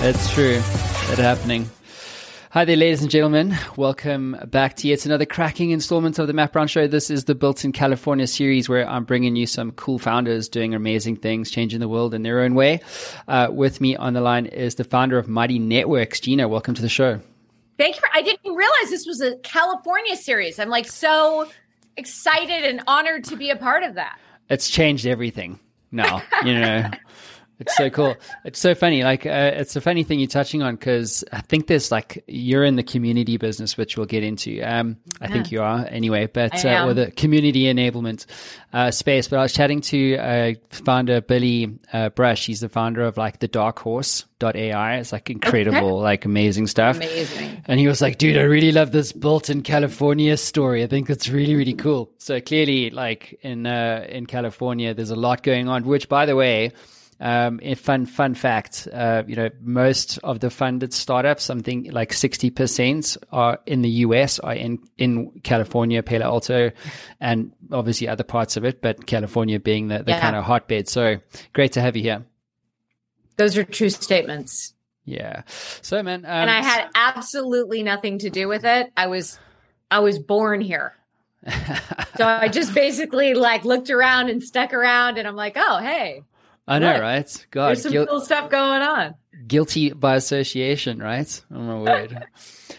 That's 0.00 0.32
true. 0.32 0.54
That's 0.54 1.20
happening. 1.20 1.70
Hi 2.52 2.64
there, 2.64 2.76
ladies 2.76 3.02
and 3.02 3.10
gentlemen. 3.10 3.56
Welcome 3.76 4.36
back 4.46 4.74
to 4.76 4.88
yet 4.88 5.06
another 5.06 5.24
cracking 5.24 5.70
installment 5.70 6.18
of 6.18 6.26
the 6.26 6.32
Matt 6.32 6.52
Brown 6.52 6.66
Show. 6.66 6.88
This 6.88 7.08
is 7.08 7.26
the 7.26 7.34
Built 7.36 7.64
in 7.64 7.70
California 7.70 8.26
series 8.26 8.68
where 8.68 8.88
I'm 8.88 9.04
bringing 9.04 9.36
you 9.36 9.46
some 9.46 9.70
cool 9.70 10.00
founders 10.00 10.48
doing 10.48 10.74
amazing 10.74 11.16
things, 11.16 11.50
changing 11.50 11.78
the 11.78 11.88
world 11.88 12.12
in 12.12 12.22
their 12.22 12.40
own 12.40 12.54
way. 12.54 12.80
Uh, 13.28 13.50
with 13.52 13.80
me 13.80 13.94
on 13.94 14.14
the 14.14 14.20
line 14.20 14.46
is 14.46 14.74
the 14.74 14.84
founder 14.84 15.16
of 15.16 15.28
Mighty 15.28 15.60
Networks, 15.60 16.18
Gina. 16.18 16.48
Welcome 16.48 16.74
to 16.74 16.82
the 16.82 16.88
show. 16.88 17.20
Thank 17.80 17.96
you. 17.96 18.00
For, 18.00 18.08
I 18.12 18.20
didn't 18.20 18.54
realize 18.54 18.90
this 18.90 19.06
was 19.06 19.22
a 19.22 19.36
California 19.38 20.14
series. 20.14 20.58
I'm 20.58 20.68
like 20.68 20.86
so 20.86 21.48
excited 21.96 22.64
and 22.64 22.82
honored 22.86 23.24
to 23.24 23.36
be 23.36 23.48
a 23.48 23.56
part 23.56 23.82
of 23.82 23.94
that. 23.94 24.18
It's 24.50 24.68
changed 24.68 25.06
everything 25.06 25.58
now, 25.90 26.22
you 26.44 26.54
know. 26.54 26.90
It's 27.60 27.76
so 27.76 27.90
cool. 27.90 28.16
It's 28.44 28.58
so 28.58 28.74
funny. 28.74 29.04
Like, 29.04 29.26
uh, 29.26 29.52
it's 29.54 29.76
a 29.76 29.82
funny 29.82 30.02
thing 30.02 30.18
you're 30.18 30.28
touching 30.28 30.62
on 30.62 30.76
because 30.76 31.22
I 31.30 31.42
think 31.42 31.66
there's 31.66 31.92
like, 31.92 32.24
you're 32.26 32.64
in 32.64 32.76
the 32.76 32.82
community 32.82 33.36
business, 33.36 33.76
which 33.76 33.98
we'll 33.98 34.06
get 34.06 34.24
into. 34.24 34.62
Um, 34.62 34.96
I 35.20 35.26
yeah. 35.26 35.32
think 35.32 35.52
you 35.52 35.60
are 35.60 35.86
anyway, 35.90 36.26
but, 36.26 36.64
uh, 36.64 36.86
or 36.86 36.94
the 36.94 37.10
community 37.10 37.64
enablement, 37.64 38.24
uh, 38.72 38.90
space. 38.90 39.28
But 39.28 39.40
I 39.40 39.42
was 39.42 39.52
chatting 39.52 39.82
to, 39.82 40.16
uh, 40.16 40.52
founder 40.70 41.20
Billy, 41.20 41.78
uh, 41.92 42.08
Brush. 42.08 42.46
He's 42.46 42.60
the 42.60 42.70
founder 42.70 43.02
of 43.02 43.18
like 43.18 43.40
the 43.40 43.48
Dark 43.48 43.78
Horse. 43.78 44.24
AI. 44.42 44.96
It's 44.96 45.12
like 45.12 45.28
incredible, 45.28 45.96
okay. 45.96 46.02
like 46.02 46.24
amazing 46.24 46.66
stuff. 46.66 46.96
Amazing. 46.96 47.62
And 47.66 47.78
he 47.78 47.86
was 47.86 48.00
like, 48.00 48.16
dude, 48.16 48.38
I 48.38 48.42
really 48.42 48.72
love 48.72 48.90
this 48.90 49.12
built 49.12 49.50
in 49.50 49.62
California 49.62 50.34
story. 50.38 50.82
I 50.82 50.86
think 50.86 51.10
it's 51.10 51.28
really, 51.28 51.54
really 51.54 51.74
cool. 51.74 52.10
So 52.16 52.40
clearly, 52.40 52.88
like 52.88 53.38
in, 53.42 53.66
uh, 53.66 54.06
in 54.08 54.24
California, 54.24 54.94
there's 54.94 55.10
a 55.10 55.16
lot 55.16 55.42
going 55.42 55.68
on, 55.68 55.84
which 55.84 56.08
by 56.08 56.24
the 56.24 56.36
way, 56.36 56.72
um, 57.20 57.60
fun 57.76 58.06
fun 58.06 58.34
fact, 58.34 58.88
uh, 58.92 59.22
you 59.26 59.36
know, 59.36 59.50
most 59.60 60.18
of 60.24 60.40
the 60.40 60.48
funded 60.48 60.94
startups, 60.94 61.44
something 61.44 61.90
like 61.90 62.14
sixty 62.14 62.50
percent, 62.50 63.16
are 63.30 63.58
in 63.66 63.82
the 63.82 63.90
US, 63.90 64.38
are 64.38 64.54
in 64.54 64.78
in 64.96 65.30
California, 65.42 66.02
Palo 66.02 66.24
Alto, 66.24 66.70
and 67.20 67.52
obviously 67.70 68.08
other 68.08 68.24
parts 68.24 68.56
of 68.56 68.64
it, 68.64 68.80
but 68.80 69.06
California 69.06 69.60
being 69.60 69.88
the, 69.88 69.98
the 69.98 70.12
yeah. 70.12 70.20
kind 70.20 70.34
of 70.34 70.44
hotbed. 70.44 70.88
So 70.88 71.16
great 71.52 71.72
to 71.72 71.82
have 71.82 71.94
you 71.94 72.02
here. 72.02 72.24
Those 73.36 73.58
are 73.58 73.64
true 73.64 73.90
statements. 73.90 74.72
Yeah. 75.04 75.42
So 75.82 76.02
man, 76.02 76.24
um, 76.24 76.30
and 76.30 76.50
I 76.50 76.62
had 76.62 76.88
absolutely 76.94 77.82
nothing 77.82 78.18
to 78.20 78.30
do 78.30 78.48
with 78.48 78.64
it. 78.64 78.90
I 78.96 79.08
was 79.08 79.38
I 79.90 79.98
was 80.00 80.18
born 80.18 80.62
here. 80.62 80.94
so 82.16 82.26
I 82.26 82.48
just 82.48 82.74
basically 82.74 83.34
like 83.34 83.64
looked 83.64 83.90
around 83.90 84.28
and 84.30 84.42
stuck 84.42 84.72
around 84.72 85.18
and 85.18 85.26
I'm 85.26 85.36
like, 85.36 85.54
oh 85.56 85.78
hey, 85.82 86.22
I 86.70 86.78
know, 86.78 86.92
what? 86.92 87.00
right? 87.00 87.46
God, 87.50 87.68
there's 87.68 87.82
some 87.82 88.06
cool 88.06 88.20
stuff 88.20 88.48
going 88.48 88.80
on. 88.80 89.14
Guilty 89.46 89.92
by 89.92 90.16
association, 90.16 90.98
right? 90.98 91.44
Oh 91.52 91.58
my 91.58 91.78
word. 91.78 92.26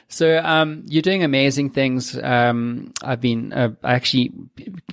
so, 0.07 0.37
um, 0.43 0.83
you're 0.87 1.01
doing 1.01 1.23
amazing 1.23 1.71
things. 1.71 2.17
Um, 2.17 2.93
I've 3.01 3.21
been 3.21 3.51
uh, 3.53 3.71
actually. 3.83 4.33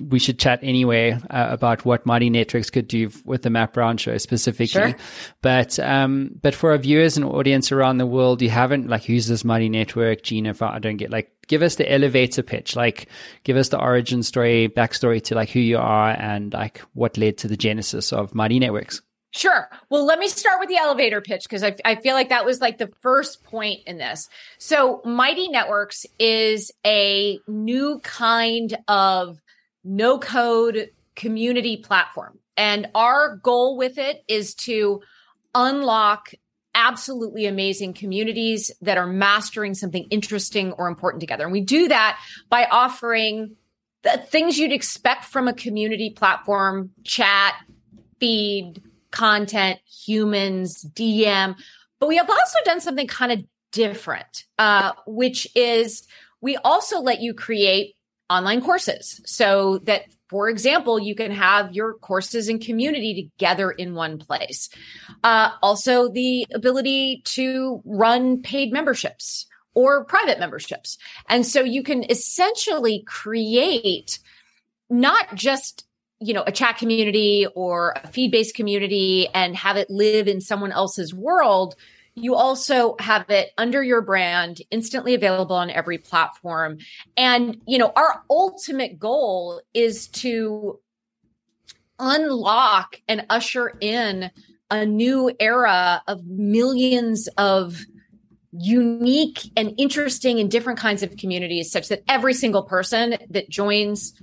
We 0.01 0.19
should 0.19 0.39
chat 0.39 0.59
anyway 0.63 1.11
uh, 1.11 1.47
about 1.49 1.85
what 1.85 2.05
Mighty 2.05 2.29
Networks 2.29 2.69
could 2.69 2.87
do 2.87 3.11
with 3.25 3.43
the 3.43 3.49
Matt 3.49 3.73
Brown 3.73 3.97
Show 3.97 4.17
specifically. 4.17 4.67
Sure. 4.67 4.95
But, 5.41 5.77
um, 5.79 6.31
but 6.41 6.55
for 6.55 6.71
our 6.71 6.77
viewers 6.77 7.17
and 7.17 7.25
audience 7.25 7.71
around 7.71 7.97
the 7.97 8.07
world, 8.07 8.41
you 8.41 8.49
haven't 8.49 8.87
like 8.87 9.03
who's 9.03 9.27
this 9.27 9.43
Mighty 9.43 9.69
Network? 9.69 10.23
Gina, 10.23 10.49
if 10.49 10.61
I 10.61 10.79
don't 10.79 10.97
get 10.97 11.11
like 11.11 11.31
give 11.49 11.61
us 11.61 11.75
the 11.75 11.91
elevator 11.91 12.41
pitch. 12.41 12.77
Like, 12.77 13.09
give 13.43 13.57
us 13.57 13.67
the 13.69 13.79
origin 13.81 14.23
story, 14.23 14.69
backstory 14.69 15.21
to 15.23 15.35
like 15.35 15.49
who 15.49 15.59
you 15.59 15.77
are 15.77 16.11
and 16.11 16.53
like 16.53 16.77
what 16.93 17.17
led 17.17 17.39
to 17.39 17.49
the 17.49 17.57
genesis 17.57 18.13
of 18.13 18.33
Mighty 18.33 18.59
Networks. 18.59 19.01
Sure. 19.31 19.69
Well, 19.89 20.05
let 20.05 20.17
me 20.17 20.27
start 20.27 20.59
with 20.59 20.69
the 20.69 20.77
elevator 20.77 21.21
pitch 21.21 21.43
because 21.43 21.63
I, 21.63 21.75
I 21.85 21.95
feel 21.95 22.15
like 22.15 22.29
that 22.29 22.45
was 22.45 22.61
like 22.61 22.79
the 22.79 22.91
first 23.01 23.43
point 23.43 23.81
in 23.85 23.97
this. 23.97 24.27
So, 24.57 25.01
Mighty 25.05 25.49
Networks 25.49 26.05
is 26.17 26.71
a 26.85 27.39
new 27.47 27.99
kind 27.99 28.75
of 28.87 29.39
no 29.83 30.17
code 30.17 30.89
community 31.15 31.77
platform. 31.77 32.39
And 32.57 32.89
our 32.95 33.35
goal 33.35 33.77
with 33.77 33.97
it 33.97 34.23
is 34.27 34.55
to 34.55 35.01
unlock 35.53 36.31
absolutely 36.73 37.45
amazing 37.45 37.93
communities 37.93 38.71
that 38.81 38.97
are 38.97 39.07
mastering 39.07 39.73
something 39.73 40.05
interesting 40.09 40.71
or 40.73 40.87
important 40.87 41.19
together. 41.21 41.43
And 41.43 41.51
we 41.51 41.61
do 41.61 41.87
that 41.87 42.19
by 42.49 42.65
offering 42.65 43.55
the 44.03 44.17
things 44.17 44.57
you'd 44.57 44.71
expect 44.71 45.25
from 45.25 45.47
a 45.47 45.53
community 45.53 46.09
platform 46.09 46.91
chat, 47.03 47.55
feed, 48.19 48.81
content, 49.11 49.79
humans, 49.85 50.83
DM. 50.93 51.55
But 51.99 52.07
we 52.07 52.17
have 52.17 52.29
also 52.29 52.57
done 52.65 52.81
something 52.81 53.07
kind 53.07 53.31
of 53.31 53.43
different, 53.71 54.45
uh, 54.57 54.93
which 55.05 55.47
is 55.55 56.07
we 56.41 56.57
also 56.57 56.99
let 56.99 57.21
you 57.21 57.33
create 57.33 57.95
online 58.29 58.61
courses 58.61 59.21
so 59.25 59.79
that 59.79 60.03
for 60.29 60.47
example, 60.47 60.99
you 60.99 61.15
can 61.15 61.31
have 61.31 61.73
your 61.73 61.95
courses 61.95 62.49
and 62.49 62.61
community 62.61 63.31
together 63.31 63.71
in 63.71 63.95
one 63.95 64.19
place. 64.19 64.69
Uh, 65.23 65.49
also, 65.63 66.07
the 66.07 66.45
ability 66.53 67.23
to 67.25 67.81
run 67.83 68.43
paid 68.43 68.71
memberships 68.71 69.47
or 69.73 70.05
private 70.05 70.39
memberships. 70.39 70.99
And 71.29 71.45
so 71.45 71.61
you 71.61 71.81
can 71.81 72.03
essentially 72.11 73.03
create 73.07 74.19
not 74.87 75.33
just 75.33 75.85
you 76.19 76.33
know 76.33 76.43
a 76.45 76.51
chat 76.51 76.77
community 76.77 77.47
or 77.55 77.93
a 78.03 78.07
feed 78.07 78.31
based 78.31 78.55
community 78.55 79.27
and 79.33 79.55
have 79.55 79.77
it 79.77 79.89
live 79.89 80.27
in 80.27 80.41
someone 80.41 80.71
else's 80.71 81.13
world 81.13 81.75
you 82.15 82.35
also 82.35 82.95
have 82.99 83.29
it 83.29 83.51
under 83.57 83.83
your 83.83 84.01
brand, 84.01 84.61
instantly 84.71 85.13
available 85.13 85.55
on 85.55 85.69
every 85.69 85.97
platform. 85.97 86.77
And, 87.15 87.57
you 87.65 87.77
know, 87.77 87.91
our 87.95 88.23
ultimate 88.29 88.99
goal 88.99 89.61
is 89.73 90.07
to 90.09 90.79
unlock 91.97 93.01
and 93.07 93.25
usher 93.29 93.73
in 93.79 94.31
a 94.71 94.85
new 94.85 95.31
era 95.39 96.01
of 96.07 96.25
millions 96.25 97.27
of 97.37 97.85
unique 98.51 99.51
and 99.55 99.73
interesting 99.77 100.39
and 100.39 100.49
different 100.49 100.79
kinds 100.79 101.03
of 101.03 101.15
communities 101.17 101.71
such 101.71 101.87
that 101.89 102.03
every 102.07 102.33
single 102.33 102.63
person 102.63 103.17
that 103.29 103.49
joins 103.49 104.13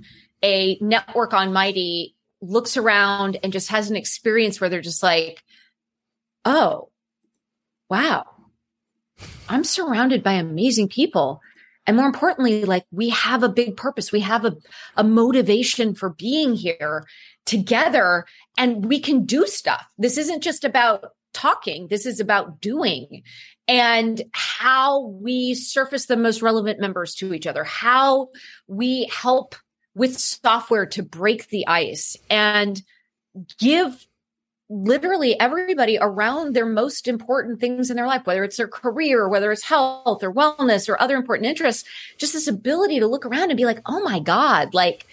a 0.43 0.77
network 0.81 1.33
on 1.33 1.53
Mighty 1.53 2.15
looks 2.41 2.77
around 2.77 3.37
and 3.43 3.51
just 3.53 3.69
has 3.69 3.89
an 3.89 3.95
experience 3.95 4.61
where 4.61 4.69
they're 4.69 4.81
just 4.81 5.03
like, 5.03 5.43
oh, 6.45 6.89
wow, 7.89 8.25
I'm 9.49 9.63
surrounded 9.63 10.23
by 10.23 10.33
amazing 10.33 10.89
people. 10.89 11.41
And 11.85 11.95
more 11.95 12.05
importantly, 12.05 12.65
like 12.65 12.85
we 12.91 13.09
have 13.09 13.43
a 13.43 13.49
big 13.49 13.77
purpose. 13.77 14.11
We 14.11 14.19
have 14.19 14.45
a, 14.45 14.55
a 14.95 15.03
motivation 15.03 15.95
for 15.95 16.09
being 16.09 16.53
here 16.53 17.07
together 17.45 18.25
and 18.57 18.85
we 18.85 18.99
can 18.99 19.25
do 19.25 19.47
stuff. 19.47 19.85
This 19.97 20.17
isn't 20.17 20.43
just 20.43 20.65
about 20.65 21.11
talking. 21.33 21.87
This 21.87 22.05
is 22.05 22.19
about 22.19 22.59
doing 22.59 23.23
and 23.69 24.21
how 24.33 25.07
we 25.07 25.53
surface 25.53 26.05
the 26.05 26.17
most 26.17 26.41
relevant 26.41 26.79
members 26.79 27.15
to 27.15 27.33
each 27.33 27.47
other, 27.47 27.63
how 27.63 28.29
we 28.67 29.09
help 29.13 29.55
with 29.97 30.17
software 30.17 30.85
to 30.85 31.01
break 31.01 31.49
the 31.49 31.67
ice 31.67 32.15
and 32.29 32.81
give 33.57 34.05
literally 34.69 35.39
everybody 35.39 35.97
around 35.99 36.53
their 36.53 36.65
most 36.65 37.07
important 37.07 37.59
things 37.59 37.89
in 37.89 37.95
their 37.95 38.05
life, 38.05 38.25
whether 38.25 38.43
it's 38.43 38.57
their 38.57 38.67
career, 38.67 39.27
whether 39.27 39.51
it's 39.51 39.63
health 39.63 40.23
or 40.23 40.31
wellness 40.31 40.87
or 40.87 41.01
other 41.01 41.15
important 41.15 41.47
interests, 41.47 41.87
just 42.17 42.33
this 42.33 42.47
ability 42.47 42.99
to 42.99 43.07
look 43.07 43.25
around 43.25 43.49
and 43.49 43.57
be 43.57 43.65
like, 43.65 43.79
oh 43.85 44.01
my 44.01 44.19
God, 44.19 44.73
like 44.73 45.07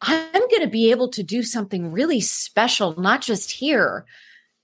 I'm 0.00 0.32
going 0.32 0.62
to 0.62 0.68
be 0.68 0.90
able 0.90 1.10
to 1.10 1.22
do 1.22 1.44
something 1.44 1.92
really 1.92 2.20
special, 2.20 3.00
not 3.00 3.22
just 3.22 3.52
here 3.52 4.06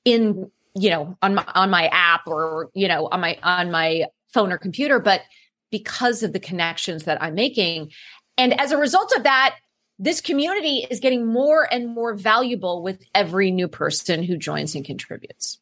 in, 0.05 0.51
you 0.75 0.91
know, 0.91 1.17
on 1.23 1.37
my, 1.37 1.45
on 1.55 1.71
my 1.71 1.87
app 1.89 2.27
or, 2.27 2.71
you 2.75 2.89
know, 2.89 3.07
on 3.07 3.21
my, 3.21 3.39
on 3.45 3.71
my 3.71 4.07
phone 4.33 4.51
or 4.51 4.59
computer, 4.59 4.99
but 4.99 5.23
because 5.71 6.23
of 6.23 6.33
the 6.33 6.41
connections 6.41 7.05
that 7.05 7.23
I'm 7.23 7.35
making. 7.35 7.91
And 8.39 8.59
as 8.59 8.73
a 8.73 8.79
result 8.79 9.13
of 9.17 9.25
that, 9.25 9.57
this 9.99 10.21
community 10.21 10.87
is 10.89 11.01
getting 11.01 11.27
more 11.27 11.69
and 11.71 11.89
more 11.89 12.15
valuable 12.15 12.83
with 12.83 13.03
every 13.15 13.51
new 13.51 13.67
person 13.69 14.23
who 14.23 14.37
joins 14.37 14.75
and 14.75 14.85
contributes. 14.85 15.59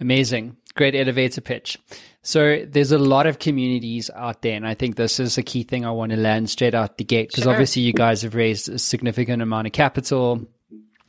Amazing. 0.00 0.56
Great 0.74 0.94
elevator 0.94 1.42
pitch. 1.42 1.78
So 2.22 2.64
there's 2.66 2.92
a 2.92 2.98
lot 2.98 3.26
of 3.26 3.38
communities 3.38 4.10
out 4.14 4.42
there, 4.42 4.54
and 4.54 4.66
I 4.66 4.74
think 4.74 4.96
this 4.96 5.20
is 5.20 5.38
a 5.38 5.42
key 5.42 5.62
thing 5.62 5.84
I 5.84 5.90
want 5.90 6.12
to 6.12 6.18
land 6.18 6.50
straight 6.50 6.74
out 6.74 6.98
the 6.98 7.04
gate 7.04 7.28
because 7.28 7.44
sure. 7.44 7.52
obviously 7.52 7.82
you 7.82 7.92
guys 7.92 8.22
have 8.22 8.34
raised 8.34 8.68
a 8.68 8.78
significant 8.78 9.42
amount 9.42 9.66
of 9.66 9.72
capital. 9.72 10.46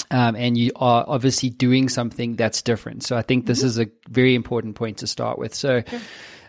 Um, 0.09 0.35
and 0.35 0.57
you 0.57 0.71
are 0.75 1.05
obviously 1.07 1.49
doing 1.49 1.87
something 1.87 2.35
that's 2.35 2.61
different. 2.61 3.03
So 3.03 3.15
I 3.15 3.21
think 3.21 3.45
this 3.45 3.59
mm-hmm. 3.59 3.67
is 3.67 3.79
a 3.79 3.87
very 4.09 4.35
important 4.35 4.75
point 4.75 4.97
to 4.97 5.07
start 5.07 5.39
with. 5.39 5.55
So, 5.55 5.83
sure. 5.87 5.99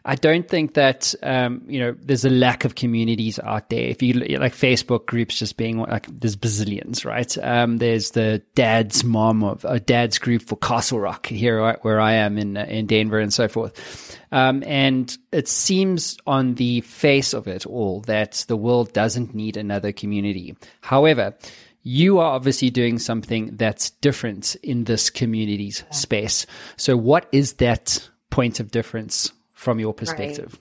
I 0.04 0.16
don't 0.16 0.49
think 0.49 0.75
that 0.75 1.14
um, 1.22 1.62
you 1.66 1.78
know 1.78 1.94
there's 2.00 2.25
a 2.25 2.31
lack 2.31 2.64
of 2.64 2.75
communities 2.75 3.38
out 3.38 3.70
there. 3.70 3.88
If 3.88 4.02
you 4.02 4.14
like 4.14 4.54
Facebook 4.54 5.06
groups, 5.06 5.38
just 5.38 5.56
being 5.56 5.78
like 5.78 6.06
there's 6.08 6.37
bazillions, 6.37 7.04
right? 7.04 7.37
Um, 7.38 7.78
there's 7.78 8.10
the 8.10 8.43
dad's 8.54 9.04
mom 9.04 9.44
of 9.44 9.64
a 9.64 9.78
dad's 9.78 10.19
group 10.19 10.43
for 10.43 10.56
Castle 10.56 10.99
Rock 10.99 11.26
here 11.26 11.75
where 11.82 12.00
I 12.00 12.14
am 12.14 12.37
in 12.38 12.56
in 12.56 12.87
Denver 12.87 13.20
and 13.20 13.32
so 13.32 13.46
forth. 13.46 14.19
Um, 14.32 14.64
and 14.66 15.16
it 15.31 15.46
seems 15.46 16.16
on 16.26 16.55
the 16.55 16.81
face 16.81 17.34
of 17.34 17.46
it 17.46 17.66
all 17.66 18.00
that 18.02 18.44
the 18.48 18.56
world 18.56 18.93
doesn't 18.93 19.34
need 19.34 19.56
another 19.56 19.93
community. 19.93 20.56
However, 20.81 21.37
you 21.82 22.19
are 22.19 22.32
obviously 22.32 22.70
doing 22.70 22.98
something 22.98 23.56
that's 23.56 23.90
different 23.90 24.56
in 24.62 24.84
this 24.84 25.10
community's 25.10 25.84
space. 25.90 26.46
So, 26.76 26.96
what 26.96 27.28
is 27.32 27.55
that 27.55 28.08
point 28.31 28.60
of 28.60 28.70
difference 28.70 29.32
from 29.62 29.79
your 29.79 29.94
perspective? 29.94 30.59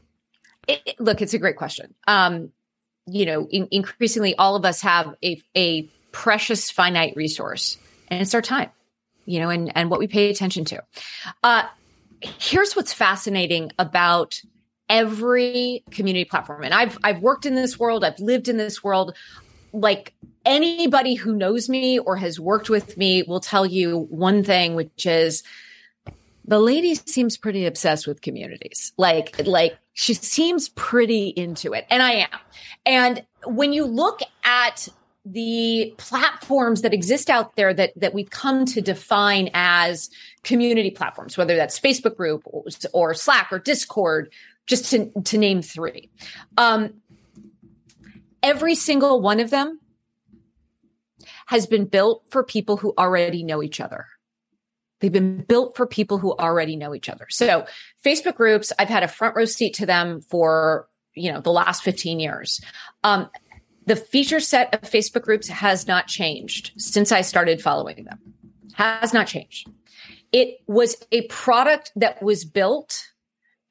Right. 0.70 0.82
It, 0.86 1.00
look, 1.00 1.22
it's 1.22 1.34
a 1.34 1.40
great 1.40 1.58
question. 1.58 1.94
Um, 2.08 2.52
you 3.08 3.26
know, 3.26 3.48
in, 3.50 3.68
increasingly, 3.72 4.36
all 4.36 4.56
of 4.56 4.64
us 4.64 4.82
have 4.84 5.16
a, 5.24 5.42
a 5.58 5.84
precious 6.12 6.70
finite 6.70 7.16
resource, 7.16 7.78
and 8.10 8.22
it's 8.22 8.36
our 8.36 8.42
time. 8.42 8.70
You 9.26 9.40
know, 9.40 9.50
and 9.50 9.76
and 9.76 9.90
what 9.90 10.00
we 10.00 10.08
pay 10.08 10.30
attention 10.30 10.66
to. 10.66 10.84
Uh, 11.44 11.64
here's 12.22 12.76
what's 12.76 12.94
fascinating 12.94 13.72
about 13.80 14.40
every 14.90 15.86
community 15.90 16.26
platform 16.26 16.64
and 16.64 16.74
i've 16.74 16.98
i've 17.02 17.22
worked 17.22 17.46
in 17.46 17.56
this 17.56 17.80
world 17.80 18.04
i've 18.04 18.20
lived 18.20 18.50
in 18.50 18.58
this 18.58 18.84
world 18.84 19.16
like 19.72 20.14
anybody 20.46 21.16
who 21.16 21.34
knows 21.34 21.70
me 21.70 21.98
or 21.98 22.18
has 22.18 22.42
worked 22.42 22.70
with 22.70 22.98
me 22.98 23.24
will 23.24 23.40
tell 23.40 23.66
you 23.66 24.06
one 24.10 24.44
thing 24.44 24.76
which 24.76 25.06
is 25.06 25.44
the 26.46 26.60
lady 26.60 26.96
seems 26.96 27.38
pretty 27.38 27.66
obsessed 27.66 28.08
with 28.08 28.22
communities. 28.22 28.94
Like 28.98 29.36
like 29.46 29.78
she 29.94 30.14
seems 30.14 30.70
pretty 30.70 31.28
into 31.30 31.74
it. 31.74 31.86
And 31.90 32.02
i 32.02 32.12
am. 32.12 32.40
And 32.86 33.26
when 33.46 33.74
you 33.74 33.86
look 33.86 34.20
at 34.44 34.88
the 35.26 35.94
platforms 35.98 36.82
that 36.82 36.94
exist 36.94 37.30
out 37.30 37.56
there 37.56 37.74
that 37.74 37.92
that 37.96 38.14
we've 38.14 38.30
come 38.32 38.66
to 38.66 38.82
define 38.82 39.52
as 39.54 40.10
community 40.44 40.90
platforms 40.90 41.38
whether 41.38 41.56
that's 41.56 41.80
facebook 41.80 42.18
group 42.18 42.42
or, 42.46 42.64
or 42.92 43.14
slack 43.14 43.50
or 43.52 43.60
discord 43.60 44.32
just 44.66 44.90
to, 44.90 45.12
to 45.24 45.38
name 45.38 45.62
three 45.62 46.10
um, 46.58 46.92
every 48.42 48.74
single 48.74 49.22
one 49.22 49.40
of 49.40 49.52
them 49.52 49.80
has 51.46 51.68
been 51.68 51.86
built 51.86 52.24
for 52.32 52.44
people 52.44 52.78
who 52.78 52.92
already 52.98 53.44
know 53.44 53.62
each 53.62 53.80
other 53.80 54.08
they've 55.02 55.12
been 55.12 55.42
built 55.42 55.76
for 55.76 55.86
people 55.86 56.18
who 56.18 56.32
already 56.34 56.76
know 56.76 56.96
each 56.96 57.10
other 57.10 57.28
so 57.30 57.66
facebook 58.04 58.36
groups 58.36 58.72
i've 58.80 58.88
had 58.88 59.04
a 59.04 59.08
front 59.08 59.36
row 59.36 59.46
seat 59.46 59.74
to 59.74 59.86
them 59.86 60.22
for 60.22 60.88
you 61.14 61.32
know 61.32 61.42
the 61.42 61.52
last 61.52 61.84
15 61.84 62.20
years 62.20 62.62
um, 63.04 63.30
the 63.86 63.96
feature 63.96 64.40
set 64.40 64.74
of 64.74 64.82
Facebook 64.90 65.24
groups 65.24 65.48
has 65.48 65.88
not 65.88 66.08
changed 66.08 66.72
since 66.78 67.12
I 67.12 67.22
started 67.22 67.62
following 67.62 68.06
them. 68.06 68.20
Has 68.74 69.14
not 69.14 69.28
changed. 69.28 69.70
It 70.32 70.60
was 70.68 70.96
a 71.12 71.28
product 71.28 71.92
that 71.96 72.22
was 72.22 72.46
built 72.46 73.12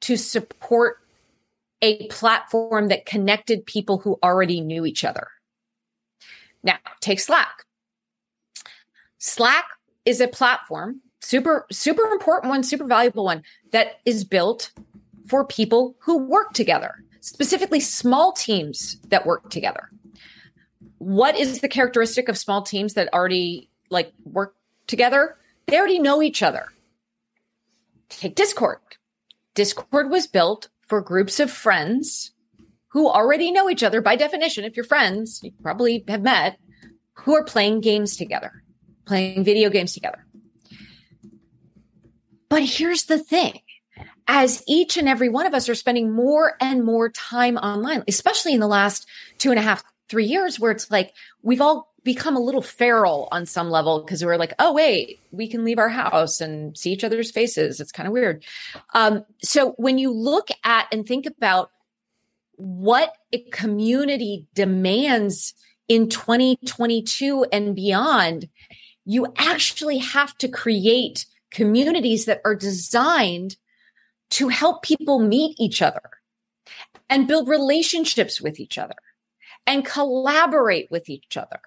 to 0.01 0.17
support 0.17 0.97
a 1.81 2.07
platform 2.07 2.89
that 2.89 3.05
connected 3.05 3.65
people 3.65 3.97
who 3.97 4.19
already 4.21 4.61
knew 4.61 4.85
each 4.85 5.03
other. 5.03 5.27
Now, 6.63 6.77
take 6.99 7.19
Slack. 7.19 7.65
Slack 9.17 9.65
is 10.05 10.21
a 10.21 10.27
platform, 10.27 11.01
super, 11.21 11.65
super 11.71 12.03
important 12.11 12.49
one, 12.49 12.63
super 12.63 12.85
valuable 12.85 13.25
one 13.25 13.43
that 13.71 13.99
is 14.05 14.23
built 14.23 14.71
for 15.27 15.45
people 15.45 15.95
who 15.99 16.17
work 16.17 16.53
together, 16.53 17.03
specifically 17.21 17.79
small 17.79 18.31
teams 18.33 18.97
that 19.09 19.25
work 19.25 19.49
together 19.49 19.89
what 21.01 21.35
is 21.35 21.61
the 21.61 21.67
characteristic 21.67 22.29
of 22.29 22.37
small 22.37 22.61
teams 22.61 22.93
that 22.93 23.11
already 23.11 23.71
like 23.89 24.13
work 24.23 24.53
together? 24.85 25.35
They 25.65 25.79
already 25.79 25.97
know 25.97 26.21
each 26.21 26.43
other. 26.43 26.65
Take 28.09 28.35
Discord. 28.35 28.77
Discord 29.55 30.11
was 30.11 30.27
built 30.27 30.69
for 30.81 31.01
groups 31.01 31.39
of 31.39 31.49
friends 31.49 32.33
who 32.89 33.09
already 33.09 33.51
know 33.51 33.67
each 33.67 33.81
other 33.81 33.99
by 33.99 34.15
definition. 34.15 34.63
If 34.63 34.75
you're 34.75 34.85
friends, 34.85 35.39
you 35.41 35.51
probably 35.63 36.03
have 36.07 36.21
met 36.21 36.59
who 37.13 37.33
are 37.33 37.43
playing 37.43 37.81
games 37.81 38.15
together, 38.15 38.63
playing 39.05 39.43
video 39.43 39.71
games 39.71 39.93
together. 39.93 40.27
But 42.51 42.63
here's 42.63 43.05
the 43.05 43.17
thing 43.17 43.61
as 44.27 44.61
each 44.67 44.97
and 44.97 45.07
every 45.07 45.29
one 45.29 45.45
of 45.45 45.53
us 45.53 45.69
are 45.69 45.73
spending 45.73 46.11
more 46.11 46.57
and 46.59 46.83
more 46.83 47.09
time 47.09 47.55
online, 47.55 48.03
especially 48.09 48.53
in 48.53 48.59
the 48.59 48.67
last 48.67 49.07
two 49.37 49.51
and 49.51 49.59
a 49.59 49.61
half, 49.61 49.81
three 50.09 50.25
years 50.25 50.59
where 50.59 50.73
it's 50.73 50.91
like 50.91 51.13
we've 51.41 51.61
all 51.61 51.93
become 52.03 52.35
a 52.35 52.41
little 52.41 52.61
feral 52.61 53.29
on 53.31 53.45
some 53.45 53.69
level 53.69 54.01
because 54.01 54.25
we're 54.25 54.35
like, 54.35 54.53
oh, 54.59 54.73
wait, 54.73 55.21
we 55.31 55.47
can 55.47 55.63
leave 55.63 55.79
our 55.79 55.87
house 55.87 56.41
and 56.41 56.77
see 56.77 56.91
each 56.91 57.05
other's 57.05 57.31
faces. 57.31 57.79
It's 57.79 57.93
kind 57.93 58.05
of 58.05 58.11
weird. 58.11 58.43
Um, 58.93 59.23
so 59.41 59.71
when 59.77 59.97
you 59.97 60.11
look 60.11 60.49
at 60.65 60.87
and 60.91 61.07
think 61.07 61.25
about 61.25 61.71
what 62.57 63.13
a 63.31 63.39
community 63.51 64.45
demands 64.55 65.53
in 65.87 66.09
2022 66.09 67.45
and 67.53 67.77
beyond, 67.77 68.49
you 69.05 69.31
actually 69.37 69.99
have 69.99 70.37
to 70.39 70.49
create 70.49 71.27
communities 71.51 72.25
that 72.25 72.41
are 72.45 72.55
designed 72.55 73.57
to 74.31 74.47
help 74.47 74.81
people 74.81 75.19
meet 75.19 75.55
each 75.59 75.81
other 75.81 76.01
and 77.09 77.27
build 77.27 77.47
relationships 77.47 78.41
with 78.41 78.59
each 78.59 78.77
other 78.77 78.95
and 79.67 79.85
collaborate 79.85 80.89
with 80.89 81.09
each 81.09 81.37
other 81.37 81.59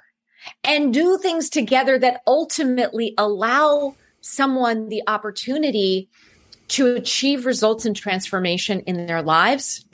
and 0.63 0.93
do 0.93 1.19
things 1.19 1.49
together 1.49 1.99
that 1.99 2.23
ultimately 2.27 3.15
allow 3.19 3.95
someone 4.21 4.89
the 4.89 5.03
opportunity 5.07 6.09
to 6.69 6.95
achieve 6.95 7.47
results 7.47 7.85
and 7.85 7.95
transformation 7.95 8.81
in 8.81 9.07
their 9.07 9.23
lives 9.23 9.85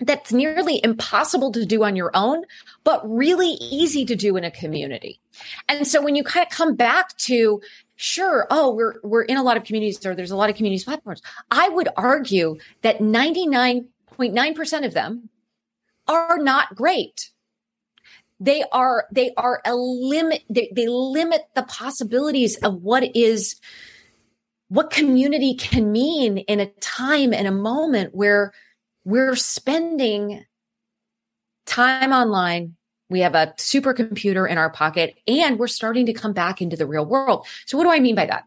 that's 0.00 0.32
nearly 0.32 0.80
impossible 0.82 1.52
to 1.52 1.64
do 1.64 1.84
on 1.84 1.96
your 1.96 2.10
own, 2.14 2.42
but 2.82 3.00
really 3.08 3.56
easy 3.60 4.04
to 4.04 4.16
do 4.16 4.36
in 4.36 4.44
a 4.44 4.50
community. 4.50 5.20
And 5.68 5.86
so 5.86 6.02
when 6.02 6.16
you 6.16 6.24
kind 6.24 6.46
of 6.46 6.52
come 6.52 6.74
back 6.74 7.16
to, 7.18 7.60
sure, 7.96 8.46
oh, 8.50 8.74
we're, 8.74 8.96
we're 9.02 9.22
in 9.22 9.36
a 9.36 9.42
lot 9.42 9.56
of 9.56 9.64
communities 9.64 10.04
or 10.04 10.14
there's 10.14 10.30
a 10.30 10.36
lot 10.36 10.50
of 10.50 10.56
communities 10.56 10.84
platforms. 10.84 11.22
I 11.50 11.68
would 11.68 11.88
argue 11.96 12.58
that 12.82 12.98
99.9% 12.98 14.86
of 14.86 14.94
them 14.94 15.28
are 16.06 16.38
not 16.38 16.74
great. 16.74 17.30
They 18.40 18.64
are, 18.72 19.06
they 19.12 19.32
are 19.36 19.62
a 19.64 19.74
limit, 19.74 20.42
they, 20.50 20.70
they 20.74 20.88
limit 20.88 21.42
the 21.54 21.62
possibilities 21.62 22.56
of 22.56 22.82
what 22.82 23.16
is, 23.16 23.60
what 24.68 24.90
community 24.90 25.54
can 25.54 25.92
mean 25.92 26.38
in 26.38 26.60
a 26.60 26.66
time 26.80 27.32
and 27.32 27.46
a 27.46 27.52
moment 27.52 28.14
where 28.14 28.52
we're 29.04 29.36
spending 29.36 30.44
time 31.66 32.12
online. 32.12 32.76
We 33.10 33.20
have 33.20 33.34
a 33.34 33.54
supercomputer 33.58 34.48
in 34.48 34.58
our 34.58 34.70
pocket 34.70 35.18
and 35.26 35.58
we're 35.58 35.66
starting 35.66 36.06
to 36.06 36.12
come 36.12 36.32
back 36.32 36.62
into 36.62 36.76
the 36.76 36.86
real 36.86 37.04
world. 37.04 37.46
So 37.66 37.76
what 37.76 37.84
do 37.84 37.90
I 37.90 38.00
mean 38.00 38.14
by 38.14 38.26
that? 38.26 38.44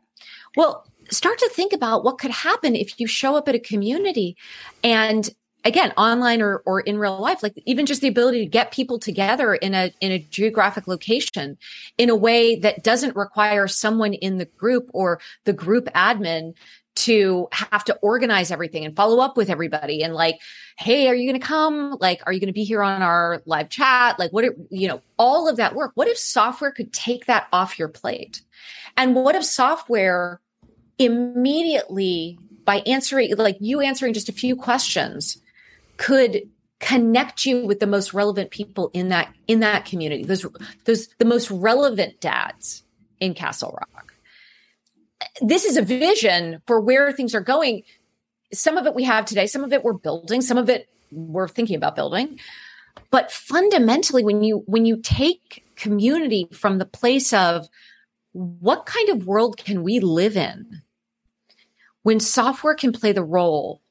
Well, 0.56 0.86
start 1.10 1.38
to 1.40 1.50
think 1.50 1.74
about 1.74 2.04
what 2.04 2.18
could 2.18 2.32
happen 2.32 2.76
if 2.76 3.00
you 3.00 3.08
show 3.08 3.36
up 3.36 3.48
at 3.48 3.56
a 3.56 3.60
community 3.60 4.36
and 4.84 5.30
again 5.64 5.92
online 5.98 6.42
or, 6.42 6.58
or 6.66 6.82
in 6.82 6.98
real 6.98 7.20
life 7.20 7.42
like 7.42 7.54
even 7.66 7.86
just 7.86 8.02
the 8.02 8.08
ability 8.08 8.40
to 8.40 8.46
get 8.46 8.72
people 8.72 9.00
together 9.00 9.56
in 9.56 9.74
a 9.74 9.92
in 10.02 10.12
a 10.12 10.20
geographic 10.20 10.88
location 10.88 11.58
in 11.98 12.10
a 12.10 12.16
way 12.16 12.56
that 12.56 12.84
doesn't 12.84 13.16
require 13.16 13.68
someone 13.68 14.14
in 14.14 14.38
the 14.38 14.46
group 14.46 14.90
or 14.94 15.20
the 15.46 15.54
group 15.54 15.86
admin 15.96 16.54
to 16.98 17.48
have 17.52 17.84
to 17.86 17.96
organize 18.02 18.52
everything 18.52 18.84
and 18.84 18.96
follow 18.96 19.20
up 19.20 19.38
with 19.38 19.50
everybody 19.50 20.04
and 20.04 20.14
like 20.14 20.40
hey 20.78 21.08
are 21.08 21.16
you 21.16 21.30
going 21.30 21.40
to 21.40 21.46
come? 21.46 21.98
Like 22.00 22.22
are 22.26 22.34
you 22.34 22.40
going 22.40 22.48
to 22.48 22.54
be 22.54 22.64
here 22.64 22.84
on 22.84 23.02
our 23.02 23.42
live 23.46 23.70
chat? 23.70 24.20
Like 24.20 24.32
what 24.32 24.46
if, 24.46 24.54
you 24.70 24.88
know 24.88 25.02
all 25.18 25.50
of 25.50 25.58
that 25.58 25.76
work. 25.76 25.92
What 25.96 26.08
if 26.08 26.18
software 26.18 26.72
could 26.72 26.94
take 26.94 27.26
that 27.26 27.48
off 27.52 27.80
your 27.80 27.88
plate? 27.88 28.42
And 28.96 29.16
what 29.16 29.36
if 29.36 29.44
software 29.44 30.42
immediately 31.00 32.40
by 32.66 32.78
answering 32.86 33.36
like 33.38 33.58
you 33.60 33.82
answering 33.82 34.14
just 34.14 34.30
a 34.30 34.34
few 34.34 34.56
questions 34.56 35.42
could 35.98 36.50
connect 36.80 37.46
you 37.46 37.66
with 37.66 37.80
the 37.80 37.88
most 37.88 38.14
relevant 38.14 38.52
people 38.52 38.92
in 38.94 39.10
that 39.10 39.34
in 39.48 39.62
that 39.62 39.86
community 39.86 40.24
those 40.24 40.46
those 40.86 41.08
the 41.18 41.26
most 41.26 41.50
relevant 41.50 42.20
dads 42.20 42.84
in 43.20 43.34
castle 43.34 43.72
rock 43.72 43.97
this 45.42 45.66
is 45.66 45.78
a 45.78 45.82
vision 45.82 46.62
for 46.66 46.80
where 46.80 47.12
things 47.12 47.36
are 47.36 47.42
going 47.42 47.84
some 48.54 48.78
of 48.78 48.86
it 48.86 48.96
we 48.96 49.04
have 49.04 49.26
today 49.26 49.48
some 49.48 49.64
of 49.64 49.74
it 49.74 49.84
we're 49.84 49.94
building 49.94 50.42
some 50.42 50.58
of 50.58 50.70
it 50.70 50.90
we're 51.12 51.48
thinking 51.48 51.76
about 51.76 51.96
building 51.96 52.40
but 53.12 53.32
fundamentally 53.32 54.24
when 54.24 54.44
you 54.44 54.64
when 54.66 54.86
you 54.86 54.98
take 54.98 55.64
community 55.76 56.48
from 56.52 56.78
the 56.78 56.86
place 56.86 57.34
of 57.34 57.68
what 58.32 58.86
kind 58.86 59.10
of 59.10 59.26
world 59.26 59.58
can 59.58 59.84
we 59.84 60.00
live 60.00 60.38
in 60.38 60.82
when 62.04 62.20
software 62.20 62.76
can 62.76 62.92
play 62.92 63.12
the 63.12 63.24
role 63.24 63.82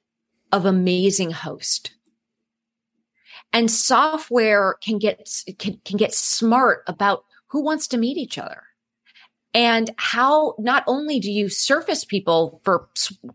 of 0.53 0.65
amazing 0.65 1.31
host. 1.33 1.93
And 3.53 3.71
software 3.71 4.76
can 4.83 4.99
get, 4.99 5.29
can, 5.59 5.81
can 5.85 5.97
get 5.97 6.15
smart 6.15 6.83
about 6.87 7.25
who 7.49 7.62
wants 7.62 7.87
to 7.88 7.99
meet 7.99 8.17
each 8.17 8.38
other 8.38 8.62
and 9.57 9.91
how 9.97 10.55
not 10.59 10.85
only 10.87 11.19
do 11.19 11.33
you 11.33 11.49
surface 11.49 12.05
people 12.05 12.61
for 12.63 12.91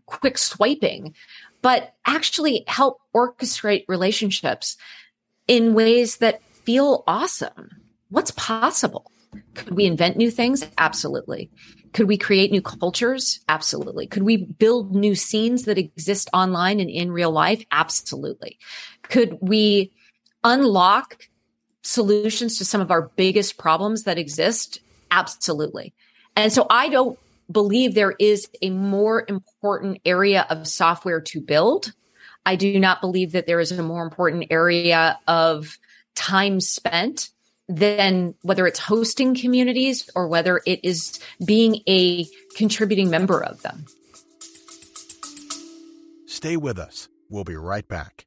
quick 0.06 0.38
swiping, 0.38 1.16
but 1.62 1.94
actually 2.06 2.62
help 2.68 3.00
orchestrate 3.12 3.84
relationships 3.88 4.76
in 5.48 5.74
ways 5.74 6.18
that 6.18 6.40
feel 6.64 7.02
awesome. 7.08 7.70
What's 8.08 8.30
possible? 8.30 9.10
Could 9.54 9.74
we 9.74 9.84
invent 9.84 10.16
new 10.16 10.30
things? 10.30 10.64
Absolutely. 10.78 11.50
Could 11.92 12.06
we 12.06 12.16
create 12.16 12.52
new 12.52 12.62
cultures? 12.62 13.40
Absolutely. 13.48 14.06
Could 14.06 14.22
we 14.22 14.36
build 14.36 14.94
new 14.94 15.16
scenes 15.16 15.64
that 15.64 15.76
exist 15.76 16.30
online 16.32 16.78
and 16.78 16.88
in 16.88 17.10
real 17.10 17.32
life? 17.32 17.64
Absolutely. 17.72 18.58
Could 19.02 19.38
we 19.40 19.92
unlock 20.44 21.28
solutions 21.82 22.58
to 22.58 22.64
some 22.64 22.80
of 22.80 22.92
our 22.92 23.10
biggest 23.16 23.58
problems 23.58 24.04
that 24.04 24.18
exist? 24.18 24.78
Absolutely. 25.10 25.94
And 26.36 26.52
so 26.52 26.66
I 26.70 26.88
don't 26.88 27.18
believe 27.50 27.94
there 27.94 28.14
is 28.18 28.48
a 28.62 28.70
more 28.70 29.24
important 29.28 30.00
area 30.04 30.46
of 30.48 30.66
software 30.66 31.20
to 31.20 31.40
build. 31.40 31.92
I 32.44 32.56
do 32.56 32.78
not 32.78 33.00
believe 33.00 33.32
that 33.32 33.46
there 33.46 33.60
is 33.60 33.72
a 33.72 33.82
more 33.82 34.02
important 34.02 34.46
area 34.50 35.18
of 35.28 35.78
time 36.14 36.60
spent 36.60 37.30
than 37.68 38.34
whether 38.42 38.66
it's 38.66 38.78
hosting 38.78 39.34
communities 39.34 40.10
or 40.14 40.28
whether 40.28 40.60
it 40.66 40.80
is 40.82 41.20
being 41.44 41.80
a 41.88 42.26
contributing 42.56 43.10
member 43.10 43.42
of 43.42 43.62
them. 43.62 43.86
Stay 46.26 46.56
with 46.56 46.78
us. 46.78 47.08
We'll 47.30 47.44
be 47.44 47.56
right 47.56 47.86
back. 47.86 48.26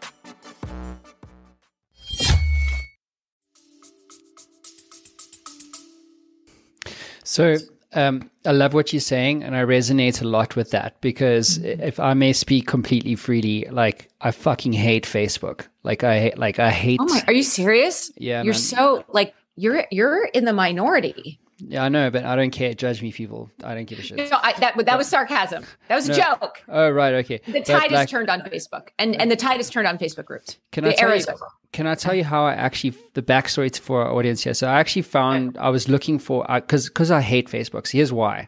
So 7.31 7.55
um, 7.93 8.29
I 8.45 8.51
love 8.51 8.73
what 8.73 8.91
you're 8.91 8.99
saying, 8.99 9.41
and 9.41 9.55
I 9.55 9.63
resonate 9.63 10.21
a 10.21 10.27
lot 10.27 10.57
with 10.57 10.71
that 10.71 10.99
because 10.99 11.59
mm-hmm. 11.59 11.81
if 11.81 11.97
I 11.97 12.13
may 12.13 12.33
speak 12.33 12.67
completely 12.67 13.15
freely, 13.15 13.65
like 13.71 14.09
I 14.19 14.31
fucking 14.31 14.73
hate 14.73 15.05
Facebook. 15.05 15.67
Like 15.83 16.03
I 16.03 16.19
hate, 16.19 16.37
like 16.37 16.59
I 16.59 16.71
hate. 16.71 16.99
Oh 17.01 17.05
my! 17.05 17.23
Are 17.27 17.33
you 17.33 17.43
serious? 17.43 18.11
Yeah, 18.17 18.43
you're 18.43 18.53
man. 18.53 18.59
so 18.59 19.05
like 19.07 19.33
you're 19.55 19.85
you're 19.91 20.25
in 20.25 20.43
the 20.43 20.51
minority. 20.51 21.39
Yeah, 21.67 21.83
I 21.83 21.89
know, 21.89 22.09
but 22.09 22.25
I 22.25 22.35
don't 22.35 22.51
care. 22.51 22.73
Judge 22.73 23.01
me, 23.01 23.11
people. 23.11 23.49
I 23.63 23.75
don't 23.75 23.85
give 23.85 23.99
a 23.99 24.01
shit. 24.01 24.17
No, 24.17 24.37
I, 24.41 24.53
that 24.59 24.85
that 24.85 24.97
was 24.97 25.07
sarcasm. 25.07 25.63
That 25.87 25.95
was 25.95 26.09
a 26.09 26.15
joke. 26.15 26.63
Oh, 26.67 26.89
right, 26.89 27.13
okay. 27.15 27.41
The 27.45 27.61
tide 27.61 27.91
is 27.91 28.09
turned 28.09 28.29
on 28.29 28.41
Facebook, 28.41 28.89
and 28.97 29.15
and 29.15 29.29
the 29.29 29.35
tide 29.35 29.59
is 29.59 29.69
turned 29.69 29.87
on 29.87 29.97
Facebook 29.97 30.25
groups. 30.25 30.57
Can 30.71 30.83
the 30.83 30.91
I 30.91 30.93
tell 30.93 31.15
you? 31.15 31.25
Can 31.71 31.87
I 31.87 31.95
tell 31.95 32.13
you 32.13 32.23
how 32.23 32.45
I 32.45 32.53
actually 32.53 32.93
the 33.13 33.21
backstory 33.21 33.77
for 33.79 34.03
our 34.03 34.11
audience 34.11 34.43
here? 34.43 34.53
So 34.53 34.67
I 34.67 34.79
actually 34.79 35.03
found 35.03 35.57
I 35.57 35.69
was 35.69 35.87
looking 35.87 36.19
for 36.19 36.49
uh, 36.49 36.59
because 36.59 36.87
because 36.87 37.11
I 37.11 37.21
hate 37.21 37.47
Facebook. 37.47 37.87
So 37.87 37.97
here's 37.97 38.11
why. 38.11 38.47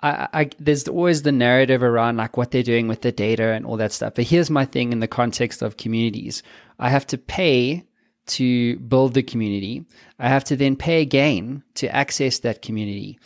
I, 0.00 0.28
I, 0.32 0.50
there's 0.60 0.86
always 0.86 1.22
the 1.22 1.32
narrative 1.32 1.82
around 1.82 2.18
like 2.18 2.36
what 2.36 2.52
they're 2.52 2.62
doing 2.62 2.86
with 2.86 3.02
the 3.02 3.10
data 3.10 3.52
and 3.52 3.66
all 3.66 3.76
that 3.78 3.92
stuff. 3.92 4.14
But 4.14 4.26
here's 4.26 4.48
my 4.48 4.64
thing 4.64 4.92
in 4.92 5.00
the 5.00 5.08
context 5.08 5.60
of 5.60 5.76
communities. 5.76 6.44
I 6.78 6.88
have 6.88 7.04
to 7.08 7.18
pay 7.18 7.84
to 8.28 8.76
build 8.78 9.14
the 9.14 9.22
community. 9.22 9.84
I 10.18 10.28
have 10.28 10.44
to 10.44 10.56
then 10.56 10.76
pay 10.76 11.00
again 11.02 11.62
to 11.74 11.94
access 11.94 12.38
that 12.40 12.62
community. 12.62 13.18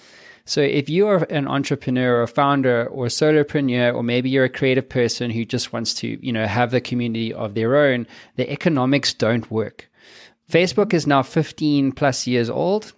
So 0.44 0.60
if 0.60 0.88
you 0.88 1.06
are 1.06 1.24
an 1.24 1.46
entrepreneur 1.46 2.20
or 2.20 2.26
founder 2.26 2.86
or 2.86 3.06
solopreneur, 3.06 3.94
or 3.94 4.02
maybe 4.02 4.28
you're 4.28 4.44
a 4.44 4.48
creative 4.48 4.88
person 4.88 5.30
who 5.30 5.44
just 5.44 5.72
wants 5.72 5.94
to, 5.94 6.18
you 6.24 6.32
know, 6.32 6.46
have 6.46 6.72
the 6.72 6.80
community 6.80 7.32
of 7.32 7.54
their 7.54 7.76
own, 7.76 8.06
the 8.36 8.50
economics 8.50 9.14
don't 9.14 9.50
work. 9.50 9.88
Facebook 10.50 10.92
is 10.92 11.06
now 11.06 11.22
15 11.22 11.92
plus 11.92 12.26
years 12.26 12.50
old. 12.50 12.92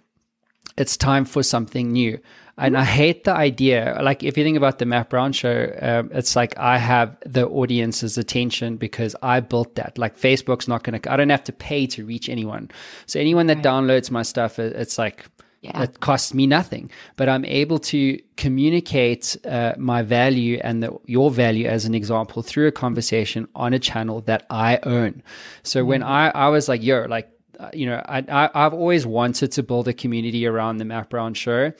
It's 0.77 0.97
time 0.97 1.23
for 1.23 1.43
something 1.43 1.91
new. 1.91 2.19
And 2.57 2.77
I 2.77 2.85
hate 2.85 3.25
the 3.25 3.33
idea. 3.33 3.99
Like, 4.01 4.23
if 4.23 4.37
you 4.37 4.43
think 4.43 4.55
about 4.55 4.79
the 4.79 4.85
Matt 4.85 5.09
Brown 5.09 5.33
show, 5.33 5.75
um, 5.81 6.09
it's 6.13 6.37
like 6.37 6.57
I 6.57 6.77
have 6.77 7.17
the 7.25 7.47
audience's 7.47 8.17
attention 8.17 8.77
because 8.77 9.13
I 9.21 9.41
built 9.41 9.75
that. 9.75 9.97
Like, 9.97 10.17
Facebook's 10.17 10.67
not 10.67 10.83
going 10.83 10.99
to, 10.99 11.11
I 11.11 11.17
don't 11.17 11.29
have 11.29 11.43
to 11.45 11.51
pay 11.51 11.85
to 11.87 12.05
reach 12.05 12.29
anyone. 12.29 12.71
So, 13.07 13.19
anyone 13.19 13.47
that 13.47 13.57
right. 13.57 13.65
downloads 13.65 14.09
my 14.09 14.23
stuff, 14.23 14.57
it's 14.57 14.97
like, 14.97 15.25
yeah. 15.65 15.83
it 15.83 15.99
costs 15.99 16.33
me 16.33 16.47
nothing, 16.47 16.89
but 17.17 17.27
I'm 17.27 17.43
able 17.43 17.79
to 17.79 18.19
communicate 18.37 19.35
uh, 19.45 19.73
my 19.77 20.01
value 20.01 20.59
and 20.63 20.83
the, 20.83 20.97
your 21.05 21.31
value 21.31 21.67
as 21.67 21.85
an 21.85 21.93
example 21.93 22.41
through 22.41 22.67
a 22.67 22.71
conversation 22.71 23.47
on 23.55 23.73
a 23.73 23.79
channel 23.79 24.21
that 24.21 24.45
I 24.49 24.79
own. 24.83 25.23
So 25.63 25.79
mm-hmm. 25.79 25.89
when 25.89 26.03
I, 26.03 26.29
I 26.29 26.47
was 26.49 26.69
like, 26.69 26.83
yo, 26.83 27.05
like, 27.09 27.29
uh, 27.59 27.69
you 27.73 27.85
know, 27.85 28.01
I, 28.05 28.23
I, 28.53 28.63
have 28.63 28.73
always 28.73 29.05
wanted 29.05 29.51
to 29.53 29.63
build 29.63 29.87
a 29.87 29.93
community 29.93 30.45
around 30.45 30.77
the 30.77 30.85
Matt 30.85 31.09
Brown 31.09 31.33
show 31.33 31.71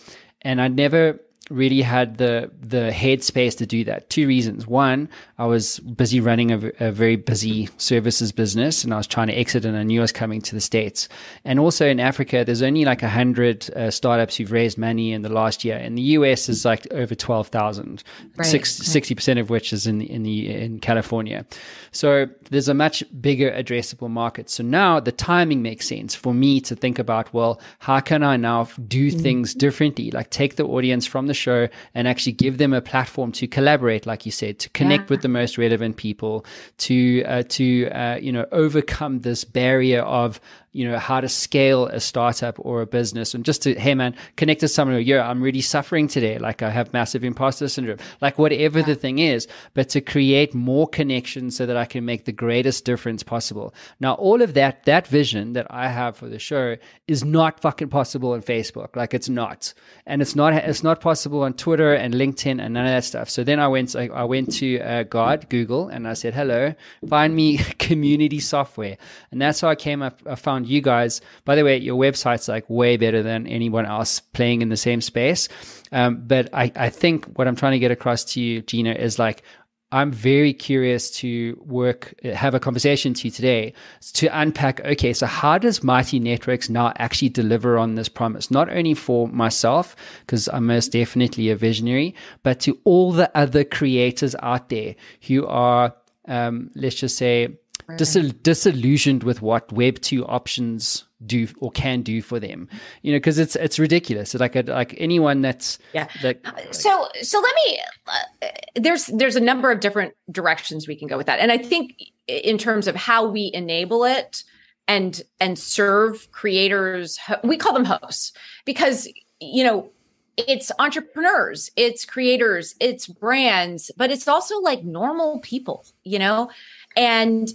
and 0.45 0.61
I 0.61 0.69
never 0.69 1.19
really 1.51 1.81
had 1.81 2.17
the 2.17 2.49
the 2.59 2.89
headspace 2.91 3.57
to 3.57 3.65
do 3.65 3.83
that. 3.83 4.09
Two 4.09 4.27
reasons. 4.27 4.65
One, 4.65 5.09
I 5.37 5.45
was 5.45 5.79
busy 5.79 6.19
running 6.19 6.51
a, 6.51 6.71
a, 6.79 6.91
very 6.91 7.15
busy 7.15 7.69
services 7.77 8.31
business, 8.31 8.83
and 8.83 8.93
I 8.93 8.97
was 8.97 9.05
trying 9.05 9.27
to 9.27 9.33
exit, 9.33 9.65
and 9.65 9.77
I 9.77 9.83
knew 9.83 9.99
I 9.99 10.03
was 10.03 10.11
coming 10.11 10.41
to 10.41 10.55
the 10.55 10.61
states. 10.61 11.07
And 11.43 11.59
also 11.59 11.85
in 11.85 11.99
Africa, 11.99 12.43
there's 12.45 12.63
only 12.63 12.85
like 12.85 13.03
a 13.03 13.09
hundred 13.09 13.69
uh, 13.75 13.91
startups 13.91 14.37
who've 14.37 14.51
raised 14.51 14.77
money 14.77 15.11
in 15.11 15.21
the 15.21 15.29
last 15.29 15.63
year. 15.63 15.77
In 15.77 15.95
the 15.95 16.01
US, 16.01 16.49
is 16.49 16.65
like 16.65 16.91
over 16.91 17.13
twelve 17.13 17.49
thousand, 17.49 18.03
sixty 18.41 19.13
percent 19.13 19.39
of 19.39 19.49
which 19.49 19.71
is 19.73 19.85
in 19.85 19.99
the, 19.99 20.09
in 20.09 20.23
the 20.23 20.49
in 20.49 20.79
California. 20.79 21.45
So 21.91 22.27
there's 22.49 22.67
a 22.67 22.73
much 22.73 23.03
bigger 23.21 23.51
addressable 23.51 24.09
market. 24.09 24.49
So 24.49 24.63
now 24.63 24.99
the 24.99 25.11
timing 25.11 25.61
makes 25.61 25.87
sense 25.87 26.15
for 26.15 26.33
me 26.33 26.61
to 26.61 26.75
think 26.75 26.99
about. 26.99 27.33
Well, 27.33 27.59
how 27.79 27.99
can 27.99 28.23
I 28.23 28.37
now 28.37 28.67
do 28.87 29.09
mm-hmm. 29.09 29.19
things 29.19 29.53
differently? 29.53 30.11
Like 30.11 30.29
take 30.29 30.55
the 30.55 30.65
audience 30.65 31.05
from 31.05 31.27
the 31.27 31.33
show 31.33 31.67
and 31.93 32.07
actually 32.07 32.33
give 32.33 32.57
them 32.57 32.73
a 32.73 32.81
platform 32.81 33.31
to 33.33 33.47
collaborate, 33.47 34.05
like 34.05 34.25
you 34.25 34.31
said, 34.31 34.59
to 34.59 34.69
connect 34.69 35.03
yeah. 35.03 35.13
with 35.13 35.21
the 35.21 35.27
most 35.27 35.57
relevant 35.57 35.97
people, 35.97 36.45
to 36.77 37.23
uh, 37.25 37.43
to 37.49 37.89
uh, 37.89 38.17
you 38.21 38.31
know 38.31 38.45
overcome 38.51 39.19
this 39.19 39.43
barrier 39.43 40.01
of 40.01 40.39
you 40.75 40.85
know, 40.85 40.99
how 40.99 41.21
to 41.21 41.29
scale 41.29 41.85
a 41.87 42.01
startup 42.01 42.57
or 42.59 42.81
a 42.81 42.85
business 42.85 43.33
and 43.33 43.45
just 43.45 43.61
to, 43.61 43.73
hey 43.75 43.95
man, 43.95 44.13
connect 44.35 44.59
to 44.59 44.67
someone 44.67 44.97
who, 44.97 45.01
yeah, 45.01 45.25
I'm 45.25 45.41
really 45.41 45.61
suffering 45.61 46.09
today. 46.09 46.37
Like 46.37 46.61
I 46.61 46.69
have 46.69 46.91
massive 46.91 47.23
imposter 47.23 47.69
syndrome, 47.69 47.99
like 48.19 48.37
whatever 48.37 48.79
yeah. 48.79 48.85
the 48.87 48.95
thing 48.95 49.19
is, 49.19 49.47
but 49.73 49.87
to 49.89 50.01
create 50.01 50.53
more 50.53 50.85
connections 50.85 51.55
so 51.55 51.65
that 51.65 51.77
I 51.77 51.85
can 51.85 52.03
make 52.03 52.25
the 52.25 52.33
greatest 52.33 52.83
difference 52.83 53.23
possible. 53.23 53.73
Now, 54.01 54.15
all 54.15 54.41
of 54.41 54.53
that, 54.55 54.83
that 54.83 55.07
vision 55.07 55.53
that 55.53 55.65
I 55.69 55.87
have 55.87 56.17
for 56.17 56.27
the 56.27 56.39
show 56.39 56.75
is 57.07 57.23
not 57.23 57.61
fucking 57.61 57.87
possible 57.87 58.33
on 58.33 58.41
Facebook. 58.41 58.97
Like 58.97 59.13
it's 59.13 59.29
not. 59.29 59.73
And 60.05 60.21
it's 60.21 60.35
not, 60.35 60.53
it's 60.53 60.83
not 60.83 60.99
possible 60.99 61.43
on 61.43 61.53
Twitter 61.53 61.93
and 61.93 62.13
LinkedIn 62.13 62.61
and 62.61 62.73
none 62.73 62.85
of 62.85 62.91
that 62.91 63.05
stuff. 63.05 63.29
So 63.29 63.45
then 63.45 63.61
I 63.61 63.69
went, 63.69 63.95
I, 63.95 64.07
I 64.07 64.25
went 64.25 64.51
to 64.55 64.81
uh, 64.81 65.03
God, 65.03 65.47
Google, 65.47 65.87
and 65.87 66.05
I 66.05 66.15
said, 66.15 66.33
hello, 66.33 66.73
find 67.07 67.33
me 67.33 67.57
community 67.79 68.41
software. 68.41 68.97
And 69.31 69.41
that's 69.41 69.61
how 69.61 69.69
I 69.69 69.75
came 69.75 70.01
up, 70.01 70.21
I 70.25 70.35
found 70.35 70.64
you 70.65 70.81
guys. 70.81 71.21
By 71.45 71.55
the 71.55 71.63
way, 71.63 71.77
your 71.77 71.97
website's 71.97 72.47
like 72.47 72.69
way 72.69 72.97
better 72.97 73.23
than 73.23 73.47
anyone 73.47 73.85
else 73.85 74.19
playing 74.19 74.61
in 74.61 74.69
the 74.69 74.77
same 74.77 75.01
space. 75.01 75.47
Um, 75.91 76.23
but 76.25 76.49
I, 76.53 76.71
I 76.75 76.89
think 76.89 77.25
what 77.37 77.47
I'm 77.47 77.55
trying 77.55 77.73
to 77.73 77.79
get 77.79 77.91
across 77.91 78.23
to 78.33 78.41
you, 78.41 78.61
Gina, 78.61 78.93
is 78.93 79.19
like 79.19 79.43
I'm 79.91 80.11
very 80.11 80.51
curious 80.51 81.11
to 81.11 81.57
work, 81.65 82.15
have 82.23 82.53
a 82.53 82.59
conversation 82.59 83.13
to 83.13 83.27
you 83.27 83.31
today 83.31 83.73
to 84.13 84.27
unpack. 84.27 84.83
Okay, 84.83 85.13
so 85.13 85.25
how 85.25 85.57
does 85.57 85.83
Mighty 85.83 86.19
Networks 86.19 86.69
now 86.69 86.91
actually 86.97 87.29
deliver 87.29 87.77
on 87.77 87.95
this 87.95 88.09
promise? 88.09 88.49
Not 88.49 88.69
only 88.69 88.95
for 88.95 89.27
myself, 89.27 89.95
because 90.21 90.49
I'm 90.49 90.65
most 90.65 90.91
definitely 90.91 91.49
a 91.49 91.55
visionary, 91.55 92.15
but 92.43 92.59
to 92.61 92.77
all 92.83 93.11
the 93.11 93.31
other 93.37 93.63
creators 93.63 94.35
out 94.41 94.69
there 94.69 94.95
who 95.27 95.45
are, 95.45 95.95
um, 96.27 96.71
let's 96.75 96.95
just 96.95 97.15
say, 97.15 97.55
right. 97.87 97.97
disillusioned 97.97 99.23
with 99.23 99.41
what 99.41 99.71
Web 99.71 99.99
two 100.01 100.25
options 100.25 101.05
do 101.25 101.47
or 101.59 101.71
can 101.71 102.01
do 102.01 102.21
for 102.21 102.39
them. 102.39 102.67
You 103.01 103.13
know 103.13 103.17
because 103.17 103.39
it's 103.39 103.55
it's 103.55 103.79
ridiculous. 103.79 104.33
Like 104.33 104.55
a, 104.55 104.61
like 104.63 104.95
anyone 104.97 105.41
that's 105.41 105.79
yeah. 105.93 106.07
that, 106.21 106.43
like, 106.43 106.73
so 106.73 107.07
so 107.21 107.39
let 107.39 107.55
me 107.65 107.79
uh, 108.07 108.47
there's 108.75 109.07
there's 109.07 109.35
a 109.35 109.41
number 109.41 109.71
of 109.71 109.79
different 109.79 110.13
directions 110.31 110.87
we 110.87 110.95
can 110.95 111.07
go 111.07 111.17
with 111.17 111.27
that. 111.27 111.39
And 111.39 111.51
i 111.51 111.57
think 111.57 111.95
in 112.27 112.57
terms 112.57 112.87
of 112.87 112.95
how 112.95 113.27
we 113.27 113.51
enable 113.53 114.03
it 114.03 114.43
and 114.87 115.21
and 115.39 115.57
serve 115.57 116.31
creators 116.31 117.19
we 117.43 117.57
call 117.57 117.73
them 117.73 117.85
hosts. 117.85 118.33
Because 118.65 119.07
you 119.39 119.63
know 119.63 119.89
it's 120.37 120.69
entrepreneurs 120.79 121.71
it's 121.77 122.03
creators 122.03 122.75
it's 122.81 123.07
brands 123.07 123.89
but 123.95 124.11
it's 124.11 124.27
also 124.27 124.59
like 124.59 124.83
normal 124.83 125.39
people 125.39 125.85
you 126.05 126.19
know? 126.19 126.49
And 126.95 127.49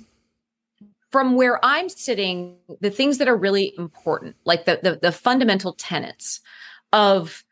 from 1.10 1.34
where 1.34 1.64
I'm 1.64 1.88
sitting, 1.88 2.56
the 2.80 2.90
things 2.90 3.18
that 3.18 3.28
are 3.28 3.36
really 3.36 3.74
important, 3.76 4.36
like 4.44 4.64
the, 4.64 4.80
the, 4.82 4.98
the 5.00 5.12
fundamental 5.12 5.72
tenets 5.72 6.40
of 6.92 7.44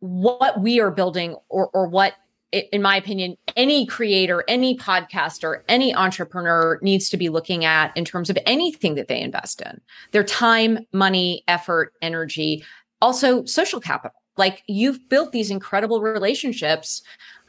what 0.00 0.60
we 0.60 0.80
are 0.80 0.90
building 0.90 1.36
or, 1.48 1.68
or 1.68 1.86
what 1.88 2.14
in 2.52 2.82
my 2.82 2.96
opinion, 2.96 3.36
any 3.56 3.86
creator, 3.86 4.42
any 4.48 4.76
podcaster, 4.76 5.62
any 5.68 5.94
entrepreneur 5.94 6.80
needs 6.82 7.08
to 7.10 7.16
be 7.16 7.28
looking 7.28 7.64
at 7.64 7.96
in 7.96 8.04
terms 8.04 8.28
of 8.28 8.36
anything 8.44 8.96
that 8.96 9.08
they 9.08 9.20
invest 9.20 9.60
in 9.60 9.80
their 10.10 10.24
time, 10.24 10.80
money, 10.92 11.44
effort, 11.46 11.92
energy, 12.02 12.64
also 13.00 13.44
social 13.44 13.80
capital. 13.80 14.16
Like 14.36 14.62
you've 14.66 15.08
built 15.08 15.32
these 15.32 15.50
incredible 15.50 16.00
relationships 16.00 17.02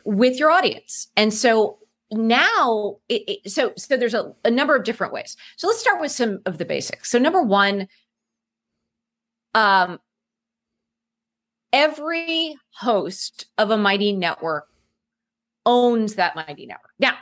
with 0.05 0.37
your 0.37 0.51
audience. 0.51 1.07
And 1.15 1.33
so 1.33 1.79
now 2.11 2.97
it, 3.07 3.23
it, 3.27 3.51
so 3.51 3.73
so 3.77 3.95
there's 3.95 4.13
a, 4.13 4.33
a 4.43 4.51
number 4.51 4.75
of 4.75 4.83
different 4.83 5.13
ways. 5.13 5.37
So 5.55 5.67
let's 5.67 5.79
start 5.79 6.01
with 6.01 6.11
some 6.11 6.39
of 6.45 6.57
the 6.57 6.65
basics. 6.65 7.09
So 7.09 7.17
number 7.17 7.41
one 7.41 7.87
um 9.53 9.99
every 11.73 12.55
host 12.73 13.45
of 13.57 13.71
a 13.71 13.77
mighty 13.77 14.11
network 14.11 14.67
owns 15.65 16.15
that 16.15 16.35
mighty 16.35 16.65
network. 16.65 16.91
Now 16.99 17.15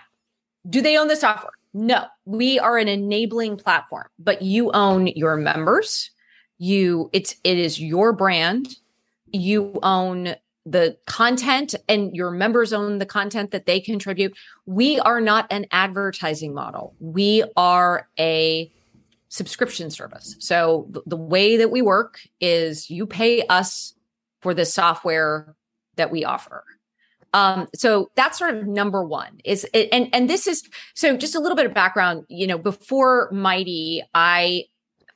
do 0.69 0.81
they 0.81 0.97
own 0.97 1.07
the 1.07 1.15
software? 1.15 1.51
No. 1.73 2.05
We 2.25 2.57
are 2.59 2.77
an 2.77 2.87
enabling 2.87 3.57
platform 3.57 4.07
but 4.17 4.41
you 4.41 4.71
own 4.71 5.07
your 5.07 5.37
members. 5.37 6.09
You 6.57 7.09
it's 7.13 7.35
it 7.43 7.57
is 7.57 7.79
your 7.79 8.11
brand. 8.11 8.75
You 9.31 9.77
own 9.83 10.35
the 10.69 10.97
content 11.07 11.73
and 11.87 12.15
your 12.15 12.31
members 12.31 12.73
own 12.73 12.99
the 12.99 13.05
content 13.05 13.51
that 13.51 13.65
they 13.65 13.79
contribute. 13.79 14.35
We 14.65 14.99
are 14.99 15.19
not 15.19 15.47
an 15.51 15.65
advertising 15.71 16.53
model. 16.53 16.95
We 16.99 17.43
are 17.57 18.07
a 18.19 18.71
subscription 19.29 19.89
service. 19.89 20.35
So 20.39 20.87
the, 20.89 21.01
the 21.05 21.17
way 21.17 21.57
that 21.57 21.71
we 21.71 21.81
work 21.81 22.19
is 22.39 22.89
you 22.89 23.05
pay 23.05 23.41
us 23.47 23.93
for 24.41 24.53
the 24.53 24.65
software 24.65 25.55
that 25.95 26.11
we 26.11 26.23
offer. 26.23 26.63
Um, 27.33 27.67
so 27.75 28.09
that's 28.15 28.39
sort 28.39 28.55
of 28.55 28.65
number 28.65 29.03
one 29.03 29.39
is 29.45 29.63
and 29.75 30.09
and 30.13 30.27
this 30.27 30.47
is 30.47 30.67
so 30.95 31.15
just 31.15 31.35
a 31.35 31.39
little 31.39 31.55
bit 31.55 31.67
of 31.67 31.75
background. 31.75 32.25
You 32.27 32.47
know, 32.47 32.57
before 32.57 33.29
Mighty, 33.31 34.01
I 34.15 34.65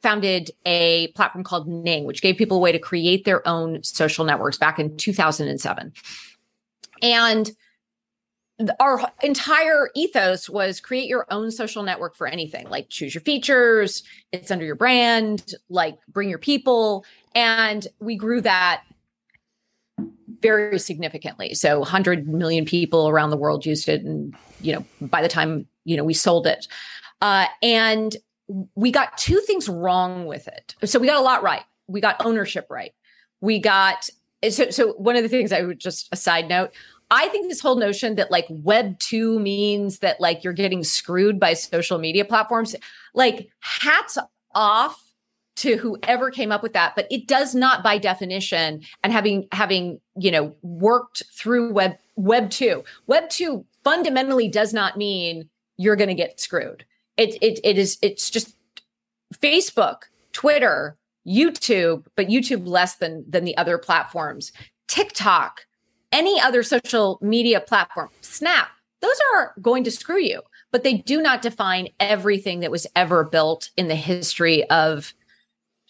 founded 0.04 0.52
a 0.66 1.08
platform 1.16 1.44
called 1.44 1.68
Ning, 1.68 2.04
which 2.04 2.22
gave 2.22 2.38
people 2.38 2.58
a 2.58 2.60
way 2.60 2.74
to 2.74 2.80
create 2.80 3.24
their 3.24 3.46
own 3.48 3.82
social 3.84 4.26
networks 4.26 4.58
back 4.58 4.78
in 4.78 4.96
2007. 4.98 5.94
And 7.02 7.52
our 8.80 9.12
entire 9.24 9.90
ethos 9.96 10.50
was 10.50 10.80
create 10.80 11.08
your 11.08 11.26
own 11.32 11.50
social 11.50 11.82
network 11.82 12.16
for 12.16 12.28
anything 12.28 12.70
like 12.70 12.88
choose 12.88 13.14
your 13.14 13.22
features 13.22 14.04
it's 14.32 14.52
under 14.52 14.64
your 14.64 14.76
brand 14.76 15.56
like 15.70 15.98
bring 16.08 16.30
your 16.30 16.38
people. 16.38 17.04
And 17.34 17.88
we 18.00 18.16
grew 18.16 18.42
that 18.42 18.84
very 20.40 20.78
significantly. 20.78 21.56
So 21.56 21.80
100 21.80 22.28
million 22.28 22.64
people 22.64 23.10
around 23.10 23.32
the 23.32 23.38
world 23.38 23.66
used 23.66 23.90
it 23.90 24.04
and 24.04 24.36
you 24.62 24.74
know 24.74 24.86
by 25.02 25.22
the 25.22 25.28
time 25.28 25.66
you 25.84 25.98
know 25.98 26.04
we 26.04 26.14
sold 26.14 26.46
it. 26.46 26.68
Uh, 27.22 27.48
and 27.62 28.16
we 28.48 28.92
got 28.92 29.18
two 29.18 29.40
things 29.42 29.70
wrong 29.70 30.26
with 30.26 30.48
it. 30.48 30.76
So 30.86 31.00
we 31.00 31.08
got 31.08 31.18
a 31.18 31.24
lot 31.24 31.44
right. 31.44 31.64
We 31.88 32.02
got 32.02 32.26
ownership 32.26 32.68
right. 32.70 32.94
We 33.42 33.60
got 33.60 34.10
so 34.50 34.70
so 34.70 34.94
one 34.94 35.16
of 35.16 35.24
the 35.24 35.30
things 35.30 35.52
I 35.52 35.62
would 35.62 35.80
just 35.80 36.10
a 36.12 36.16
side 36.16 36.50
note, 36.50 36.72
I 37.12 37.28
think 37.30 37.50
this 37.50 37.62
whole 37.62 37.76
notion 37.76 38.16
that 38.16 38.32
like 38.32 38.46
web 38.50 39.00
2 39.00 39.40
means 39.40 40.00
that 40.00 40.20
like 40.20 40.44
you're 40.44 40.54
getting 40.54 40.84
screwed 40.84 41.40
by 41.40 41.54
social 41.54 41.98
media 41.98 42.26
platforms, 42.26 42.76
like 43.14 43.50
hats 43.60 44.18
off 44.54 45.00
to 45.56 45.78
whoever 45.78 46.32
came 46.32 46.52
up 46.52 46.64
with 46.64 46.74
that, 46.74 46.96
but 46.96 47.08
it 47.12 47.28
does 47.28 47.54
not 47.54 47.84
by 47.84 47.98
definition 47.98 48.82
and 49.04 49.14
having 49.14 49.48
having, 49.52 50.00
you 50.18 50.32
know, 50.32 50.56
worked 50.62 51.24
through 51.32 51.72
web 51.72 51.98
web 52.16 52.50
2. 52.50 52.84
Web 53.08 53.30
2 53.30 53.66
fundamentally 53.84 54.48
does 54.48 54.74
not 54.74 54.98
mean 54.98 55.50
you're 55.78 55.96
going 55.96 56.10
to 56.10 56.16
get 56.16 56.40
screwed 56.40 56.86
it, 57.18 57.36
it, 57.42 57.60
it 57.64 57.78
is, 57.78 57.98
it's 58.02 58.30
just 58.30 58.56
Facebook, 59.36 60.04
Twitter, 60.32 60.98
YouTube, 61.28 62.06
but 62.16 62.28
YouTube 62.28 62.68
less 62.68 62.96
than, 62.96 63.24
than 63.28 63.46
the 63.46 63.56
other 63.58 63.78
platforms, 63.78 64.52
TikTok, 64.88 65.66
any 66.12 66.40
other 66.40 66.64
social 66.64 67.18
media 67.22 67.60
platform, 67.60 68.10
Snap, 68.22 68.70
those 69.02 69.20
are 69.34 69.54
going 69.62 69.84
to 69.84 69.92
screw 69.92 70.20
you, 70.20 70.42
but 70.72 70.84
they 70.84 70.94
do 70.94 71.22
not 71.22 71.42
define 71.42 71.90
everything 72.00 72.62
that 72.62 72.72
was 72.72 72.88
ever 72.96 73.24
built 73.24 73.70
in 73.76 73.88
the 73.88 73.96
history 73.96 74.64
of 74.70 75.14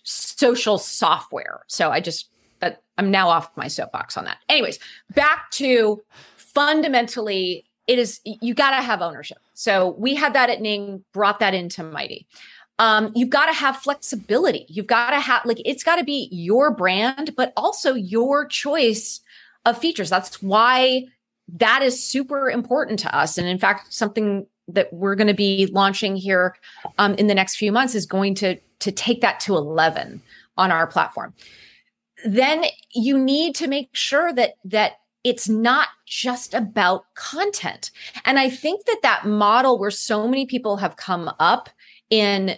social 0.03 0.77
software. 0.77 1.61
So 1.67 1.91
I 1.91 1.99
just, 1.99 2.29
that 2.59 2.81
I'm 2.97 3.11
now 3.11 3.29
off 3.29 3.55
my 3.55 3.67
soapbox 3.67 4.17
on 4.17 4.25
that. 4.25 4.37
Anyways, 4.49 4.79
back 5.13 5.51
to 5.51 6.01
fundamentally 6.35 7.65
it 7.87 7.99
is 7.99 8.19
you 8.23 8.53
got 8.53 8.71
to 8.71 8.81
have 8.81 9.01
ownership. 9.01 9.39
So 9.53 9.95
we 9.97 10.15
had 10.15 10.33
that 10.33 10.49
at 10.49 10.61
Ning, 10.61 11.03
brought 11.13 11.39
that 11.39 11.53
into 11.53 11.83
Mighty. 11.83 12.27
Um, 12.79 13.11
you've 13.15 13.29
got 13.29 13.47
to 13.47 13.53
have 13.53 13.77
flexibility. 13.77 14.65
You've 14.67 14.87
got 14.87 15.11
to 15.11 15.19
have 15.19 15.45
like 15.45 15.61
it's 15.65 15.83
got 15.83 15.97
to 15.97 16.03
be 16.03 16.27
your 16.31 16.71
brand, 16.71 17.35
but 17.35 17.53
also 17.55 17.93
your 17.93 18.45
choice 18.45 19.21
of 19.65 19.77
features. 19.77 20.09
That's 20.09 20.41
why 20.41 21.05
that 21.55 21.81
is 21.81 22.03
super 22.03 22.49
important 22.49 22.99
to 22.99 23.15
us. 23.15 23.37
And 23.37 23.47
in 23.47 23.59
fact, 23.59 23.93
something 23.93 24.47
that 24.67 24.91
we're 24.93 25.15
going 25.15 25.27
to 25.27 25.33
be 25.33 25.67
launching 25.67 26.15
here 26.15 26.55
um, 26.97 27.13
in 27.15 27.27
the 27.27 27.35
next 27.35 27.57
few 27.57 27.71
months 27.71 27.95
is 27.95 28.05
going 28.05 28.35
to 28.35 28.57
to 28.79 28.91
take 28.91 29.21
that 29.21 29.39
to 29.41 29.55
11 29.55 30.21
on 30.57 30.71
our 30.71 30.87
platform. 30.87 31.33
Then 32.25 32.65
you 32.93 33.17
need 33.17 33.55
to 33.55 33.67
make 33.67 33.89
sure 33.93 34.33
that 34.33 34.55
that 34.65 34.93
it's 35.23 35.47
not 35.47 35.89
just 36.05 36.53
about 36.53 37.05
content. 37.15 37.91
And 38.25 38.37
I 38.37 38.49
think 38.49 38.85
that 38.85 38.99
that 39.03 39.25
model 39.25 39.79
where 39.79 39.91
so 39.91 40.27
many 40.27 40.45
people 40.45 40.77
have 40.77 40.97
come 40.97 41.31
up 41.39 41.69
in 42.09 42.57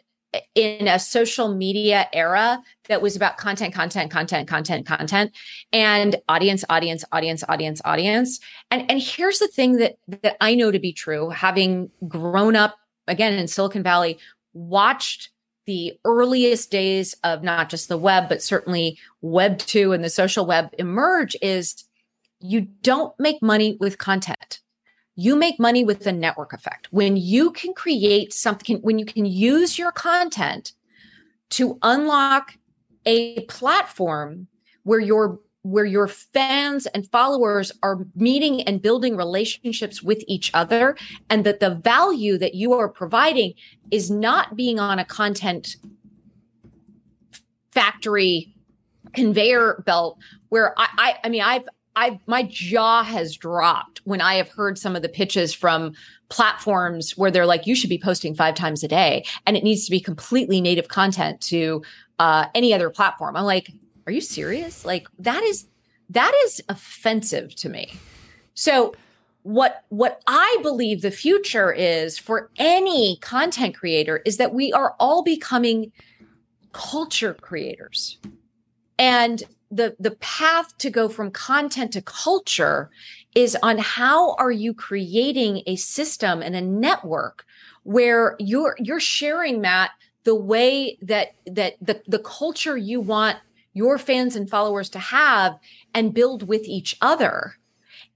in 0.53 0.87
a 0.87 0.99
social 0.99 1.55
media 1.55 2.09
era 2.11 2.61
that 2.89 3.01
was 3.01 3.15
about 3.15 3.37
content 3.37 3.73
content 3.73 4.11
content 4.11 4.49
content 4.49 4.85
content 4.85 5.31
and 5.71 6.17
audience 6.27 6.65
audience 6.69 7.05
audience 7.13 7.41
audience 7.47 7.81
audience 7.85 8.41
and 8.69 8.89
and 8.91 9.01
here's 9.01 9.39
the 9.39 9.47
thing 9.47 9.77
that 9.77 9.97
that 10.07 10.35
I 10.41 10.55
know 10.55 10.71
to 10.71 10.79
be 10.79 10.91
true 10.91 11.29
having 11.29 11.89
grown 12.07 12.57
up 12.57 12.75
again 13.07 13.33
in 13.33 13.47
Silicon 13.47 13.81
Valley 13.81 14.17
watched 14.53 15.29
the 15.67 15.97
earliest 16.03 16.69
days 16.69 17.15
of 17.23 17.41
not 17.41 17.69
just 17.69 17.87
the 17.87 17.97
web 17.97 18.27
but 18.27 18.41
certainly 18.41 18.97
web 19.21 19.57
2 19.59 19.93
and 19.93 20.03
the 20.03 20.09
social 20.09 20.45
web 20.45 20.69
emerge 20.77 21.37
is 21.41 21.85
you 22.45 22.61
don't 22.81 23.17
make 23.19 23.41
money 23.41 23.77
with 23.79 23.97
content. 23.97 24.61
You 25.15 25.35
make 25.35 25.59
money 25.59 25.83
with 25.83 26.01
the 26.03 26.11
network 26.11 26.53
effect. 26.53 26.87
When 26.91 27.15
you 27.15 27.51
can 27.51 27.73
create 27.73 28.33
something, 28.33 28.77
when 28.77 28.99
you 28.99 29.05
can 29.05 29.25
use 29.25 29.77
your 29.79 29.91
content 29.91 30.73
to 31.51 31.77
unlock 31.81 32.53
a 33.05 33.41
platform 33.41 34.47
where 34.83 34.99
your 34.99 35.39
where 35.61 35.85
your 35.85 36.07
fans 36.07 36.85
and 36.87 37.09
followers 37.09 37.71
are 37.81 38.05
meeting 38.15 38.61
and 38.63 38.83
building 38.83 39.17
relationships 39.17 40.03
with 40.03 40.23
each 40.27 40.51
other 40.53 40.95
and 41.31 41.43
that 41.43 41.59
the 41.59 41.73
value 41.73 42.37
that 42.37 42.53
you 42.53 42.73
are 42.73 42.87
providing 42.87 43.51
is 43.89 44.11
not 44.11 44.55
being 44.55 44.79
on 44.79 44.99
a 44.99 45.05
content 45.05 45.77
factory 47.71 48.53
conveyor 49.13 49.81
belt 49.87 50.19
where 50.49 50.73
I, 50.77 50.87
I, 50.97 51.15
I 51.23 51.29
mean, 51.29 51.41
I've 51.41 51.67
I 51.95 52.19
my 52.27 52.43
jaw 52.43 53.03
has 53.03 53.35
dropped 53.35 54.01
when 54.03 54.21
I 54.21 54.35
have 54.35 54.49
heard 54.49 54.77
some 54.77 54.95
of 54.95 55.01
the 55.01 55.09
pitches 55.09 55.53
from 55.53 55.93
platforms 56.29 57.17
where 57.17 57.31
they're 57.31 57.45
like, 57.45 57.67
you 57.67 57.75
should 57.75 57.89
be 57.89 57.99
posting 57.99 58.35
five 58.35 58.55
times 58.55 58.83
a 58.83 58.87
day, 58.87 59.25
and 59.45 59.55
it 59.55 59.63
needs 59.63 59.85
to 59.85 59.91
be 59.91 59.99
completely 59.99 60.61
native 60.61 60.87
content 60.87 61.41
to 61.41 61.83
uh, 62.19 62.45
any 62.55 62.73
other 62.73 62.89
platform. 62.89 63.35
I'm 63.35 63.45
like, 63.45 63.71
are 64.07 64.11
you 64.11 64.21
serious? 64.21 64.85
Like 64.85 65.07
that 65.19 65.43
is 65.43 65.65
that 66.09 66.33
is 66.45 66.61
offensive 66.69 67.55
to 67.55 67.69
me. 67.69 67.93
So 68.53 68.95
what 69.43 69.83
what 69.89 70.21
I 70.27 70.57
believe 70.63 71.01
the 71.01 71.11
future 71.11 71.71
is 71.71 72.17
for 72.17 72.49
any 72.57 73.17
content 73.21 73.75
creator 73.75 74.21
is 74.25 74.37
that 74.37 74.53
we 74.53 74.73
are 74.73 74.95
all 74.99 75.23
becoming 75.23 75.91
culture 76.71 77.33
creators. 77.33 78.17
And 78.97 79.43
the 79.71 79.95
the 79.99 80.11
path 80.11 80.77
to 80.77 80.89
go 80.89 81.09
from 81.09 81.31
content 81.31 81.93
to 81.93 82.01
culture 82.01 82.89
is 83.35 83.57
on 83.63 83.77
how 83.77 84.35
are 84.35 84.51
you 84.51 84.73
creating 84.73 85.63
a 85.67 85.75
system 85.75 86.41
and 86.41 86.55
a 86.55 86.61
network 86.61 87.45
where 87.83 88.35
you're 88.39 88.75
you're 88.79 88.99
sharing 88.99 89.61
Matt 89.61 89.91
the 90.23 90.35
way 90.35 90.97
that 91.01 91.35
that 91.45 91.75
the 91.81 92.01
the 92.07 92.19
culture 92.19 92.77
you 92.77 93.01
want 93.01 93.37
your 93.73 93.97
fans 93.97 94.35
and 94.35 94.49
followers 94.49 94.89
to 94.89 94.99
have 94.99 95.57
and 95.93 96.13
build 96.13 96.47
with 96.47 96.63
each 96.63 96.95
other 97.01 97.55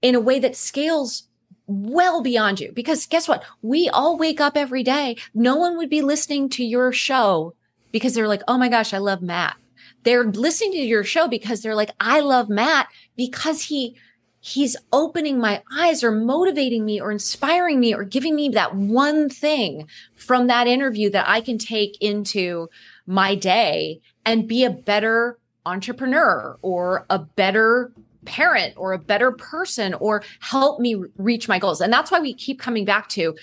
in 0.02 0.14
a 0.14 0.20
way 0.20 0.38
that 0.38 0.56
scales 0.56 1.24
well 1.66 2.22
beyond 2.22 2.58
you. 2.58 2.72
Because 2.72 3.06
guess 3.06 3.28
what? 3.28 3.44
We 3.60 3.88
all 3.90 4.16
wake 4.16 4.40
up 4.40 4.56
every 4.56 4.82
day. 4.82 5.16
No 5.34 5.56
one 5.56 5.76
would 5.76 5.90
be 5.90 6.02
listening 6.02 6.48
to 6.50 6.64
your 6.64 6.92
show 6.92 7.54
because 7.92 8.14
they're 8.14 8.28
like 8.28 8.42
oh 8.48 8.58
my 8.58 8.68
gosh 8.68 8.94
i 8.94 8.98
love 8.98 9.22
matt 9.22 9.56
they're 10.02 10.24
listening 10.24 10.72
to 10.72 10.78
your 10.78 11.04
show 11.04 11.28
because 11.28 11.62
they're 11.62 11.74
like, 11.74 11.90
I 12.00 12.20
love 12.20 12.48
Matt 12.48 12.88
because 13.16 13.64
he 13.64 13.96
he's 14.40 14.76
opening 14.92 15.38
my 15.38 15.62
eyes 15.76 16.02
or 16.02 16.10
motivating 16.10 16.84
me 16.84 17.00
or 17.00 17.12
inspiring 17.12 17.78
me 17.78 17.94
or 17.94 18.04
giving 18.04 18.34
me 18.34 18.48
that 18.48 18.74
one 18.74 19.28
thing 19.28 19.86
from 20.14 20.46
that 20.46 20.66
interview 20.66 21.10
that 21.10 21.28
I 21.28 21.42
can 21.42 21.58
take 21.58 22.00
into 22.00 22.68
my 23.06 23.34
day 23.34 24.00
and 24.24 24.48
be 24.48 24.64
a 24.64 24.70
better 24.70 25.38
entrepreneur 25.66 26.58
or 26.62 27.04
a 27.10 27.18
better 27.18 27.92
parent 28.24 28.74
or 28.76 28.92
a 28.92 28.98
better 28.98 29.32
person 29.32 29.94
or 29.94 30.22
help 30.40 30.80
me 30.80 30.94
reach 31.16 31.48
my 31.48 31.58
goals. 31.58 31.80
And 31.80 31.92
that's 31.92 32.10
why 32.10 32.20
we 32.20 32.34
keep 32.34 32.58
coming 32.58 32.84
back 32.84 33.08
to 33.10 33.36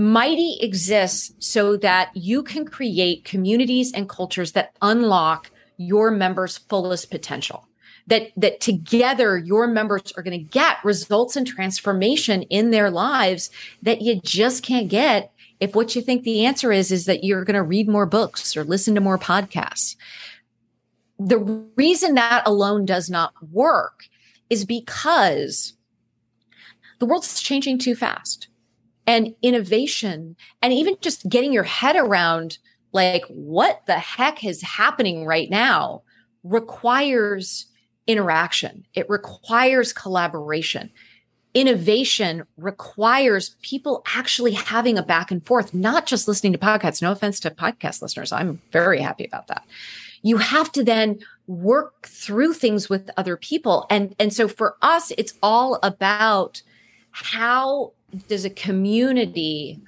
Mighty 0.00 0.56
exists 0.62 1.34
so 1.40 1.76
that 1.76 2.10
you 2.16 2.42
can 2.42 2.64
create 2.64 3.26
communities 3.26 3.92
and 3.92 4.08
cultures 4.08 4.52
that 4.52 4.74
unlock 4.80 5.50
your 5.76 6.10
members' 6.10 6.56
fullest 6.56 7.10
potential. 7.10 7.68
That, 8.06 8.30
that 8.38 8.62
together 8.62 9.36
your 9.36 9.66
members 9.66 10.10
are 10.16 10.22
going 10.22 10.38
to 10.38 10.42
get 10.42 10.82
results 10.84 11.36
and 11.36 11.46
transformation 11.46 12.44
in 12.44 12.70
their 12.70 12.90
lives 12.90 13.50
that 13.82 14.00
you 14.00 14.22
just 14.22 14.62
can't 14.62 14.88
get 14.88 15.32
if 15.60 15.74
what 15.74 15.94
you 15.94 16.00
think 16.00 16.22
the 16.22 16.46
answer 16.46 16.72
is 16.72 16.90
is 16.90 17.04
that 17.04 17.22
you're 17.22 17.44
going 17.44 17.54
to 17.54 17.62
read 17.62 17.86
more 17.86 18.06
books 18.06 18.56
or 18.56 18.64
listen 18.64 18.94
to 18.94 19.02
more 19.02 19.18
podcasts. 19.18 19.96
The 21.18 21.38
reason 21.76 22.14
that 22.14 22.42
alone 22.46 22.86
does 22.86 23.10
not 23.10 23.34
work 23.52 24.06
is 24.48 24.64
because 24.64 25.74
the 27.00 27.06
world's 27.06 27.42
changing 27.42 27.78
too 27.78 27.94
fast. 27.94 28.48
And 29.06 29.34
innovation 29.42 30.36
and 30.62 30.72
even 30.72 30.96
just 31.00 31.28
getting 31.28 31.52
your 31.52 31.64
head 31.64 31.96
around 31.96 32.58
like 32.92 33.24
what 33.28 33.82
the 33.86 33.98
heck 33.98 34.44
is 34.44 34.62
happening 34.62 35.24
right 35.24 35.50
now 35.50 36.02
requires 36.42 37.66
interaction. 38.06 38.84
It 38.94 39.08
requires 39.08 39.92
collaboration. 39.92 40.90
Innovation 41.54 42.44
requires 42.56 43.56
people 43.62 44.02
actually 44.14 44.52
having 44.52 44.98
a 44.98 45.02
back 45.02 45.30
and 45.30 45.44
forth 45.44 45.74
not 45.74 46.06
just 46.06 46.28
listening 46.28 46.52
to 46.52 46.58
podcasts. 46.58 47.02
No 47.02 47.12
offense 47.12 47.40
to 47.40 47.50
podcast 47.50 48.02
listeners. 48.02 48.32
I'm 48.32 48.60
very 48.72 49.00
happy 49.00 49.24
about 49.24 49.48
that. 49.48 49.64
You 50.22 50.36
have 50.36 50.70
to 50.72 50.84
then 50.84 51.18
work 51.46 52.06
through 52.06 52.54
things 52.54 52.88
with 52.88 53.10
other 53.16 53.36
people. 53.36 53.86
And 53.90 54.14
and 54.18 54.32
so 54.32 54.46
for 54.48 54.76
us 54.82 55.12
it's 55.18 55.34
all 55.42 55.78
about 55.82 56.62
how 57.10 57.92
does 58.28 58.44
a 58.44 58.50
community 58.50 59.80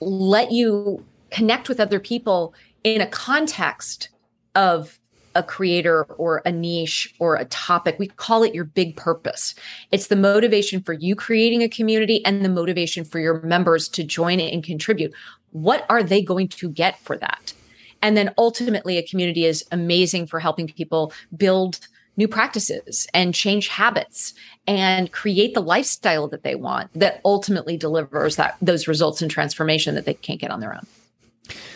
let 0.00 0.52
you 0.52 1.04
connect 1.30 1.68
with 1.68 1.80
other 1.80 2.00
people 2.00 2.54
in 2.84 3.00
a 3.00 3.06
context 3.06 4.08
of 4.54 4.98
a 5.34 5.42
creator 5.42 6.04
or 6.04 6.42
a 6.44 6.52
niche 6.52 7.14
or 7.18 7.36
a 7.36 7.44
topic. 7.46 7.98
We 7.98 8.08
call 8.08 8.42
it 8.42 8.54
your 8.54 8.64
big 8.64 8.96
purpose. 8.96 9.54
It's 9.90 10.08
the 10.08 10.16
motivation 10.16 10.82
for 10.82 10.92
you 10.92 11.14
creating 11.14 11.62
a 11.62 11.68
community 11.68 12.24
and 12.24 12.44
the 12.44 12.50
motivation 12.50 13.04
for 13.04 13.18
your 13.18 13.40
members 13.40 13.88
to 13.90 14.04
join 14.04 14.40
it 14.40 14.52
and 14.52 14.62
contribute. 14.62 15.12
What 15.50 15.86
are 15.88 16.02
they 16.02 16.22
going 16.22 16.48
to 16.48 16.68
get 16.68 16.98
for 16.98 17.16
that? 17.18 17.54
And 18.02 18.16
then 18.16 18.34
ultimately, 18.36 18.98
a 18.98 19.06
community 19.06 19.44
is 19.44 19.64
amazing 19.70 20.26
for 20.26 20.40
helping 20.40 20.66
people 20.66 21.12
build 21.36 21.78
new 22.16 22.28
practices 22.28 23.06
and 23.14 23.34
change 23.34 23.68
habits 23.68 24.34
and 24.66 25.10
create 25.12 25.54
the 25.54 25.62
lifestyle 25.62 26.28
that 26.28 26.42
they 26.42 26.54
want 26.54 26.90
that 26.94 27.20
ultimately 27.24 27.76
delivers 27.76 28.36
that 28.36 28.56
those 28.62 28.86
results 28.86 29.22
and 29.22 29.30
transformation 29.30 29.94
that 29.94 30.04
they 30.04 30.14
can't 30.14 30.40
get 30.40 30.50
on 30.50 30.60
their 30.60 30.74
own. 30.74 30.86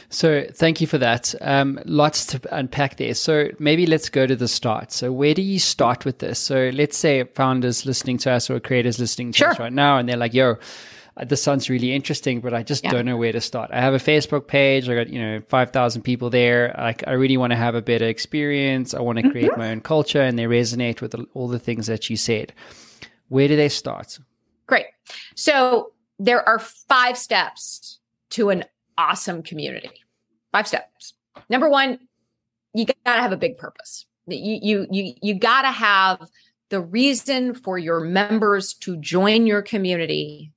So 0.09 0.47
thank 0.53 0.81
you 0.81 0.87
for 0.87 0.99
that. 0.99 1.35
Um, 1.41 1.81
lots 1.85 2.27
to 2.27 2.41
unpack 2.57 2.97
there. 2.97 3.15
So 3.15 3.49
maybe 3.59 3.87
let's 3.87 4.09
go 4.09 4.27
to 4.27 4.37
the 4.37 4.47
start. 4.47 4.93
So 4.93 5.11
where 5.11 5.35
do 5.35 5.43
you 5.43 5.59
start 5.59 6.05
with 6.05 6.19
this? 6.19 6.39
So 6.39 6.71
let's 6.73 6.97
say 6.97 7.25
founders 7.25 7.85
listening 7.85 8.19
to 8.19 8.31
us 8.31 8.49
or 8.49 8.61
creators 8.61 9.01
listening 9.01 9.33
to 9.33 9.39
sure. 9.39 9.51
us 9.51 9.59
right 9.59 9.73
now, 9.73 9.99
and 9.99 10.09
they're 10.09 10.17
like, 10.17 10.35
"Yo." 10.35 10.57
Uh, 11.17 11.25
this 11.25 11.43
sounds 11.43 11.71
really 11.71 11.95
interesting, 11.95 12.41
but 12.41 12.53
I 12.53 12.63
just 12.63 12.85
yeah. 12.85 12.91
don't 12.91 13.07
know 13.07 13.17
where 13.17 13.33
to 13.33 13.41
start. 13.41 13.71
I 13.73 13.81
have 13.81 13.95
a 13.95 13.99
Facebook 13.99 14.47
page. 14.47 14.89
I 14.89 14.95
got, 14.95 15.09
you 15.09 15.21
know, 15.21 15.41
5,000 15.49 16.03
people 16.03 16.31
there. 16.31 16.75
Like, 16.77 17.07
I 17.07 17.13
really 17.13 17.37
want 17.37 17.53
to 17.53 17.57
have 17.57 17.75
a 17.75 17.83
better 17.83 18.07
experience. 18.07 18.93
I 18.95 19.01
want 19.01 19.19
to 19.19 19.31
create 19.31 19.51
mm-hmm. 19.51 19.61
my 19.61 19.71
own 19.71 19.81
culture 19.81 20.21
and 20.21 20.39
they 20.39 20.45
resonate 20.45 21.01
with 21.01 21.15
all 21.35 21.49
the 21.49 21.59
things 21.59 21.87
that 21.87 22.11
you 22.11 22.17
said. 22.17 22.53
Where 23.29 23.49
do 23.49 23.57
they 23.57 23.69
start? 23.69 24.19
Great. 24.67 24.87
So 25.35 25.93
there 26.19 26.47
are 26.47 26.59
five 26.59 27.17
steps 27.17 27.99
to 28.31 28.51
an 28.51 28.65
awesome 28.99 29.43
community. 29.43 29.91
Five 30.53 30.69
steps. 30.69 31.15
Number 31.49 31.69
one, 31.69 31.99
you 32.75 32.87
got 32.87 32.97
to 33.05 33.23
have 33.23 33.33
a 33.33 33.37
big 33.37 33.59
purpose. 33.59 34.07
You 34.27 34.59
you 34.61 34.87
you 34.91 35.15
you 35.23 35.35
got 35.39 35.63
to 35.63 35.71
have 35.71 36.21
the 36.69 36.81
reason 36.81 37.55
for 37.55 37.79
your 37.79 38.01
members 38.01 38.75
to 38.75 38.97
join 38.97 39.47
your 39.47 39.63
community 39.63 40.53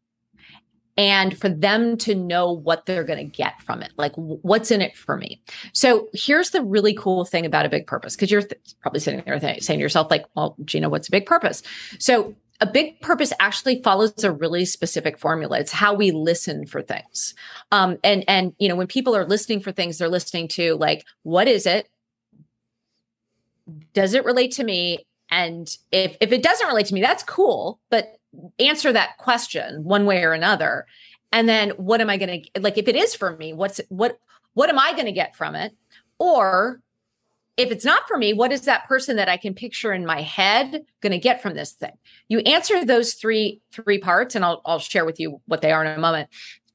and 0.99 1.37
for 1.37 1.47
them 1.47 1.95
to 1.95 2.13
know 2.13 2.51
what 2.51 2.85
they're 2.85 3.05
going 3.05 3.17
to 3.17 3.37
get 3.37 3.59
from 3.61 3.81
it 3.81 3.91
like 3.97 4.11
what's 4.15 4.69
in 4.69 4.81
it 4.81 4.95
for 4.95 5.15
me 5.17 5.41
so 5.73 6.09
here's 6.13 6.49
the 6.49 6.61
really 6.61 6.93
cool 6.93 7.23
thing 7.23 7.45
about 7.45 7.65
a 7.65 7.69
big 7.69 7.87
purpose 7.87 8.15
because 8.15 8.29
you're 8.29 8.41
th- 8.41 8.61
probably 8.81 8.99
sitting 8.99 9.23
there 9.25 9.39
th- 9.39 9.63
saying 9.63 9.79
to 9.79 9.81
yourself 9.81 10.11
like 10.11 10.25
well 10.35 10.55
gina 10.65 10.89
what's 10.89 11.07
a 11.07 11.11
big 11.11 11.25
purpose 11.25 11.63
so 11.97 12.35
a 12.61 12.65
big 12.65 12.99
purpose 12.99 13.31
actually 13.39 13.81
follows 13.81 14.21
a 14.21 14.33
really 14.33 14.65
specific 14.65 15.17
formula. 15.17 15.59
It's 15.59 15.71
how 15.71 15.93
we 15.93 16.11
listen 16.11 16.65
for 16.65 16.81
things. 16.81 17.33
Um, 17.71 17.97
and 18.03 18.25
and 18.27 18.53
you 18.59 18.67
know, 18.67 18.75
when 18.75 18.87
people 18.87 19.15
are 19.15 19.25
listening 19.25 19.61
for 19.61 19.71
things, 19.71 19.97
they're 19.97 20.09
listening 20.09 20.49
to 20.49 20.75
like, 20.75 21.05
what 21.23 21.47
is 21.47 21.65
it? 21.65 21.87
Does 23.93 24.13
it 24.13 24.25
relate 24.25 24.51
to 24.53 24.65
me? 24.65 25.05
And 25.31 25.73
if 25.93 26.17
if 26.19 26.33
it 26.33 26.43
doesn't 26.43 26.67
relate 26.67 26.87
to 26.87 26.93
me, 26.93 26.99
that's 26.99 27.23
cool. 27.23 27.79
But 27.89 28.18
answer 28.59 28.91
that 28.93 29.17
question 29.17 29.83
one 29.83 30.05
way 30.05 30.23
or 30.23 30.33
another. 30.33 30.85
And 31.31 31.47
then 31.47 31.71
what 31.71 32.01
am 32.01 32.09
I 32.09 32.17
going 32.17 32.43
to 32.53 32.61
like? 32.61 32.77
If 32.77 32.87
it 32.87 32.95
is 32.95 33.15
for 33.15 33.35
me, 33.37 33.53
what's 33.53 33.79
what 33.89 34.19
what 34.53 34.69
am 34.69 34.79
I 34.79 34.93
going 34.93 35.05
to 35.05 35.11
get 35.11 35.35
from 35.35 35.55
it? 35.55 35.73
Or 36.17 36.81
if 37.55 37.71
it's 37.71 37.85
not 37.85 38.07
for 38.07 38.17
me, 38.17 38.33
what 38.33 38.51
is 38.51 38.61
that 38.61 38.87
person 38.87 39.17
that 39.17 39.29
I 39.29 39.37
can 39.37 39.53
picture 39.53 39.93
in 39.93 40.05
my 40.05 40.21
head 40.21 40.85
going 41.01 41.11
to 41.11 41.19
get 41.19 41.41
from 41.41 41.55
this 41.55 41.73
thing? 41.73 41.91
You 42.29 42.39
answer 42.39 42.83
those 42.83 43.13
three 43.13 43.61
three 43.71 43.99
parts, 43.99 44.35
and 44.35 44.43
I'll 44.43 44.61
I'll 44.65 44.79
share 44.79 45.05
with 45.05 45.19
you 45.19 45.41
what 45.45 45.61
they 45.61 45.71
are 45.71 45.83
in 45.83 45.91
a 45.91 45.99
moment. 45.99 46.29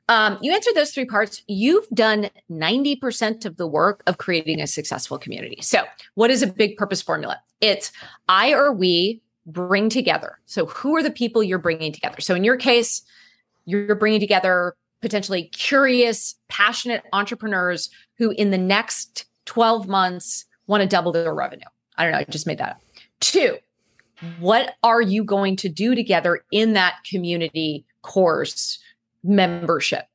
Um, 0.08 0.38
you 0.42 0.52
answer 0.52 0.70
those 0.74 0.90
three 0.92 1.06
parts, 1.06 1.42
you've 1.46 1.88
done 1.88 2.28
90% 2.50 3.46
of 3.46 3.56
the 3.56 3.66
work 3.66 4.02
of 4.06 4.18
creating 4.18 4.60
a 4.60 4.66
successful 4.66 5.18
community. 5.18 5.62
So, 5.62 5.84
what 6.14 6.30
is 6.30 6.42
a 6.42 6.46
big 6.46 6.76
purpose 6.76 7.00
formula? 7.00 7.40
It's 7.62 7.90
I 8.28 8.52
or 8.52 8.70
we 8.70 9.22
bring 9.46 9.88
together. 9.88 10.38
So, 10.46 10.66
who 10.66 10.96
are 10.96 11.02
the 11.02 11.10
people 11.10 11.42
you're 11.42 11.58
bringing 11.58 11.92
together? 11.92 12.20
So, 12.20 12.34
in 12.34 12.44
your 12.44 12.56
case, 12.56 13.02
you're 13.64 13.94
bringing 13.94 14.20
together 14.20 14.76
potentially 15.02 15.44
curious, 15.44 16.34
passionate 16.48 17.02
entrepreneurs 17.12 17.90
who, 18.16 18.30
in 18.30 18.50
the 18.50 18.58
next 18.58 19.26
12 19.44 19.86
months, 19.86 20.46
want 20.66 20.80
to 20.80 20.88
double 20.88 21.12
their 21.12 21.34
revenue. 21.34 21.66
I 21.96 22.04
don't 22.04 22.12
know. 22.12 22.18
I 22.18 22.24
just 22.24 22.46
made 22.46 22.58
that 22.58 22.70
up. 22.70 22.80
Two, 23.20 23.58
what 24.38 24.74
are 24.82 25.02
you 25.02 25.24
going 25.24 25.56
to 25.56 25.68
do 25.68 25.94
together 25.94 26.42
in 26.50 26.72
that 26.72 26.96
community 27.08 27.84
course 28.02 28.78
membership? 29.22 30.06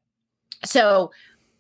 So, 0.66 1.12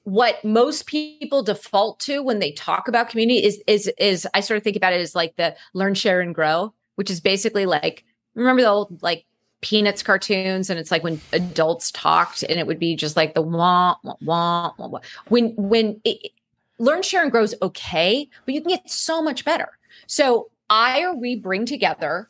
what 0.03 0.43
most 0.43 0.87
people 0.87 1.43
default 1.43 1.99
to 1.99 2.23
when 2.23 2.39
they 2.39 2.51
talk 2.53 2.87
about 2.87 3.09
community 3.09 3.45
is 3.45 3.61
is 3.67 3.91
is 3.99 4.27
I 4.33 4.39
sort 4.39 4.57
of 4.57 4.63
think 4.63 4.75
about 4.75 4.93
it 4.93 5.01
as 5.01 5.13
like 5.13 5.35
the 5.35 5.55
learn, 5.73 5.93
share, 5.93 6.19
and 6.19 6.33
grow, 6.33 6.73
which 6.99 7.09
is 7.09 7.21
basically 7.21 7.65
like 7.65 8.03
remember 8.35 8.61
the 8.61 8.67
old 8.67 9.01
like 9.01 9.25
Peanuts 9.61 10.03
cartoons, 10.03 10.69
and 10.69 10.77
it's 10.77 10.91
like 10.91 11.01
when 11.01 11.21
adults 11.31 11.91
talked, 11.91 12.43
and 12.43 12.59
it 12.59 12.67
would 12.67 12.77
be 12.77 12.93
just 12.93 13.15
like 13.15 13.35
the 13.35 13.41
wah 13.41 13.95
wah 14.03 14.15
wah 14.21 14.73
wah. 14.77 14.87
wah. 14.87 14.99
When 15.29 15.53
when 15.55 16.01
it, 16.03 16.33
learn, 16.77 17.01
share, 17.01 17.23
and 17.23 17.31
grows 17.31 17.55
okay, 17.61 18.27
but 18.45 18.53
you 18.53 18.59
can 18.59 18.69
get 18.69 18.89
so 18.89 19.21
much 19.21 19.45
better. 19.45 19.69
So 20.07 20.49
I 20.69 21.03
or 21.03 21.15
we 21.15 21.37
bring 21.37 21.65
together 21.65 22.29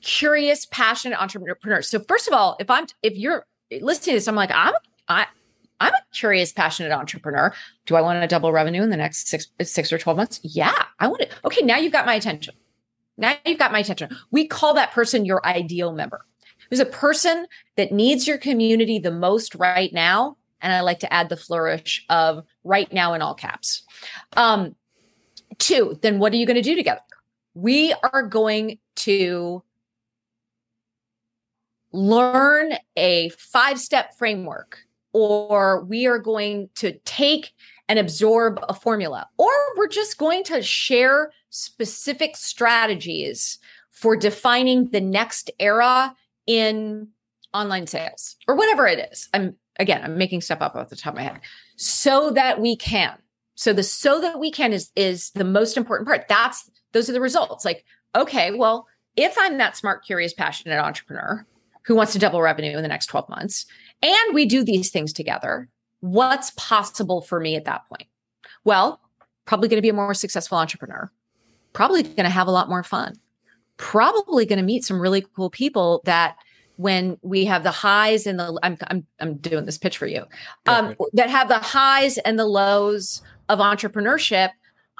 curious, 0.00 0.66
passionate 0.66 1.20
entrepreneurs. 1.22 1.88
So 1.88 2.00
first 2.00 2.26
of 2.26 2.34
all, 2.34 2.56
if 2.58 2.68
I'm 2.70 2.86
if 3.04 3.16
you're 3.16 3.46
listening 3.70 4.14
to 4.14 4.16
this, 4.16 4.26
I'm 4.26 4.34
like 4.34 4.50
I'm 4.52 4.74
I 5.06 5.26
I'm 5.78 5.94
a 5.94 6.02
curious, 6.12 6.52
passionate 6.52 6.90
entrepreneur. 6.90 7.54
Do 7.86 7.94
I 7.94 8.00
want 8.00 8.20
to 8.20 8.26
double 8.26 8.50
revenue 8.50 8.82
in 8.82 8.90
the 8.90 8.96
next 8.96 9.28
six 9.28 9.46
six 9.62 9.92
or 9.92 9.98
twelve 9.98 10.16
months? 10.16 10.40
Yeah, 10.42 10.82
I 10.98 11.06
want 11.06 11.22
it. 11.22 11.32
Okay, 11.44 11.64
now 11.64 11.76
you've 11.76 11.92
got 11.92 12.06
my 12.06 12.14
attention. 12.14 12.54
Now 13.18 13.34
you've 13.44 13.58
got 13.58 13.72
my 13.72 13.80
attention. 13.80 14.16
We 14.30 14.46
call 14.46 14.74
that 14.74 14.92
person 14.92 15.24
your 15.24 15.44
ideal 15.44 15.92
member. 15.92 16.24
Who's 16.70 16.80
a 16.80 16.86
person 16.86 17.46
that 17.76 17.92
needs 17.92 18.26
your 18.26 18.38
community 18.38 18.98
the 18.98 19.10
most 19.10 19.54
right 19.54 19.92
now. 19.92 20.36
And 20.60 20.72
I 20.72 20.80
like 20.80 21.00
to 21.00 21.12
add 21.12 21.28
the 21.28 21.36
flourish 21.36 22.04
of 22.08 22.44
right 22.64 22.92
now 22.92 23.14
in 23.14 23.22
all 23.22 23.34
caps. 23.34 23.84
Um, 24.36 24.74
two, 25.58 25.98
then 26.02 26.18
what 26.18 26.32
are 26.32 26.36
you 26.36 26.46
going 26.46 26.56
to 26.56 26.62
do 26.62 26.74
together? 26.74 27.00
We 27.54 27.94
are 28.12 28.22
going 28.22 28.78
to 28.96 29.62
learn 31.92 32.74
a 32.96 33.30
five 33.30 33.78
step 33.80 34.16
framework, 34.18 34.78
or 35.12 35.84
we 35.84 36.06
are 36.06 36.18
going 36.18 36.68
to 36.76 36.98
take 37.04 37.52
and 37.88 37.98
absorb 37.98 38.60
a 38.68 38.74
formula, 38.74 39.28
or 39.38 39.50
we're 39.76 39.88
just 39.88 40.18
going 40.18 40.44
to 40.44 40.62
share 40.62 41.32
specific 41.50 42.36
strategies 42.36 43.58
for 43.90 44.16
defining 44.16 44.90
the 44.90 45.00
next 45.00 45.50
era 45.58 46.14
in 46.46 47.08
online 47.54 47.86
sales 47.86 48.36
or 48.46 48.54
whatever 48.54 48.86
it 48.86 49.10
is. 49.10 49.28
I'm 49.32 49.56
again, 49.78 50.02
I'm 50.04 50.18
making 50.18 50.40
stuff 50.42 50.60
up 50.60 50.74
off 50.74 50.88
the 50.88 50.96
top 50.96 51.14
of 51.14 51.16
my 51.16 51.24
head 51.24 51.40
so 51.76 52.30
that 52.30 52.60
we 52.60 52.76
can. 52.76 53.16
So 53.54 53.72
the 53.72 53.82
so 53.82 54.20
that 54.20 54.38
we 54.38 54.50
can 54.50 54.72
is 54.72 54.90
is 54.94 55.30
the 55.30 55.44
most 55.44 55.76
important 55.76 56.06
part. 56.06 56.28
That's 56.28 56.70
those 56.92 57.08
are 57.08 57.12
the 57.12 57.20
results. 57.20 57.64
Like, 57.64 57.84
okay, 58.14 58.52
well, 58.52 58.86
if 59.16 59.36
I'm 59.38 59.58
that 59.58 59.76
smart, 59.76 60.04
curious, 60.04 60.32
passionate 60.32 60.78
entrepreneur 60.78 61.44
who 61.84 61.94
wants 61.94 62.12
to 62.12 62.18
double 62.18 62.42
revenue 62.42 62.76
in 62.76 62.82
the 62.82 62.88
next 62.88 63.06
12 63.06 63.28
months, 63.28 63.66
and 64.02 64.34
we 64.34 64.46
do 64.46 64.62
these 64.62 64.90
things 64.90 65.12
together, 65.12 65.68
what's 66.00 66.52
possible 66.56 67.20
for 67.20 67.40
me 67.40 67.56
at 67.56 67.64
that 67.64 67.88
point? 67.88 68.08
Well, 68.64 69.00
probably 69.44 69.68
going 69.68 69.78
to 69.78 69.82
be 69.82 69.88
a 69.88 69.94
more 69.94 70.14
successful 70.14 70.58
entrepreneur 70.58 71.10
probably 71.72 72.02
going 72.02 72.24
to 72.24 72.28
have 72.28 72.48
a 72.48 72.50
lot 72.50 72.68
more 72.68 72.82
fun. 72.82 73.14
Probably 73.76 74.44
going 74.44 74.58
to 74.58 74.64
meet 74.64 74.84
some 74.84 75.00
really 75.00 75.24
cool 75.36 75.48
people 75.48 76.02
that 76.04 76.36
when 76.74 77.16
we 77.22 77.44
have 77.44 77.62
the 77.62 77.70
highs 77.70 78.26
and 78.26 78.38
the 78.38 78.58
I'm 78.64 78.76
I'm 78.88 79.06
I'm 79.20 79.36
doing 79.36 79.64
this 79.64 79.78
pitch 79.78 79.96
for 79.96 80.06
you. 80.06 80.24
Um, 80.66 80.96
that 81.12 81.30
have 81.30 81.48
the 81.48 81.58
highs 81.58 82.18
and 82.18 82.36
the 82.36 82.46
lows 82.46 83.22
of 83.48 83.60
entrepreneurship, 83.60 84.50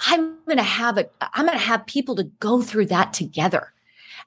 I'm 0.07 0.37
going 0.47 0.59
to 0.59 0.63
have 0.63 0.99
a 0.99 1.09
I'm 1.21 1.47
going 1.47 1.59
to 1.59 1.65
have 1.65 1.85
people 1.87 2.15
to 2.17 2.25
go 2.39 2.63
through 2.63 2.87
that 2.87 3.13
together. 3.13 3.73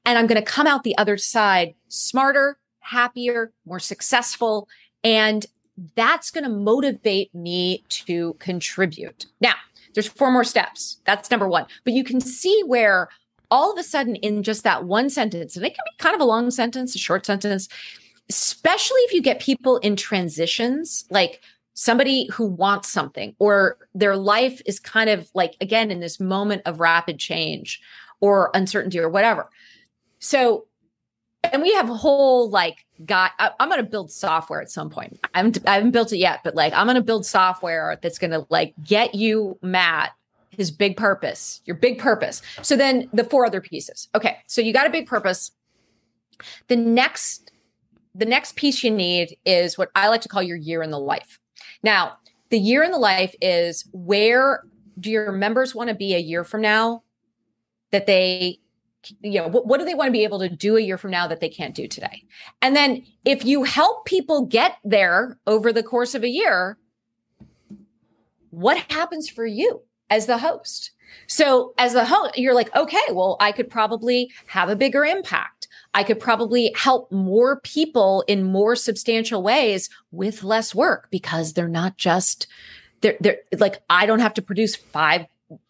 And 0.06 0.18
I'm 0.18 0.28
going 0.28 0.44
to 0.44 0.52
come 0.52 0.68
out 0.68 0.84
the 0.84 0.98
other 0.98 1.16
side 1.16 1.76
smarter, 1.88 2.58
happier, 2.80 3.54
more 3.66 3.80
successful 3.80 4.68
and 5.04 5.46
that's 5.96 6.32
going 6.32 6.44
to 6.44 6.50
motivate 6.50 7.34
me 7.34 7.84
to 7.90 8.36
contribute. 8.40 9.26
Now, 9.40 9.54
there's 9.94 10.08
four 10.08 10.32
more 10.32 10.44
steps. 10.44 11.00
That's 11.06 11.32
number 11.32 11.48
one. 11.48 11.66
But 11.84 11.94
you 11.94 12.04
can 12.04 12.22
see 12.22 12.62
where 12.66 13.10
all 13.50 13.72
of 13.72 13.78
a 13.78 13.84
sudden, 13.84 14.16
in 14.18 14.44
just 14.44 14.64
that 14.64 14.86
one 14.86 15.10
sentence, 15.10 15.56
and 15.56 15.66
it 15.66 15.76
can 15.76 15.84
be 15.86 16.04
kind 16.04 16.16
of 16.16 16.22
a 16.22 16.26
long 16.26 16.52
sentence, 16.52 16.96
a 16.96 17.00
short 17.00 17.26
sentence, 17.26 17.68
especially 18.30 19.02
if 19.02 19.14
you 19.14 19.22
get 19.22 19.42
people 19.42 19.78
in 19.80 19.98
transitions, 19.98 21.04
like 21.10 21.42
somebody 21.74 22.28
who 22.28 22.46
wants 22.46 22.90
something 22.90 23.36
or 23.40 23.78
their 23.94 24.16
life 24.16 24.62
is 24.66 24.80
kind 24.80 25.10
of 25.10 25.30
like, 25.34 25.56
again, 25.60 25.92
in 25.92 26.00
this 26.00 26.20
moment 26.20 26.62
of 26.66 26.80
rapid 26.80 27.20
change 27.20 27.82
or 28.22 28.52
uncertainty 28.54 29.00
or 29.00 29.10
whatever. 29.10 29.50
So 30.20 30.66
and 31.52 31.62
we 31.62 31.72
have 31.74 31.90
a 31.90 31.96
whole 31.96 32.50
like 32.50 32.86
got 33.06 33.32
I, 33.40 33.52
am 33.60 33.70
going 33.70 33.84
to 33.84 33.90
build 33.90 34.12
software 34.12 34.62
at 34.62 34.70
some 34.70 34.90
point. 34.90 35.20
I 35.34 35.40
haven't, 35.40 35.60
I 35.68 35.76
haven't 35.76 35.92
built 35.92 36.12
it 36.12 36.18
yet 36.18 36.42
but 36.44 36.56
like 36.56 36.74
i'm 36.74 36.86
going 36.86 36.96
to 36.96 37.04
build 37.04 37.26
software 37.26 37.98
that's 38.02 38.20
going 38.20 38.32
to 38.32 38.46
like 38.50 38.74
get 38.84 39.16
you 39.16 39.58
matt 39.62 40.12
his 40.50 40.72
big 40.72 40.98
purpose 40.98 41.62
your 41.66 41.76
big 41.76 42.00
purpose. 42.00 42.42
So 42.62 42.76
then 42.76 43.10
the 43.14 43.24
four 43.24 43.46
other 43.46 43.62
pieces. 43.62 44.10
Okay 44.16 44.38
so 44.48 44.62
you 44.62 44.74
got 44.74 44.88
a 44.88 44.92
big 44.92 45.08
purpose. 45.08 45.52
The 46.68 46.76
next 46.76 47.52
the 48.14 48.26
next 48.26 48.56
piece 48.56 48.84
you 48.84 48.92
need 48.92 49.38
is 49.46 49.78
what 49.78 49.90
i 49.96 50.08
like 50.10 50.22
to 50.22 50.30
call 50.30 50.44
your 50.44 50.58
year 50.58 50.84
in 50.84 50.92
the 50.92 51.00
life. 51.00 51.40
Now 51.84 52.18
the 52.50 52.60
year 52.60 52.84
in 52.84 52.92
the 52.92 52.98
life 52.98 53.34
is 53.42 53.88
where 53.94 54.64
do 55.00 55.10
your 55.10 55.32
members 55.32 55.74
want 55.74 55.90
to 55.90 55.96
be 55.96 56.14
a 56.14 56.20
year 56.20 56.44
from 56.44 56.62
now 56.62 57.04
that 57.92 58.06
they 58.06 58.60
you 59.22 59.42
know 59.42 59.48
what, 59.48 59.66
what, 59.66 59.80
do 59.80 59.86
they 59.86 59.94
want 59.94 60.08
to 60.08 60.12
be 60.12 60.24
able 60.24 60.40
to 60.40 60.50
do 60.50 60.78
a 60.78 60.82
year 60.82 60.98
from 60.98 61.12
now 61.12 61.28
that 61.28 61.40
they 61.40 61.50
can't 61.50 61.76
do 61.76 61.88
today? 61.88 62.24
And 62.62 62.76
then 62.76 63.04
if 63.26 63.46
you 63.46 63.64
help 63.64 64.06
people 64.06 64.46
get 64.46 64.78
there 64.84 65.38
over 65.48 65.74
the 65.74 65.84
course 65.84 66.16
of 66.16 66.24
a 66.24 66.30
year 66.30 66.78
what 68.52 68.78
happens 68.92 69.30
for 69.30 69.46
you 69.46 69.82
as 70.10 70.28
the 70.28 70.38
host? 70.38 70.92
So 71.28 71.74
as 71.78 71.94
the 71.94 72.06
host 72.06 72.38
you're 72.38 72.54
like 72.54 72.74
okay 72.76 73.02
well 73.10 73.36
i 73.40 73.52
could 73.52 73.70
probably 73.70 74.32
have 74.48 74.70
a 74.70 74.76
bigger 74.76 75.04
impact. 75.04 75.68
I 75.94 76.04
could 76.04 76.22
probably 76.22 76.74
help 76.76 77.12
more 77.12 77.60
people 77.62 78.24
in 78.28 78.44
more 78.44 78.78
substantial 78.78 79.44
ways 79.44 79.90
with 80.12 80.44
less 80.44 80.74
work 80.74 81.10
because 81.12 81.52
they're 81.52 81.68
not 81.68 81.98
just 81.98 82.48
they're, 83.02 83.18
they're 83.20 83.40
like 83.58 83.82
i 83.90 84.06
don't 84.06 84.20
have 84.20 84.36
to 84.36 84.42
produce 84.42 84.76
five 84.76 85.26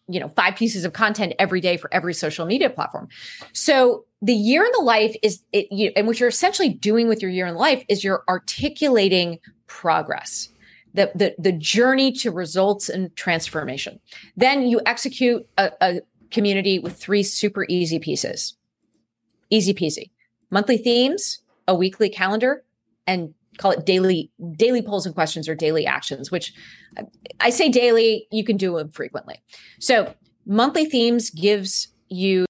you 0.08 0.20
know 0.20 0.28
five 0.28 0.56
pieces 0.56 0.84
of 0.84 0.92
content 0.92 1.34
every 1.38 1.60
day 1.60 1.76
for 1.76 1.92
every 1.92 2.14
social 2.14 2.46
media 2.46 2.70
platform. 2.70 3.08
So 3.52 4.04
the 4.20 4.34
year 4.34 4.64
in 4.64 4.70
the 4.76 4.82
life 4.82 5.16
is 5.22 5.42
it 5.52 5.68
you, 5.70 5.92
and 5.96 6.06
what 6.06 6.20
you're 6.20 6.28
essentially 6.28 6.68
doing 6.70 7.08
with 7.08 7.22
your 7.22 7.30
year 7.30 7.46
in 7.46 7.54
life 7.54 7.84
is 7.88 8.04
you're 8.04 8.24
articulating 8.28 9.38
progress 9.66 10.48
the, 10.94 11.10
the 11.14 11.34
the 11.38 11.52
journey 11.52 12.12
to 12.12 12.30
results 12.30 12.88
and 12.88 13.14
transformation. 13.16 14.00
Then 14.36 14.62
you 14.62 14.80
execute 14.86 15.46
a, 15.56 15.72
a 15.80 16.00
community 16.30 16.78
with 16.78 16.96
three 16.96 17.22
super 17.22 17.66
easy 17.68 17.98
pieces. 17.98 18.54
Easy 19.50 19.74
peasy. 19.74 20.10
Monthly 20.50 20.78
themes 20.78 21.40
a 21.68 21.74
weekly 21.74 22.08
calendar 22.08 22.64
and 23.06 23.34
call 23.58 23.70
it 23.70 23.84
daily 23.84 24.30
daily 24.56 24.82
polls 24.82 25.06
and 25.06 25.14
questions 25.14 25.48
or 25.48 25.54
daily 25.54 25.86
actions 25.86 26.30
which 26.30 26.54
i 27.40 27.50
say 27.50 27.68
daily 27.68 28.26
you 28.30 28.44
can 28.44 28.56
do 28.56 28.76
them 28.76 28.88
frequently. 28.90 29.40
So 29.78 30.14
monthly 30.46 30.86
themes 30.86 31.30
gives 31.30 31.88
you 32.08 32.46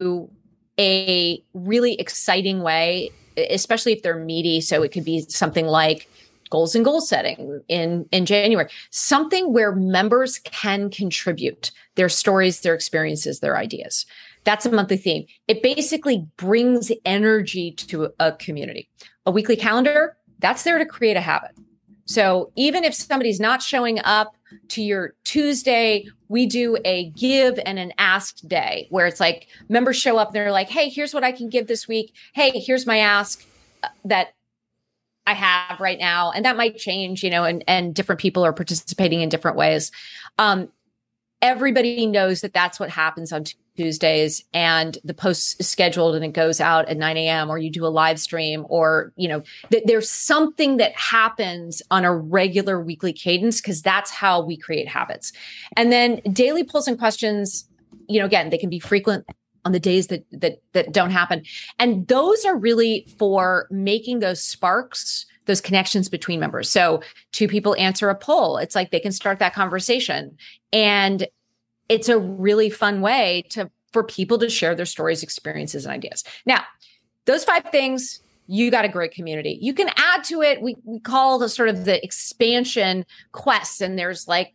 a 0.78 1.42
really 1.54 1.94
exciting 1.94 2.62
way 2.62 3.10
especially 3.36 3.92
if 3.92 4.02
they're 4.02 4.18
meaty. 4.18 4.60
So 4.60 4.82
it 4.82 4.92
could 4.92 5.04
be 5.04 5.20
something 5.22 5.66
like 5.66 6.08
goals 6.50 6.74
and 6.74 6.84
goal 6.84 7.00
setting 7.00 7.62
in 7.68 8.06
in 8.12 8.26
january 8.26 8.68
something 8.90 9.54
where 9.54 9.74
members 9.74 10.38
can 10.40 10.90
contribute 10.90 11.70
their 11.94 12.10
stories 12.10 12.60
their 12.60 12.74
experiences 12.74 13.40
their 13.40 13.56
ideas. 13.56 14.04
That's 14.44 14.66
a 14.66 14.72
monthly 14.72 14.96
theme. 14.96 15.24
It 15.46 15.62
basically 15.62 16.26
brings 16.36 16.90
energy 17.04 17.70
to 17.72 18.12
a 18.18 18.32
community. 18.32 18.90
A 19.24 19.30
weekly 19.30 19.56
calendar 19.56 20.16
that's 20.42 20.64
there 20.64 20.78
to 20.78 20.84
create 20.84 21.16
a 21.16 21.20
habit. 21.22 21.52
So 22.04 22.52
even 22.56 22.84
if 22.84 22.94
somebody's 22.94 23.40
not 23.40 23.62
showing 23.62 23.98
up 24.00 24.36
to 24.68 24.82
your 24.82 25.14
Tuesday, 25.24 26.06
we 26.28 26.46
do 26.46 26.76
a 26.84 27.10
give 27.10 27.58
and 27.64 27.78
an 27.78 27.92
ask 27.96 28.38
day 28.46 28.86
where 28.90 29.06
it's 29.06 29.20
like 29.20 29.46
members 29.68 29.96
show 29.96 30.18
up 30.18 30.28
and 30.28 30.36
they're 30.36 30.52
like, 30.52 30.68
hey, 30.68 30.88
here's 30.88 31.14
what 31.14 31.24
I 31.24 31.32
can 31.32 31.48
give 31.48 31.68
this 31.68 31.88
week. 31.88 32.12
Hey, 32.34 32.50
here's 32.50 32.86
my 32.86 32.98
ask 32.98 33.46
uh, 33.82 33.88
that 34.04 34.34
I 35.26 35.34
have 35.34 35.78
right 35.80 35.98
now. 35.98 36.32
And 36.32 36.44
that 36.44 36.56
might 36.56 36.76
change, 36.76 37.22
you 37.22 37.30
know, 37.30 37.44
and, 37.44 37.64
and 37.68 37.94
different 37.94 38.20
people 38.20 38.44
are 38.44 38.52
participating 38.52 39.20
in 39.20 39.28
different 39.28 39.56
ways. 39.56 39.92
Um, 40.38 40.68
everybody 41.40 42.06
knows 42.06 42.40
that 42.40 42.52
that's 42.52 42.80
what 42.80 42.90
happens 42.90 43.32
on 43.32 43.44
Tuesdays 43.76 44.44
and 44.52 44.98
the 45.04 45.14
post 45.14 45.58
is 45.60 45.68
scheduled 45.68 46.14
and 46.14 46.24
it 46.24 46.32
goes 46.32 46.60
out 46.60 46.88
at 46.88 46.96
9 46.96 47.16
a.m. 47.16 47.50
or 47.50 47.58
you 47.58 47.70
do 47.70 47.86
a 47.86 47.88
live 47.88 48.20
stream 48.20 48.66
or, 48.68 49.12
you 49.16 49.28
know, 49.28 49.42
th- 49.70 49.84
there's 49.86 50.10
something 50.10 50.76
that 50.76 50.92
happens 50.94 51.82
on 51.90 52.04
a 52.04 52.14
regular 52.14 52.80
weekly 52.80 53.12
cadence 53.12 53.60
because 53.60 53.80
that's 53.80 54.10
how 54.10 54.42
we 54.42 54.56
create 54.56 54.88
habits. 54.88 55.32
And 55.76 55.90
then 55.90 56.20
daily 56.32 56.64
polls 56.64 56.86
and 56.86 56.98
questions, 56.98 57.66
you 58.08 58.18
know, 58.18 58.26
again, 58.26 58.50
they 58.50 58.58
can 58.58 58.70
be 58.70 58.78
frequent 58.78 59.26
on 59.64 59.72
the 59.72 59.80
days 59.80 60.08
that 60.08 60.24
that 60.32 60.60
that 60.72 60.92
don't 60.92 61.10
happen. 61.10 61.42
And 61.78 62.06
those 62.08 62.44
are 62.44 62.56
really 62.56 63.06
for 63.18 63.68
making 63.70 64.18
those 64.18 64.42
sparks 64.42 65.26
those 65.46 65.60
connections 65.60 66.08
between 66.08 66.38
members. 66.38 66.70
So 66.70 67.02
two 67.32 67.48
people 67.48 67.74
answer 67.76 68.08
a 68.08 68.14
poll. 68.14 68.58
It's 68.58 68.74
like 68.74 68.90
they 68.90 69.00
can 69.00 69.10
start 69.12 69.40
that 69.40 69.54
conversation. 69.54 70.36
And 70.72 71.26
it's 71.88 72.08
a 72.08 72.18
really 72.18 72.70
fun 72.70 73.00
way 73.00 73.44
to 73.50 73.70
for 73.92 74.02
people 74.02 74.38
to 74.38 74.48
share 74.48 74.74
their 74.74 74.86
stories, 74.86 75.22
experiences, 75.22 75.84
and 75.84 75.92
ideas. 75.92 76.24
Now, 76.46 76.62
those 77.26 77.44
five 77.44 77.64
things, 77.70 78.20
you 78.46 78.70
got 78.70 78.84
a 78.84 78.88
great 78.88 79.12
community. 79.12 79.58
You 79.60 79.74
can 79.74 79.90
add 79.96 80.24
to 80.24 80.42
it. 80.42 80.62
We, 80.62 80.76
we 80.84 80.98
call 80.98 81.38
the 81.38 81.48
sort 81.48 81.68
of 81.68 81.84
the 81.84 82.02
expansion 82.02 83.04
quests, 83.32 83.80
and 83.80 83.98
there's 83.98 84.26
like 84.26 84.54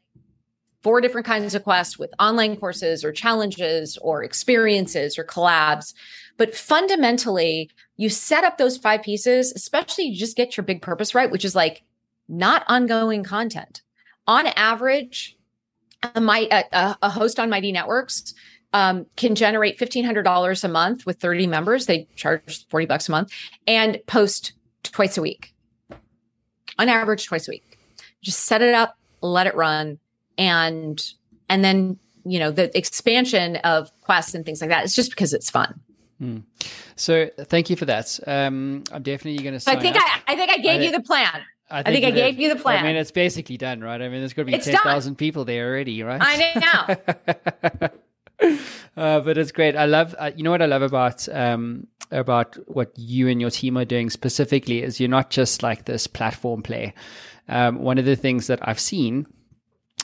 four 0.83 1.01
different 1.01 1.27
kinds 1.27 1.53
of 1.55 1.63
quests 1.63 1.97
with 1.99 2.11
online 2.19 2.55
courses 2.55 3.03
or 3.03 3.11
challenges 3.11 3.97
or 3.97 4.23
experiences 4.23 5.17
or 5.17 5.23
collabs. 5.23 5.93
But 6.37 6.55
fundamentally, 6.55 7.69
you 7.95 8.09
set 8.09 8.43
up 8.43 8.57
those 8.57 8.77
five 8.77 9.01
pieces, 9.01 9.51
especially 9.53 10.05
you 10.05 10.17
just 10.17 10.37
get 10.37 10.55
your 10.55 10.63
big 10.63 10.81
purpose 10.81 11.15
right, 11.15 11.31
which 11.31 11.45
is 11.45 11.55
like 11.55 11.83
not 12.27 12.63
ongoing 12.67 13.23
content. 13.23 13.81
On 14.27 14.45
average, 14.47 15.36
my, 16.19 16.47
a, 16.71 16.95
a 17.01 17.09
host 17.09 17.39
on 17.39 17.49
Mighty 17.49 17.71
Networks 17.71 18.33
um, 18.73 19.05
can 19.15 19.35
generate 19.35 19.79
$1,500 19.79 20.63
a 20.63 20.67
month 20.67 21.05
with 21.05 21.19
30 21.19 21.47
members. 21.47 21.85
They 21.85 22.07
charge 22.15 22.67
40 22.67 22.85
bucks 22.85 23.07
a 23.07 23.11
month 23.11 23.31
and 23.65 23.99
post 24.07 24.53
twice 24.83 25.17
a 25.17 25.21
week. 25.21 25.53
On 26.79 26.89
average, 26.89 27.25
twice 27.25 27.47
a 27.47 27.51
week. 27.51 27.79
Just 28.21 28.41
set 28.41 28.61
it 28.61 28.73
up, 28.73 28.97
let 29.21 29.47
it 29.47 29.55
run, 29.55 29.99
and 30.37 31.03
and 31.49 31.63
then 31.63 31.97
you 32.23 32.39
know 32.39 32.51
the 32.51 32.75
expansion 32.77 33.55
of 33.57 33.89
quests 34.01 34.35
and 34.35 34.45
things 34.45 34.61
like 34.61 34.69
that. 34.69 34.83
It's 34.83 34.95
just 34.95 35.09
because 35.09 35.33
it's 35.33 35.49
fun. 35.49 35.79
Hmm. 36.19 36.39
So 36.95 37.29
thank 37.39 37.69
you 37.69 37.75
for 37.75 37.85
that. 37.85 38.19
Um, 38.27 38.83
I'm 38.91 39.01
definitely 39.01 39.41
going 39.43 39.53
to. 39.53 39.59
So 39.59 39.71
I 39.71 39.79
think 39.79 39.95
I, 39.97 40.21
I 40.27 40.35
think 40.35 40.51
I 40.51 40.57
gave 40.57 40.81
I, 40.81 40.83
you 40.83 40.91
the 40.91 41.01
plan. 41.01 41.41
I 41.69 41.83
think, 41.83 41.97
I, 41.97 42.01
think 42.01 42.05
I 42.05 42.11
gave 42.11 42.39
you 42.39 42.53
the 42.53 42.61
plan. 42.61 42.83
I 42.83 42.87
mean, 42.87 42.95
it's 42.95 43.11
basically 43.11 43.57
done, 43.57 43.81
right? 43.81 44.01
I 44.01 44.07
mean, 44.07 44.19
there's 44.19 44.33
going 44.33 44.49
to 44.49 44.57
be 44.57 44.63
ten 44.63 44.77
thousand 44.77 45.15
people 45.15 45.43
there 45.43 45.67
already, 45.67 46.01
right? 46.01 46.21
I 46.23 46.97
know. 48.39 48.49
uh, 48.97 49.19
but 49.19 49.37
it's 49.37 49.51
great. 49.51 49.75
I 49.75 49.85
love. 49.85 50.15
Uh, 50.17 50.31
you 50.35 50.43
know 50.43 50.51
what 50.51 50.61
I 50.61 50.65
love 50.65 50.81
about 50.81 51.27
um, 51.29 51.87
about 52.11 52.55
what 52.67 52.91
you 52.97 53.27
and 53.27 53.41
your 53.41 53.49
team 53.49 53.77
are 53.77 53.85
doing 53.85 54.09
specifically 54.09 54.81
is 54.81 54.99
you're 54.99 55.09
not 55.09 55.29
just 55.29 55.61
like 55.61 55.85
this 55.85 56.07
platform 56.07 56.61
play. 56.61 56.93
Um, 57.49 57.79
one 57.79 57.97
of 57.97 58.05
the 58.05 58.15
things 58.15 58.47
that 58.47 58.59
I've 58.67 58.79
seen 58.79 59.25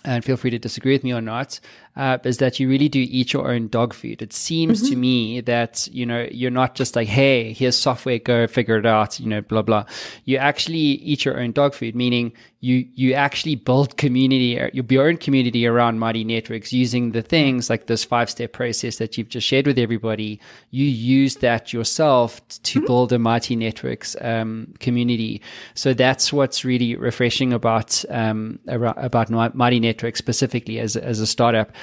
and 0.06 0.24
feel 0.24 0.38
free 0.38 0.52
to 0.52 0.60
disagree 0.60 0.94
with 0.94 1.04
me 1.04 1.14
or 1.14 1.22
not, 1.22 1.60
uh, 1.96 2.18
is 2.24 2.38
that 2.38 2.60
you 2.60 2.70
really 2.70 2.90
do 2.90 3.00
eat 3.00 3.34
your 3.34 3.52
own 3.52 3.68
dog 3.68 3.94
food. 3.94 4.22
It 4.22 4.34
seems 4.34 4.82
mm-hmm. 4.82 4.90
to 4.92 4.96
me 4.98 5.42
that, 5.42 5.88
you 5.92 6.06
know, 6.06 6.28
you're 6.32 6.52
not 6.52 6.76
just 6.76 6.96
like, 6.96 7.08
hey, 7.08 7.54
here's 7.54 7.78
software, 7.78 8.20
go 8.20 8.48
figure 8.48 8.78
it 8.78 8.86
out, 8.86 9.20
you 9.20 9.28
know, 9.28 9.42
blah, 9.42 9.62
blah. 9.62 9.86
You 10.26 10.38
actually 10.38 10.78
eat 10.78 11.26
your 11.26 11.40
own 11.40 11.52
dog 11.52 11.74
food, 11.74 11.96
meaning 11.96 12.34
you, 12.64 12.88
you 12.96 13.14
actually 13.14 13.56
build 13.56 13.98
community, 13.98 14.58
uh, 14.58 14.70
your 14.72 15.06
own 15.06 15.18
community 15.18 15.68
around 15.68 16.00
Mighty 16.00 16.24
Networks 16.24 16.72
using 16.72 17.12
the 17.12 17.22
things 17.22 17.70
like 17.70 17.88
this 17.88 18.06
five 18.06 18.30
step 18.30 18.54
process 18.54 18.96
that 19.00 19.18
you've 19.18 19.28
just 19.28 19.46
shared 19.46 19.68
with 19.68 19.78
everybody. 19.78 20.40
You 20.72 20.86
use 20.86 21.36
that 21.38 21.74
yourself 21.74 22.38
to 22.48 22.80
mm-hmm. 22.80 22.86
build 22.86 23.12
a 23.12 23.20
Mighty 23.20 23.58
Networks 23.58 24.16
um, 24.22 24.74
community. 24.80 25.42
So 25.74 25.94
that's 25.94 26.32
what's 26.32 26.64
really 26.64 26.96
refreshing 26.96 27.52
about, 27.52 28.02
um, 28.10 28.60
about 28.70 29.30
Mighty 29.54 29.82
Networks 29.82 30.20
specifically 30.20 30.80
as, 30.80 30.96
as 30.96 31.20
a 31.20 31.28
startup. 31.28 31.74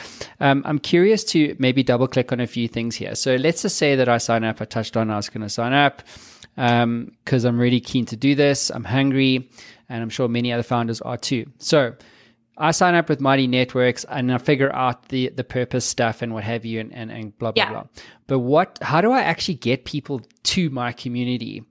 Um, 0.40 0.62
I'm 0.64 0.78
curious 0.78 1.24
to 1.24 1.54
maybe 1.58 1.82
double 1.82 2.08
click 2.08 2.32
on 2.32 2.40
a 2.40 2.46
few 2.46 2.68
things 2.68 2.96
here. 2.96 3.14
So 3.16 3.36
let's 3.36 3.60
just 3.60 3.76
say 3.76 3.96
that 3.96 4.08
I 4.08 4.16
sign 4.16 4.44
up. 4.44 4.62
I 4.62 4.64
touched 4.64 4.96
on 4.96 5.10
I 5.10 5.16
was 5.16 5.28
going 5.28 5.42
to 5.42 5.50
sign 5.50 5.74
up 5.74 6.02
because 6.56 7.44
um, 7.44 7.48
I'm 7.48 7.58
really 7.58 7.80
keen 7.80 8.06
to 8.06 8.16
do 8.16 8.34
this. 8.34 8.70
I'm 8.70 8.84
hungry, 8.84 9.48
and 9.90 10.02
I'm 10.02 10.08
sure 10.08 10.28
many 10.28 10.52
other 10.52 10.62
founders 10.62 11.00
are 11.02 11.18
too. 11.18 11.46
So 11.58 11.94
I 12.56 12.70
sign 12.70 12.94
up 12.94 13.08
with 13.08 13.20
Mighty 13.20 13.46
Networks 13.46 14.04
and 14.04 14.32
I 14.32 14.38
figure 14.38 14.72
out 14.72 15.08
the 15.08 15.30
the 15.30 15.44
purpose 15.44 15.84
stuff 15.84 16.22
and 16.22 16.32
what 16.32 16.44
have 16.44 16.64
you 16.64 16.80
and, 16.80 16.94
and, 16.94 17.10
and 17.10 17.36
blah 17.38 17.52
blah 17.52 17.64
yeah. 17.64 17.70
blah. 17.70 17.84
But 18.26 18.38
what 18.38 18.78
how 18.80 19.00
do 19.00 19.12
I 19.12 19.20
actually 19.22 19.54
get 19.54 19.84
people 19.84 20.22
to 20.44 20.70
my 20.70 20.92
community? 20.92 21.64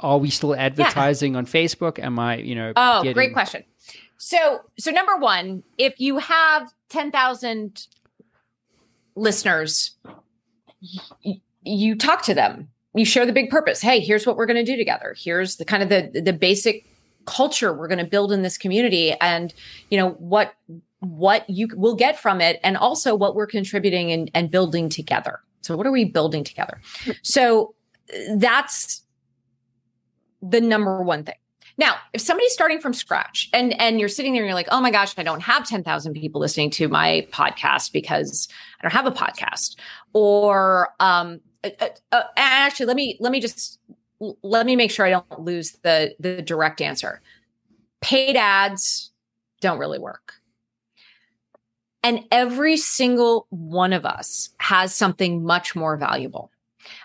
Are 0.00 0.18
we 0.18 0.30
still 0.30 0.54
advertising 0.54 1.32
yeah. 1.32 1.38
on 1.38 1.46
Facebook? 1.46 1.98
Am 1.98 2.18
I, 2.18 2.36
you 2.36 2.54
know, 2.54 2.72
Oh, 2.76 3.02
getting... 3.02 3.14
great 3.14 3.32
question. 3.32 3.64
So 4.16 4.60
so 4.78 4.90
number 4.90 5.16
one, 5.16 5.62
if 5.76 6.00
you 6.00 6.18
have 6.18 6.72
10,000 6.88 7.86
listeners, 9.16 9.96
y- 11.24 11.40
you 11.62 11.96
talk 11.96 12.22
to 12.22 12.34
them. 12.34 12.68
You 12.94 13.04
share 13.04 13.26
the 13.26 13.32
big 13.32 13.50
purpose. 13.50 13.80
Hey, 13.80 14.00
here's 14.00 14.26
what 14.26 14.36
we're 14.36 14.46
going 14.46 14.64
to 14.64 14.70
do 14.70 14.76
together. 14.76 15.14
Here's 15.16 15.56
the 15.56 15.64
kind 15.64 15.82
of 15.82 15.88
the 15.88 16.20
the 16.20 16.32
basic 16.32 16.87
culture 17.28 17.72
we're 17.72 17.88
going 17.88 17.98
to 17.98 18.06
build 18.06 18.32
in 18.32 18.42
this 18.42 18.58
community 18.58 19.12
and 19.20 19.54
you 19.90 19.98
know 19.98 20.10
what 20.12 20.54
what 21.00 21.48
you 21.48 21.68
will 21.74 21.94
get 21.94 22.18
from 22.18 22.40
it 22.40 22.58
and 22.62 22.76
also 22.76 23.14
what 23.14 23.34
we're 23.34 23.46
contributing 23.46 24.10
and, 24.10 24.30
and 24.34 24.50
building 24.50 24.88
together. 24.88 25.40
So 25.60 25.76
what 25.76 25.86
are 25.86 25.92
we 25.92 26.04
building 26.04 26.44
together? 26.44 26.80
So 27.22 27.74
that's 28.34 29.02
the 30.42 30.60
number 30.60 31.02
one 31.02 31.24
thing. 31.24 31.36
Now, 31.76 31.94
if 32.12 32.20
somebody's 32.20 32.52
starting 32.52 32.80
from 32.80 32.92
scratch 32.92 33.48
and 33.52 33.78
and 33.80 34.00
you're 34.00 34.08
sitting 34.08 34.32
there 34.32 34.42
and 34.42 34.48
you're 34.48 34.54
like, 34.54 34.66
"Oh 34.72 34.80
my 34.80 34.90
gosh, 34.90 35.14
I 35.16 35.22
don't 35.22 35.42
have 35.42 35.64
10,000 35.64 36.12
people 36.14 36.40
listening 36.40 36.70
to 36.70 36.88
my 36.88 37.28
podcast 37.30 37.92
because 37.92 38.48
I 38.80 38.82
don't 38.82 38.92
have 38.92 39.06
a 39.06 39.12
podcast." 39.12 39.76
Or 40.12 40.88
um 40.98 41.40
uh, 41.62 41.70
uh, 41.80 41.88
uh 42.10 42.22
actually, 42.36 42.86
let 42.86 42.96
me 42.96 43.16
let 43.20 43.30
me 43.30 43.40
just 43.40 43.78
let 44.42 44.66
me 44.66 44.76
make 44.76 44.90
sure 44.90 45.06
I 45.06 45.10
don't 45.10 45.40
lose 45.40 45.72
the 45.82 46.14
the 46.18 46.42
direct 46.42 46.80
answer. 46.80 47.20
Paid 48.00 48.36
ads 48.36 49.10
don't 49.60 49.78
really 49.78 49.98
work. 49.98 50.34
And 52.04 52.24
every 52.30 52.76
single 52.76 53.46
one 53.50 53.92
of 53.92 54.06
us 54.06 54.50
has 54.58 54.94
something 54.94 55.44
much 55.44 55.74
more 55.74 55.96
valuable. 55.96 56.52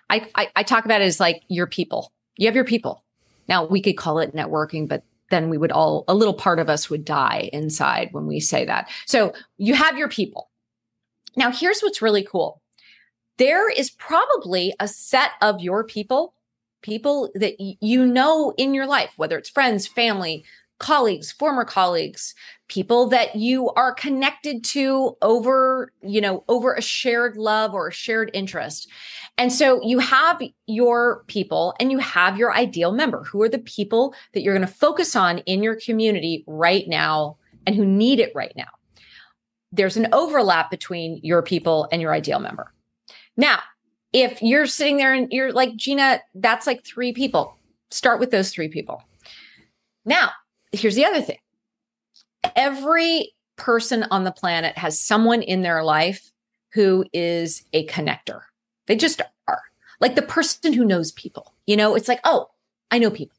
I, 0.10 0.28
I, 0.36 0.50
I 0.56 0.64
talk 0.64 0.86
about 0.86 1.02
it 1.02 1.06
as 1.06 1.20
like 1.20 1.42
your 1.48 1.66
people. 1.66 2.14
You 2.38 2.46
have 2.46 2.56
your 2.56 2.64
people 2.64 3.04
now, 3.48 3.66
we 3.66 3.82
could 3.82 3.98
call 3.98 4.20
it 4.20 4.36
networking, 4.36 4.88
but 4.88 5.04
then 5.30 5.50
we 5.50 5.58
would 5.58 5.72
all, 5.72 6.06
a 6.08 6.14
little 6.14 6.34
part 6.34 6.60
of 6.60 6.70
us 6.70 6.90
would 6.90 7.06
die 7.06 7.50
inside 7.52 8.10
when 8.12 8.28
we 8.28 8.40
say 8.40 8.66
that. 8.66 8.90
So 9.06 9.34
you 9.58 9.74
have 9.74 9.98
your 9.98 10.10
people. 10.10 10.50
Now, 11.36 11.52
here's 11.52 11.82
what's 11.82 12.02
really 12.02 12.24
cool 12.24 12.62
there 13.38 13.70
is 13.70 13.90
probably 13.90 14.74
a 14.80 14.88
set 14.88 15.32
of 15.42 15.60
your 15.60 15.84
people, 15.84 16.36
people 16.84 17.32
that 17.36 17.56
you 17.60 18.06
know 18.06 18.54
in 18.58 18.74
your 18.74 18.86
life, 18.86 19.12
whether 19.18 19.38
it's 19.38 19.50
friends, 19.50 19.88
family, 19.88 20.46
colleagues, 20.80 21.32
former 21.32 21.64
colleagues, 21.64 22.36
people 22.68 23.08
that 23.08 23.36
you 23.36 23.70
are 23.72 23.94
connected 23.94 24.64
to 24.66 25.16
over, 25.22 25.92
you 26.02 26.20
know, 26.20 26.44
over 26.50 26.74
a 26.74 26.82
shared 26.82 27.38
love 27.38 27.74
or 27.74 27.88
a 27.88 27.94
shared 27.94 28.30
interest. 28.34 28.90
And 29.38 29.52
so 29.52 29.82
you 29.82 30.00
have 30.00 30.42
your 30.68 31.24
people 31.28 31.74
and 31.80 31.92
you 31.92 32.00
have 32.00 32.38
your 32.38 32.54
ideal 32.54 32.92
member 32.92 33.24
who 33.24 33.42
are 33.42 33.50
the 33.50 33.60
people 33.60 34.14
that 34.34 34.42
you're 34.42 34.54
going 34.54 34.68
to 34.68 34.74
focus 34.74 35.16
on 35.16 35.40
in 35.40 35.64
your 35.64 35.76
community 35.76 36.44
right 36.48 36.88
now 36.88 37.38
and 37.66 37.76
who 37.76 37.86
need 37.86 38.20
it 38.20 38.34
right 38.36 38.54
now. 38.58 38.70
There's 39.72 39.98
an 39.98 40.10
overlap 40.12 40.70
between 40.70 41.20
your 41.24 41.42
people 41.42 41.88
and 41.92 42.02
your 42.02 42.14
ideal 42.14 42.40
member. 42.40 42.74
Now, 43.38 43.60
if 44.14 44.42
you're 44.42 44.68
sitting 44.68 44.98
there 44.98 45.14
and 45.14 45.32
you're 45.32 45.52
like, 45.52 45.76
Gina, 45.76 46.22
that's 46.36 46.68
like 46.68 46.86
three 46.86 47.12
people, 47.12 47.58
start 47.90 48.20
with 48.20 48.32
those 48.32 48.52
three 48.52 48.70
people. 48.70 49.04
Now, 50.06 50.32
here's 50.72 50.96
the 50.96 51.06
other 51.06 51.22
thing 51.22 51.40
every 52.56 53.34
person 53.56 54.06
on 54.12 54.24
the 54.24 54.32
planet 54.32 54.78
has 54.78 55.00
someone 55.00 55.42
in 55.42 55.62
their 55.62 55.84
life 55.84 56.32
who 56.74 57.06
is 57.14 57.64
a 57.74 57.86
connector. 57.88 58.42
They 58.88 58.96
just 58.96 59.22
are 59.48 59.62
like 60.00 60.16
the 60.16 60.22
person 60.22 60.74
who 60.74 60.86
knows 60.86 61.12
people. 61.12 61.54
You 61.66 61.78
know, 61.78 61.96
it's 61.96 62.08
like, 62.08 62.20
oh, 62.24 62.50
I 62.92 63.00
know 63.00 63.10
people. 63.10 63.38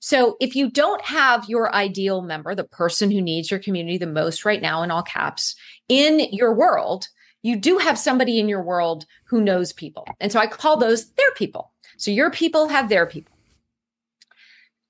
So 0.00 0.36
if 0.40 0.56
you 0.56 0.68
don't 0.68 1.00
have 1.02 1.48
your 1.48 1.72
ideal 1.72 2.22
member, 2.22 2.56
the 2.56 2.64
person 2.64 3.10
who 3.10 3.20
needs 3.20 3.50
your 3.50 3.60
community 3.60 3.98
the 3.98 4.06
most 4.06 4.44
right 4.44 4.60
now 4.60 4.82
in 4.82 4.90
all 4.90 5.02
caps 5.02 5.54
in 5.88 6.18
your 6.32 6.52
world, 6.52 7.06
you 7.42 7.56
do 7.56 7.78
have 7.78 7.98
somebody 7.98 8.38
in 8.38 8.48
your 8.48 8.62
world 8.62 9.04
who 9.24 9.42
knows 9.42 9.72
people. 9.72 10.06
And 10.20 10.30
so 10.30 10.38
I 10.38 10.46
call 10.46 10.76
those 10.76 11.10
their 11.12 11.32
people. 11.32 11.72
So 11.96 12.10
your 12.10 12.30
people 12.30 12.68
have 12.68 12.88
their 12.88 13.06
people. 13.06 13.36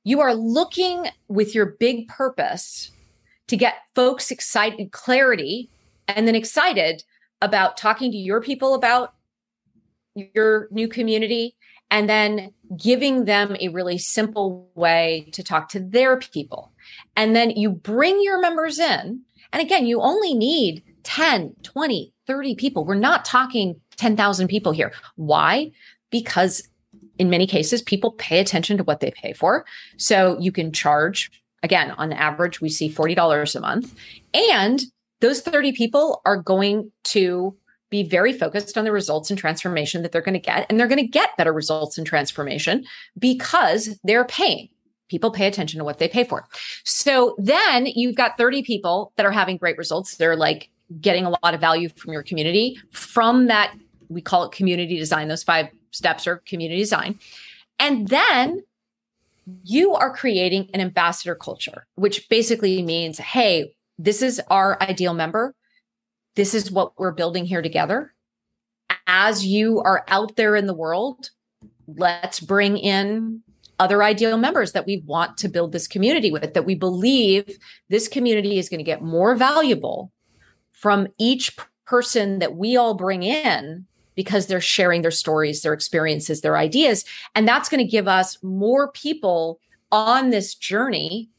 You 0.05 0.20
are 0.20 0.34
looking 0.34 1.07
with 1.28 1.55
your 1.55 1.66
big 1.66 2.09
purpose 2.09 2.90
to 3.48 3.57
get 3.57 3.76
folks 3.94 4.30
excited, 4.30 4.92
clarity, 4.92 5.70
and 6.09 6.26
then 6.26 6.34
excited 6.34 7.05
about 7.40 7.76
talking 7.76 8.11
to 8.12 8.16
your 8.16 8.40
people 8.40 8.74
about 8.74 9.14
your 10.14 10.68
new 10.70 10.88
community 10.88 11.57
and 11.90 12.09
then 12.09 12.53
giving 12.76 13.26
them 13.26 13.57
a 13.61 13.68
really 13.68 13.98
simple 13.98 14.70
way 14.74 15.28
to 15.32 15.42
talk 15.42 15.68
to 15.68 15.80
their 15.80 16.18
people. 16.18 16.72
And 17.16 17.36
then 17.36 17.50
you 17.50 17.70
bring 17.70 18.22
your 18.22 18.40
members 18.40 18.78
in. 18.78 19.20
And 19.53 19.62
again, 19.62 19.86
you 19.86 20.00
only 20.00 20.34
need 20.34 20.82
10, 21.05 21.55
20, 21.62 22.12
30 22.26 22.55
people. 22.55 22.84
We're 22.84 22.94
not 22.94 23.24
talking 23.24 23.80
10,000 23.96 24.48
people 24.48 24.72
here. 24.72 24.92
Why? 25.16 25.70
Because 26.11 26.68
in 27.18 27.30
many 27.30 27.46
cases, 27.46 27.82
people 27.82 28.12
pay 28.12 28.40
attention 28.40 28.76
to 28.78 28.84
what 28.84 29.00
they 29.00 29.11
pay 29.11 29.32
for. 29.32 29.64
So 29.96 30.38
you 30.40 30.53
can 30.53 30.72
charge, 30.72 31.30
again, 31.62 31.92
on 31.92 32.12
average, 32.12 32.61
we 32.61 32.68
see 32.68 32.90
$40 32.90 33.55
a 33.55 33.61
month. 33.61 33.94
And 34.34 34.82
those 35.20 35.40
30 35.40 35.72
people 35.72 36.20
are 36.24 36.36
going 36.36 36.90
to 37.05 37.57
be 37.90 38.03
very 38.03 38.32
focused 38.32 38.78
on 38.78 38.84
the 38.84 38.90
results 38.90 39.30
and 39.30 39.38
transformation 39.38 40.03
that 40.03 40.12
they're 40.12 40.22
going 40.22 40.32
to 40.32 40.40
get. 40.40 40.66
And 40.68 40.80
they're 40.80 40.88
going 40.88 40.98
to 40.98 41.07
get 41.07 41.36
better 41.36 41.53
results 41.53 41.98
and 41.98 42.07
transformation 42.07 42.84
because 43.18 43.98
they're 44.03 44.24
paying. 44.24 44.68
People 45.09 45.30
pay 45.30 45.46
attention 45.46 45.78
to 45.78 45.84
what 45.84 45.98
they 45.98 46.09
pay 46.09 46.24
for. 46.24 46.48
So 46.84 47.36
then 47.38 47.84
you've 47.84 48.16
got 48.16 48.38
30 48.38 48.62
people 48.62 49.12
that 49.16 49.26
are 49.26 49.30
having 49.30 49.59
great 49.59 49.76
results. 49.76 50.16
They're 50.16 50.36
like 50.36 50.70
getting 51.01 51.24
a 51.24 51.30
lot 51.30 51.55
of 51.55 51.61
value 51.61 51.88
from 51.88 52.12
your 52.12 52.22
community 52.22 52.78
from 52.90 53.47
that. 53.47 53.74
We 54.09 54.20
call 54.20 54.45
it 54.45 54.53
community 54.53 54.99
design. 54.99 55.28
Those 55.28 55.43
five 55.43 55.68
steps 55.90 56.26
are 56.26 56.36
community 56.47 56.80
design. 56.80 57.18
And 57.78 58.09
then 58.09 58.62
you 59.64 59.95
are 59.95 60.14
creating 60.14 60.70
an 60.72 60.80
ambassador 60.80 61.34
culture, 61.34 61.86
which 61.95 62.28
basically 62.28 62.82
means, 62.82 63.18
hey, 63.18 63.74
this 63.99 64.22
is 64.22 64.40
our 64.49 64.80
ideal 64.82 65.14
member. 65.14 65.55
This 66.36 66.55
is 66.55 66.70
what 66.70 66.99
we're 66.99 67.12
building 67.12 67.45
here 67.45 67.62
together. 67.62 68.14
As 69.07 69.45
you 69.45 69.80
are 69.80 70.05
out 70.09 70.36
there 70.36 70.57
in 70.57 70.66
the 70.66 70.74
world, 70.74 71.30
let's 71.86 72.40
bring 72.40 72.76
in 72.78 73.43
other 73.78 74.03
ideal 74.03 74.36
members 74.36 74.72
that 74.72 74.86
we 74.86 75.03
want 75.07 75.36
to 75.38 75.49
build 75.49 75.72
this 75.72 75.88
community 75.88 76.30
with, 76.30 76.55
that 76.55 76.64
we 76.64 76.74
believe 76.74 77.59
this 77.88 78.07
community 78.07 78.59
is 78.59 78.68
going 78.68 78.78
to 78.78 78.84
get 78.84 79.03
more 79.03 79.34
valuable 79.34 80.12
from 80.82 81.06
each 81.16 81.56
person 81.86 82.40
that 82.40 82.56
we 82.56 82.76
all 82.76 82.94
bring 82.94 83.22
in 83.22 83.86
because 84.16 84.46
they're 84.46 84.60
sharing 84.60 85.02
their 85.02 85.12
stories, 85.12 85.62
their 85.62 85.72
experiences, 85.72 86.40
their 86.40 86.56
ideas. 86.56 87.04
And 87.36 87.46
that's 87.46 87.68
going 87.68 87.82
to 87.82 87.90
give 87.90 88.08
us 88.08 88.36
more 88.42 88.90
people 88.90 89.60
on 89.92 90.30
this 90.30 90.56
journey 90.56 91.30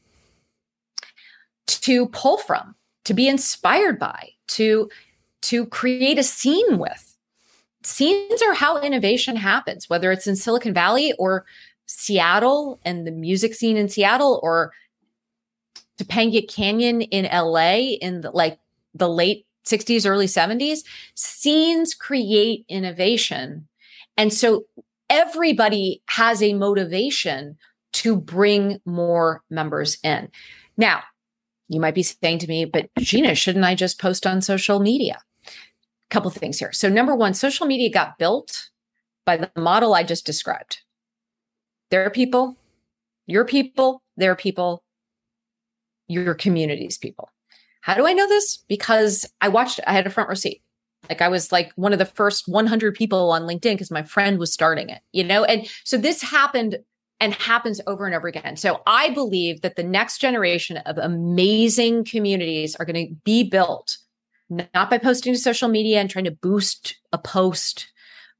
to 1.66 2.06
pull 2.06 2.38
from, 2.38 2.74
to 3.04 3.12
be 3.12 3.28
inspired 3.28 3.98
by, 3.98 4.30
to 4.48 4.88
to 5.42 5.66
create 5.66 6.18
a 6.18 6.22
scene 6.22 6.78
with. 6.78 7.16
Scenes 7.82 8.40
are 8.40 8.54
how 8.54 8.80
innovation 8.80 9.36
happens, 9.36 9.90
whether 9.90 10.10
it's 10.10 10.26
in 10.26 10.36
Silicon 10.36 10.72
Valley 10.72 11.12
or 11.18 11.44
Seattle 11.84 12.80
and 12.82 13.06
the 13.06 13.10
music 13.10 13.54
scene 13.54 13.76
in 13.76 13.90
Seattle 13.90 14.40
or 14.42 14.72
Topanga 15.98 16.48
Canyon 16.48 17.02
in 17.02 17.26
LA 17.26 17.96
in 18.00 18.22
the, 18.22 18.30
like 18.30 18.58
the 18.94 19.08
late 19.08 19.46
60s, 19.66 20.08
early 20.08 20.26
70s, 20.26 20.80
scenes 21.14 21.94
create 21.94 22.64
innovation. 22.68 23.66
And 24.16 24.32
so 24.32 24.64
everybody 25.08 26.02
has 26.08 26.42
a 26.42 26.54
motivation 26.54 27.56
to 27.94 28.16
bring 28.16 28.80
more 28.84 29.42
members 29.50 29.98
in. 30.02 30.28
Now, 30.76 31.02
you 31.68 31.80
might 31.80 31.94
be 31.94 32.02
saying 32.02 32.40
to 32.40 32.46
me, 32.46 32.64
but 32.64 32.90
Gina, 32.98 33.34
shouldn't 33.34 33.64
I 33.64 33.74
just 33.74 34.00
post 34.00 34.26
on 34.26 34.42
social 34.42 34.80
media? 34.80 35.18
A 35.46 35.50
couple 36.10 36.30
things 36.30 36.58
here. 36.58 36.72
So, 36.72 36.88
number 36.88 37.14
one, 37.14 37.34
social 37.34 37.66
media 37.66 37.90
got 37.90 38.18
built 38.18 38.68
by 39.24 39.36
the 39.36 39.50
model 39.56 39.94
I 39.94 40.02
just 40.02 40.26
described. 40.26 40.80
There 41.90 42.04
are 42.04 42.10
people, 42.10 42.56
your 43.26 43.44
people, 43.44 44.02
their 44.16 44.36
people, 44.36 44.82
your 46.08 46.34
community's 46.34 46.98
people. 46.98 47.30
How 47.84 47.92
do 47.92 48.06
I 48.06 48.14
know 48.14 48.26
this? 48.26 48.64
Because 48.66 49.26
I 49.42 49.48
watched, 49.48 49.78
I 49.86 49.92
had 49.92 50.06
a 50.06 50.10
front 50.10 50.30
row 50.30 50.34
seat. 50.34 50.62
Like 51.10 51.20
I 51.20 51.28
was 51.28 51.52
like 51.52 51.70
one 51.76 51.92
of 51.92 51.98
the 51.98 52.06
first 52.06 52.48
100 52.48 52.94
people 52.94 53.30
on 53.30 53.42
LinkedIn 53.42 53.74
because 53.74 53.90
my 53.90 54.02
friend 54.02 54.38
was 54.38 54.50
starting 54.50 54.88
it, 54.88 55.02
you 55.12 55.22
know? 55.22 55.44
And 55.44 55.68
so 55.84 55.98
this 55.98 56.22
happened 56.22 56.78
and 57.20 57.34
happens 57.34 57.82
over 57.86 58.06
and 58.06 58.14
over 58.14 58.26
again. 58.26 58.56
So 58.56 58.80
I 58.86 59.10
believe 59.10 59.60
that 59.60 59.76
the 59.76 59.82
next 59.82 60.16
generation 60.16 60.78
of 60.78 60.96
amazing 60.96 62.04
communities 62.04 62.74
are 62.76 62.86
going 62.86 63.06
to 63.06 63.14
be 63.22 63.42
built 63.42 63.98
not 64.48 64.88
by 64.88 64.96
posting 64.96 65.34
to 65.34 65.38
social 65.38 65.68
media 65.68 66.00
and 66.00 66.08
trying 66.08 66.24
to 66.24 66.30
boost 66.30 66.96
a 67.12 67.18
post, 67.18 67.88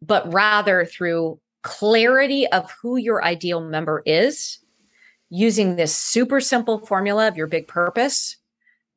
but 0.01 0.32
rather 0.32 0.86
through 0.86 1.38
clarity 1.61 2.47
of 2.47 2.70
who 2.80 2.97
your 2.97 3.22
ideal 3.22 3.61
member 3.61 4.03
is, 4.07 4.59
using 5.28 5.76
this 5.76 5.95
super 5.95 6.40
simple 6.40 6.78
formula 6.78 7.28
of 7.28 7.36
your 7.36 7.47
big 7.47 7.68
purpose 7.68 8.38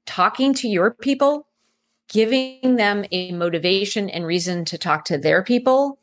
talking 0.08 0.56
to 0.56 0.68
your 0.68 0.92
people, 0.92 1.46
giving 2.10 2.78
them 2.78 3.06
a 3.12 3.32
motivation 3.34 4.10
and 4.10 4.26
reason 4.26 4.66
to 4.66 4.78
talk 4.78 5.06
to 5.06 5.18
their 5.20 5.44
people, 5.44 6.00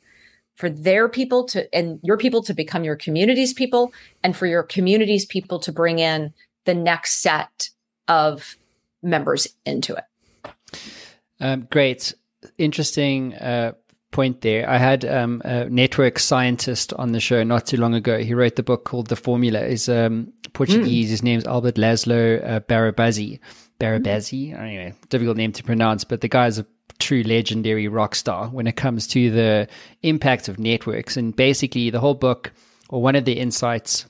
for 0.55 0.71
their 0.71 1.09
people 1.09 1.45
to, 1.47 1.75
and 1.75 1.99
your 2.05 2.17
people 2.17 2.43
to 2.45 2.55
become 2.55 2.85
your 2.85 2.95
community's 2.95 3.53
people, 3.53 3.93
and 4.23 4.37
for 4.37 4.47
your 4.47 4.63
community's 4.63 5.27
people 5.27 5.59
to 5.59 5.73
bring 5.73 5.99
in 5.99 6.33
the 6.65 6.75
next 6.75 7.23
set 7.23 7.71
of 8.07 8.57
members 9.03 9.49
into 9.67 9.97
it. 9.97 10.81
Um, 11.41 11.67
great. 11.71 12.15
Interesting 12.59 13.35
uh, 13.35 13.73
point 14.11 14.43
there. 14.43 14.69
I 14.69 14.79
had 14.79 15.05
um, 15.05 15.43
a 15.45 15.69
network 15.69 16.19
scientist 16.19 16.93
on 16.95 17.13
the 17.13 17.21
show 17.21 17.43
not 17.43 17.67
too 17.67 17.77
long 17.79 17.95
ago. 17.95 18.19
He 18.19 18.35
wrote 18.35 18.57
the 18.57 18.63
book 18.63 18.85
called 18.85 19.09
The 19.09 19.17
Formula. 19.17 19.67
He's 19.67 19.89
um, 19.89 20.33
Portuguese. 20.53 21.09
Mm. 21.09 21.11
His 21.11 21.23
name's 21.23 21.47
Albert 21.47 21.75
Laszlo 21.75 22.49
uh, 22.49 22.61
Barabasi. 22.61 23.41
Barabasi. 23.81 24.59
Anyway, 24.59 24.95
difficult 25.09 25.37
name 25.37 25.53
to 25.53 25.63
pronounce, 25.63 26.05
but 26.05 26.21
the 26.21 26.29
guy's 26.29 26.59
a 26.59 26.67
true 26.99 27.23
legendary 27.23 27.89
rock 27.89 28.15
star 28.15 28.49
when 28.49 28.67
it 28.67 28.77
comes 28.77 29.07
to 29.09 29.31
the 29.31 29.69
impact 30.03 30.49
of 30.49 30.59
networks. 30.59 31.17
And 31.17 31.35
basically, 31.35 31.91
the 31.91 32.01
whole 32.01 32.15
book, 32.15 32.53
or 32.89 33.03
one 33.03 33.17
of 33.17 33.25
the 33.25 33.39
insights 33.39 34.07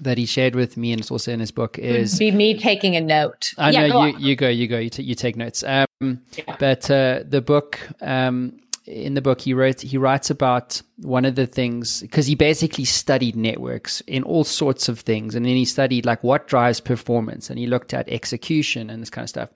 that 0.00 0.18
he 0.18 0.26
shared 0.26 0.54
with 0.54 0.76
me, 0.76 0.92
and 0.92 1.00
it's 1.00 1.10
also 1.10 1.32
in 1.32 1.40
his 1.40 1.50
book, 1.50 1.78
is 1.78 2.18
be 2.18 2.30
me 2.30 2.58
taking 2.58 2.96
a 2.96 3.00
note. 3.00 3.52
I 3.58 3.70
yeah, 3.70 3.86
know 3.86 4.06
you, 4.06 4.18
you 4.18 4.36
go, 4.36 4.48
you 4.48 4.66
go, 4.66 4.78
you, 4.78 4.90
t- 4.90 5.02
you 5.02 5.14
take 5.14 5.36
notes. 5.36 5.62
Um, 5.62 5.86
yeah. 6.00 6.56
But 6.58 6.90
uh, 6.90 7.22
the 7.26 7.40
book 7.40 7.80
um, 8.00 8.58
in 8.86 9.14
the 9.14 9.22
book 9.22 9.40
he 9.40 9.52
wrote 9.52 9.80
he 9.80 9.98
writes 9.98 10.30
about 10.30 10.80
one 10.98 11.24
of 11.24 11.34
the 11.34 11.46
things 11.46 12.00
because 12.02 12.26
he 12.26 12.34
basically 12.34 12.84
studied 12.84 13.36
networks 13.36 14.00
in 14.02 14.22
all 14.22 14.44
sorts 14.44 14.88
of 14.88 15.00
things. 15.00 15.34
And 15.34 15.44
then 15.44 15.56
he 15.56 15.64
studied 15.64 16.06
like 16.06 16.22
what 16.22 16.46
drives 16.46 16.80
performance. 16.80 17.50
And 17.50 17.58
he 17.58 17.66
looked 17.66 17.92
at 17.92 18.08
execution 18.08 18.88
and 18.90 19.02
this 19.02 19.10
kind 19.10 19.24
of 19.24 19.28
stuff. 19.28 19.50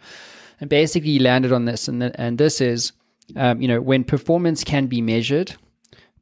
And 0.61 0.69
basically 0.69 1.13
he 1.13 1.19
landed 1.19 1.53
on 1.53 1.65
this. 1.65 1.89
And 1.89 2.03
the, 2.03 2.21
and 2.21 2.39
this 2.39 2.61
is 2.61 2.93
um, 3.37 3.63
you 3.63 3.69
know 3.69 3.81
when 3.81 4.05
performance 4.05 4.65
can 4.65 4.87
be 4.87 5.01
measured 5.01 5.55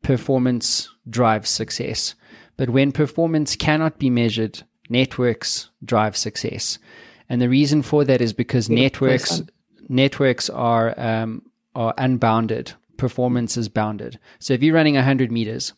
performance 0.03 0.89
drives 1.09 1.51
success. 1.51 2.15
But 2.57 2.71
when 2.71 2.93
performance 2.93 3.57
cannot 3.57 3.99
be 3.99 4.11
measured 4.11 4.63
networks 4.89 5.71
drive 5.85 6.17
success. 6.17 6.79
And 7.29 7.41
the 7.41 7.49
reason 7.49 7.83
for 7.83 8.05
that 8.05 8.21
is 8.21 8.33
because 8.33 8.69
networks 8.69 9.43
networks 9.89 10.51
are 10.51 10.99
um, 10.99 11.43
are 11.75 11.95
unbounded 11.97 12.73
performance 12.99 13.57
is 13.57 13.71
bounded. 13.71 14.19
So 14.39 14.53
if 14.53 14.63
you're 14.63 14.75
running 14.75 14.97
100 14.97 15.33
meters, 15.33 15.73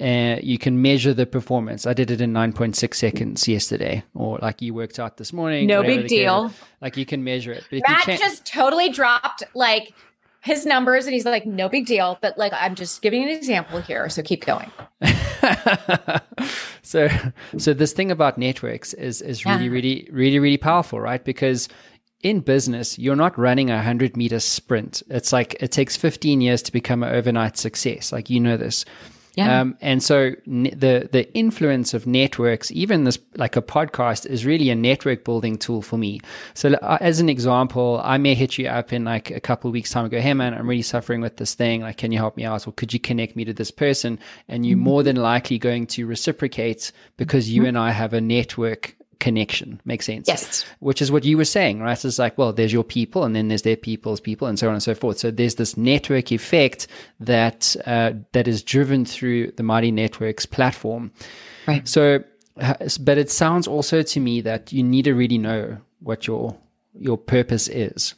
uh, 0.00 0.36
you 0.42 0.58
can 0.58 0.82
measure 0.82 1.14
the 1.14 1.24
performance. 1.24 1.86
I 1.86 1.94
did 1.94 2.10
it 2.10 2.20
in 2.20 2.32
9.6 2.32 2.94
seconds 2.94 3.48
yesterday, 3.48 4.04
or 4.14 4.38
like 4.42 4.60
you 4.60 4.74
worked 4.74 4.98
out 4.98 5.16
this 5.16 5.32
morning. 5.32 5.66
No 5.66 5.82
big 5.82 6.08
deal. 6.08 6.52
Like 6.80 6.96
you 6.96 7.06
can 7.06 7.24
measure 7.24 7.52
it. 7.52 7.64
But 7.70 7.82
Matt 7.88 8.18
just 8.18 8.44
totally 8.44 8.90
dropped 8.90 9.42
like 9.54 9.94
his 10.42 10.66
numbers 10.66 11.06
and 11.06 11.14
he's 11.14 11.24
like, 11.24 11.46
no 11.46 11.68
big 11.68 11.86
deal. 11.86 12.18
But 12.20 12.36
like, 12.36 12.52
I'm 12.54 12.74
just 12.74 13.00
giving 13.00 13.22
an 13.22 13.28
example 13.28 13.80
here. 13.80 14.08
So 14.08 14.22
keep 14.22 14.44
going. 14.44 14.70
so, 16.82 17.08
so 17.58 17.72
this 17.72 17.92
thing 17.92 18.10
about 18.10 18.38
networks 18.38 18.92
is, 18.94 19.22
is 19.22 19.46
really, 19.46 19.64
yeah. 19.66 19.70
really, 19.70 20.08
really, 20.10 20.38
really 20.40 20.56
powerful, 20.56 21.00
right? 21.00 21.24
Because 21.24 21.68
in 22.22 22.40
business, 22.40 22.98
you're 22.98 23.16
not 23.16 23.36
running 23.38 23.70
a 23.70 23.76
100 23.76 24.16
meter 24.16 24.40
sprint. 24.40 25.02
It's 25.08 25.32
like 25.32 25.56
it 25.60 25.72
takes 25.72 25.96
15 25.96 26.40
years 26.40 26.62
to 26.62 26.72
become 26.72 27.02
an 27.02 27.14
overnight 27.14 27.58
success. 27.58 28.12
Like, 28.12 28.30
you 28.30 28.40
know 28.40 28.56
this. 28.56 28.84
Yeah. 29.34 29.60
Um, 29.60 29.78
and 29.80 30.02
so 30.02 30.32
ne- 30.44 30.74
the 30.74 31.08
the 31.10 31.32
influence 31.34 31.94
of 31.94 32.06
networks, 32.06 32.70
even 32.70 33.04
this 33.04 33.18
like 33.36 33.56
a 33.56 33.62
podcast, 33.62 34.26
is 34.26 34.44
really 34.44 34.68
a 34.68 34.74
network 34.74 35.24
building 35.24 35.56
tool 35.56 35.80
for 35.80 35.96
me. 35.96 36.20
So 36.52 36.74
uh, 36.74 36.98
as 37.00 37.18
an 37.18 37.30
example, 37.30 38.00
I 38.04 38.18
may 38.18 38.34
hit 38.34 38.58
you 38.58 38.68
up 38.68 38.92
in 38.92 39.04
like 39.04 39.30
a 39.30 39.40
couple 39.40 39.68
of 39.68 39.72
weeks 39.72 39.90
time 39.90 40.04
and 40.04 40.12
go, 40.12 40.20
"Hey 40.20 40.34
man, 40.34 40.52
I'm 40.52 40.68
really 40.68 40.82
suffering 40.82 41.22
with 41.22 41.38
this 41.38 41.54
thing. 41.54 41.80
Like, 41.80 41.96
can 41.96 42.12
you 42.12 42.18
help 42.18 42.36
me 42.36 42.44
out? 42.44 42.68
Or 42.68 42.72
could 42.72 42.92
you 42.92 43.00
connect 43.00 43.34
me 43.34 43.46
to 43.46 43.54
this 43.54 43.70
person?" 43.70 44.18
And 44.48 44.66
you're 44.66 44.76
mm-hmm. 44.76 44.84
more 44.84 45.02
than 45.02 45.16
likely 45.16 45.58
going 45.58 45.86
to 45.88 46.06
reciprocate 46.06 46.92
because 47.16 47.48
you 47.48 47.62
mm-hmm. 47.62 47.68
and 47.68 47.78
I 47.78 47.92
have 47.92 48.12
a 48.12 48.20
network 48.20 48.96
connection. 49.22 49.80
Makes 49.84 50.06
sense. 50.06 50.26
Yes. 50.26 50.64
Which 50.80 51.00
is 51.00 51.12
what 51.12 51.24
you 51.24 51.36
were 51.36 51.44
saying, 51.44 51.80
right? 51.80 52.04
It's 52.04 52.18
like, 52.18 52.36
well, 52.36 52.52
there's 52.52 52.72
your 52.72 52.82
people 52.82 53.22
and 53.22 53.36
then 53.36 53.46
there's 53.46 53.62
their 53.62 53.76
people's 53.76 54.20
people 54.20 54.48
and 54.48 54.58
so 54.58 54.66
on 54.66 54.74
and 54.74 54.82
so 54.82 54.94
forth. 54.94 55.18
So 55.18 55.30
there's 55.30 55.54
this 55.54 55.76
network 55.76 56.32
effect 56.32 56.88
that, 57.20 57.76
uh, 57.86 58.14
that 58.32 58.48
is 58.48 58.64
driven 58.64 59.04
through 59.04 59.52
the 59.52 59.62
Mighty 59.62 59.92
Networks 59.92 60.44
platform. 60.44 61.12
Right. 61.68 61.86
So, 61.86 62.24
but 63.00 63.16
it 63.16 63.30
sounds 63.30 63.68
also 63.68 64.02
to 64.02 64.20
me 64.20 64.40
that 64.40 64.72
you 64.72 64.82
need 64.82 65.04
to 65.04 65.14
really 65.14 65.38
know 65.38 65.78
what 66.00 66.26
your, 66.26 66.58
your 66.92 67.16
purpose 67.16 67.68
is. 67.68 68.14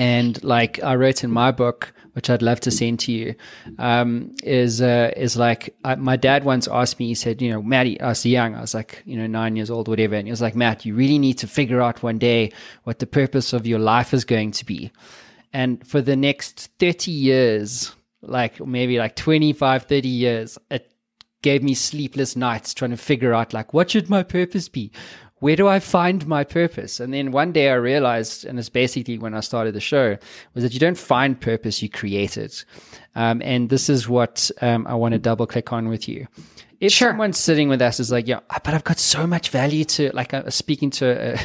And 0.00 0.42
like 0.42 0.82
I 0.82 0.94
wrote 0.94 1.24
in 1.24 1.30
my 1.30 1.50
book, 1.50 1.92
which 2.14 2.30
I'd 2.30 2.40
love 2.40 2.58
to 2.60 2.70
send 2.70 3.00
to 3.00 3.12
you, 3.12 3.34
um, 3.78 4.34
is 4.42 4.80
uh, 4.80 5.12
is 5.14 5.36
like 5.36 5.76
I, 5.84 5.94
my 5.96 6.16
dad 6.16 6.42
once 6.42 6.66
asked 6.66 6.98
me. 6.98 7.08
He 7.08 7.14
said, 7.14 7.42
you 7.42 7.50
know, 7.50 7.60
Matty, 7.60 8.00
I 8.00 8.08
was 8.08 8.24
young. 8.24 8.54
I 8.54 8.62
was 8.62 8.72
like, 8.72 9.02
you 9.04 9.18
know, 9.18 9.26
nine 9.26 9.56
years 9.56 9.68
old, 9.68 9.88
whatever. 9.88 10.14
And 10.14 10.26
he 10.26 10.30
was 10.30 10.40
like, 10.40 10.56
Matt, 10.56 10.86
you 10.86 10.94
really 10.94 11.18
need 11.18 11.36
to 11.36 11.46
figure 11.46 11.82
out 11.82 12.02
one 12.02 12.16
day 12.16 12.50
what 12.84 12.98
the 12.98 13.06
purpose 13.06 13.52
of 13.52 13.66
your 13.66 13.78
life 13.78 14.14
is 14.14 14.24
going 14.24 14.52
to 14.52 14.64
be. 14.64 14.90
And 15.52 15.86
for 15.86 16.00
the 16.00 16.16
next 16.16 16.70
30 16.78 17.10
years, 17.10 17.94
like 18.22 18.58
maybe 18.58 18.98
like 18.98 19.16
25, 19.16 19.82
30 19.82 20.08
years, 20.08 20.58
it 20.70 20.94
gave 21.42 21.62
me 21.62 21.74
sleepless 21.74 22.36
nights 22.36 22.72
trying 22.72 22.92
to 22.92 22.96
figure 22.96 23.34
out 23.34 23.52
like, 23.52 23.74
what 23.74 23.90
should 23.90 24.08
my 24.08 24.22
purpose 24.22 24.70
be? 24.70 24.92
Where 25.40 25.56
do 25.56 25.68
I 25.68 25.80
find 25.80 26.26
my 26.26 26.44
purpose? 26.44 27.00
And 27.00 27.12
then 27.12 27.32
one 27.32 27.52
day 27.52 27.70
I 27.70 27.74
realized, 27.74 28.44
and 28.44 28.58
it's 28.58 28.68
basically 28.68 29.18
when 29.18 29.34
I 29.34 29.40
started 29.40 29.74
the 29.74 29.80
show, 29.80 30.16
was 30.54 30.64
that 30.64 30.72
you 30.72 30.80
don't 30.80 30.98
find 30.98 31.40
purpose, 31.40 31.82
you 31.82 31.88
create 31.88 32.36
it. 32.36 32.64
Um, 33.14 33.42
and 33.44 33.68
this 33.68 33.88
is 33.88 34.08
what 34.08 34.50
um, 34.60 34.86
I 34.86 34.94
want 34.94 35.12
to 35.12 35.18
double 35.18 35.46
click 35.46 35.72
on 35.72 35.88
with 35.88 36.08
you 36.08 36.26
if 36.80 36.92
sure. 36.92 37.10
someone's 37.10 37.38
sitting 37.38 37.68
with 37.68 37.82
us 37.82 38.00
is 38.00 38.10
like, 38.10 38.26
yeah, 38.26 38.40
but 38.48 38.72
I've 38.72 38.84
got 38.84 38.98
so 38.98 39.26
much 39.26 39.50
value 39.50 39.84
to, 39.84 40.10
like, 40.14 40.32
I 40.32 40.40
was 40.40 40.54
speaking 40.54 40.90
to 40.92 41.36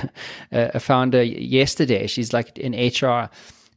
a, 0.52 0.70
a 0.76 0.80
founder 0.80 1.22
yesterday. 1.22 2.08
She's 2.08 2.32
like 2.32 2.58
in 2.58 2.72
HR, 2.72 3.30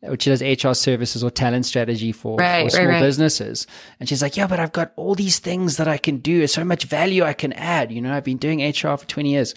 which 0.02 0.22
she 0.22 0.30
does 0.30 0.40
HR 0.40 0.72
services 0.72 1.24
or 1.24 1.30
talent 1.30 1.66
strategy 1.66 2.12
for, 2.12 2.36
right, 2.36 2.64
for 2.64 2.70
small 2.70 2.86
right, 2.86 2.92
right. 2.94 3.00
businesses. 3.00 3.66
And 3.98 4.08
she's 4.08 4.22
like, 4.22 4.36
yeah, 4.36 4.46
but 4.46 4.60
I've 4.60 4.72
got 4.72 4.92
all 4.94 5.16
these 5.16 5.40
things 5.40 5.78
that 5.78 5.88
I 5.88 5.98
can 5.98 6.18
do. 6.18 6.46
so 6.46 6.62
much 6.62 6.84
value 6.84 7.24
I 7.24 7.32
can 7.32 7.52
add. 7.54 7.90
You 7.90 8.02
know, 8.02 8.14
I've 8.14 8.24
been 8.24 8.38
doing 8.38 8.60
HR 8.60 8.96
for 8.96 9.06
20 9.06 9.30
years. 9.30 9.54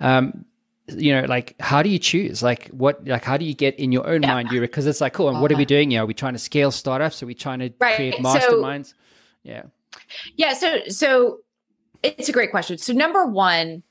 Um, 0.00 0.44
you 0.88 1.14
know, 1.14 1.26
like 1.26 1.54
how 1.60 1.82
do 1.82 1.88
you 1.88 1.98
choose? 1.98 2.42
Like 2.42 2.68
what, 2.68 3.06
like 3.06 3.24
how 3.24 3.36
do 3.36 3.44
you 3.44 3.54
get 3.54 3.78
in 3.78 3.92
your 3.92 4.06
own 4.06 4.22
yeah. 4.22 4.34
mind? 4.34 4.50
You 4.50 4.60
because 4.60 4.86
it's 4.86 5.00
like, 5.00 5.12
cool. 5.12 5.28
And 5.28 5.40
what 5.40 5.52
are 5.52 5.56
we 5.56 5.64
doing 5.64 5.90
here? 5.90 6.02
Are 6.02 6.06
we 6.06 6.14
trying 6.14 6.32
to 6.32 6.38
scale 6.38 6.70
startups? 6.70 7.22
Are 7.22 7.26
we 7.26 7.34
trying 7.34 7.60
to 7.60 7.70
create 7.70 8.14
masterminds? 8.14 8.86
So, 8.86 8.94
yeah. 9.42 9.62
Yeah. 10.36 10.54
So, 10.54 10.80
so 10.88 11.38
it's 12.02 12.28
a 12.28 12.32
great 12.32 12.50
question. 12.50 12.78
So, 12.78 12.92
number 12.92 13.26
one, 13.26 13.82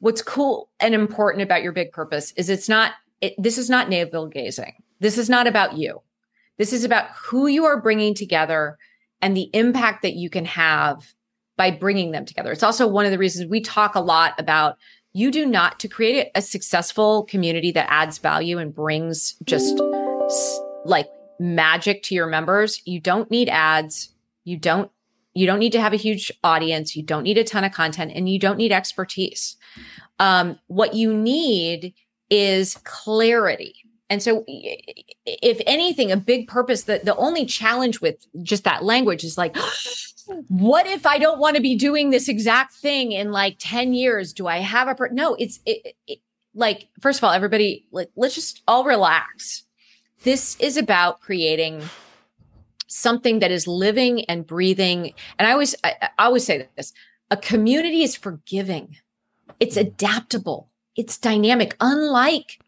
what's 0.00 0.22
cool 0.22 0.68
and 0.80 0.94
important 0.94 1.42
about 1.42 1.62
your 1.62 1.72
big 1.72 1.92
purpose 1.92 2.32
is 2.36 2.50
it's 2.50 2.68
not, 2.68 2.92
it, 3.20 3.34
this 3.38 3.56
is 3.56 3.70
not 3.70 3.88
navel 3.88 4.26
gazing. 4.26 4.74
This 5.00 5.18
is 5.18 5.30
not 5.30 5.46
about 5.46 5.78
you. 5.78 6.02
This 6.58 6.72
is 6.72 6.84
about 6.84 7.08
who 7.10 7.46
you 7.46 7.64
are 7.64 7.80
bringing 7.80 8.14
together 8.14 8.78
and 9.22 9.36
the 9.36 9.50
impact 9.54 10.02
that 10.02 10.14
you 10.14 10.30
can 10.30 10.44
have 10.44 11.14
by 11.56 11.70
bringing 11.70 12.10
them 12.10 12.24
together. 12.24 12.52
It's 12.52 12.62
also 12.62 12.86
one 12.86 13.04
of 13.04 13.10
the 13.12 13.18
reasons 13.18 13.48
we 13.48 13.60
talk 13.60 13.94
a 13.94 14.00
lot 14.00 14.34
about 14.38 14.76
you 15.14 15.30
do 15.30 15.46
not 15.46 15.80
to 15.80 15.88
create 15.88 16.30
a 16.34 16.42
successful 16.42 17.24
community 17.24 17.70
that 17.72 17.86
adds 17.88 18.18
value 18.18 18.58
and 18.58 18.74
brings 18.74 19.36
just 19.44 19.80
like 20.84 21.08
magic 21.38 22.02
to 22.02 22.14
your 22.14 22.26
members. 22.26 22.82
You 22.84 23.00
don't 23.00 23.30
need 23.30 23.48
ads. 23.48 24.10
You 24.44 24.58
don't 24.58 24.90
you 25.36 25.46
don't 25.46 25.58
need 25.58 25.72
to 25.72 25.80
have 25.80 25.92
a 25.92 25.96
huge 25.96 26.30
audience. 26.44 26.94
You 26.94 27.02
don't 27.02 27.24
need 27.24 27.38
a 27.38 27.44
ton 27.44 27.64
of 27.64 27.72
content 27.72 28.12
and 28.14 28.28
you 28.28 28.38
don't 28.38 28.56
need 28.56 28.70
expertise. 28.70 29.56
Um, 30.20 30.58
what 30.68 30.94
you 30.94 31.12
need 31.12 31.92
is 32.30 32.76
clarity. 32.84 33.74
And 34.10 34.22
so, 34.22 34.44
if 34.46 35.60
anything, 35.66 36.12
a 36.12 36.16
big 36.16 36.46
purpose 36.46 36.84
that 36.84 37.04
the 37.04 37.16
only 37.16 37.46
challenge 37.46 38.00
with 38.00 38.24
just 38.42 38.62
that 38.62 38.84
language 38.84 39.24
is 39.24 39.36
like, 39.36 39.56
what 40.48 40.86
if 40.86 41.06
I 41.06 41.18
don't 41.18 41.38
want 41.38 41.56
to 41.56 41.62
be 41.62 41.76
doing 41.76 42.10
this 42.10 42.28
exact 42.28 42.72
thing 42.74 43.12
in 43.12 43.32
like 43.32 43.56
10 43.58 43.94
years? 43.94 44.32
Do 44.32 44.46
I 44.46 44.58
have 44.58 44.88
a, 44.88 44.94
per-? 44.94 45.08
no, 45.10 45.34
it's 45.34 45.60
it, 45.66 45.94
it, 46.06 46.18
like, 46.54 46.88
first 47.00 47.18
of 47.18 47.24
all, 47.24 47.32
everybody, 47.32 47.86
like, 47.90 48.10
let's 48.16 48.34
just 48.34 48.62
all 48.66 48.84
relax. 48.84 49.64
This 50.22 50.56
is 50.60 50.76
about 50.76 51.20
creating 51.20 51.82
something 52.86 53.40
that 53.40 53.50
is 53.50 53.66
living 53.66 54.24
and 54.26 54.46
breathing. 54.46 55.12
And 55.38 55.48
I 55.48 55.52
always, 55.52 55.74
I, 55.82 55.94
I 56.18 56.26
always 56.26 56.44
say 56.44 56.68
this: 56.76 56.92
a 57.30 57.36
community 57.36 58.02
is 58.02 58.16
forgiving, 58.16 58.96
it's 59.60 59.76
mm. 59.76 59.82
adaptable, 59.82 60.70
it's 60.96 61.18
dynamic, 61.18 61.76
unlike 61.80 62.58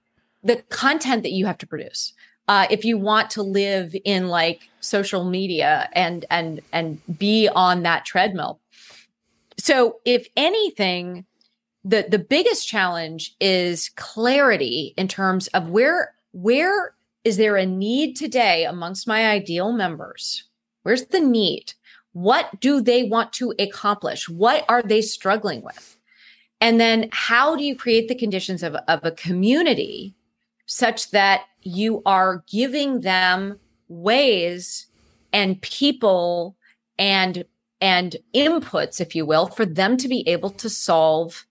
the 0.43 0.63
content 0.69 1.23
that 1.23 1.33
you 1.33 1.47
have 1.47 1.59
to 1.59 1.67
produce. 1.67 2.13
Uh, 2.49 2.67
if 2.71 2.85
you 2.85 2.97
want 2.97 3.31
to 3.31 3.43
live 3.43 3.95
in 4.05 4.29
like 4.29 4.69
social 4.81 5.25
media 5.25 5.89
and 5.93 6.25
and 6.31 6.61
and 6.73 7.01
be 7.19 7.49
on 7.49 7.83
that 7.83 8.05
treadmill. 8.05 8.61
So, 9.59 9.97
if 10.05 10.29
anything, 10.37 11.25
the 11.85 12.07
the 12.09 12.19
biggest 12.19 12.69
challenge 12.69 13.35
is 13.41 13.91
clarity 13.97 14.95
in 14.97 15.09
terms 15.09 15.49
of 15.49 15.71
where 15.71 16.15
where 16.33 16.95
is 17.25 17.37
there 17.37 17.57
a 17.57 17.67
need 17.67 18.15
today 18.15 18.65
amongst 18.65 19.09
my 19.09 19.29
ideal 19.29 19.73
members? 19.73 20.45
Where's 20.83 21.07
the 21.07 21.21
need? 21.21 21.75
What 22.13 22.61
do 22.61 22.81
they 22.81 23.03
want 23.03 23.33
to 23.35 23.53
accomplish? 23.59 24.29
What 24.29 24.65
are 24.69 24.83
they 24.83 25.03
struggling 25.03 25.63
with? 25.63 25.97
And 26.61 26.81
then 26.81 27.09
how 27.13 27.57
do 27.57 27.65
you 27.65 27.77
create 27.77 28.09
the 28.09 28.15
conditions 28.15 28.63
of, 28.63 28.75
of 28.89 29.01
a 29.05 29.11
community 29.11 30.15
such 30.67 31.11
that 31.13 31.43
you 31.63 32.03
are 32.05 32.45
giving 32.51 33.01
them 33.01 33.59
ways 33.89 34.87
and 35.33 35.61
people 35.63 36.57
and 36.99 37.45
and 37.81 38.17
inputs 38.35 39.01
if 39.01 39.15
you 39.15 39.27
will 39.27 39.47
for 39.47 39.67
them 39.67 39.97
to 39.97 40.09
be 40.09 40.27
able 40.29 40.51
to 40.51 40.69
solve 40.71 41.47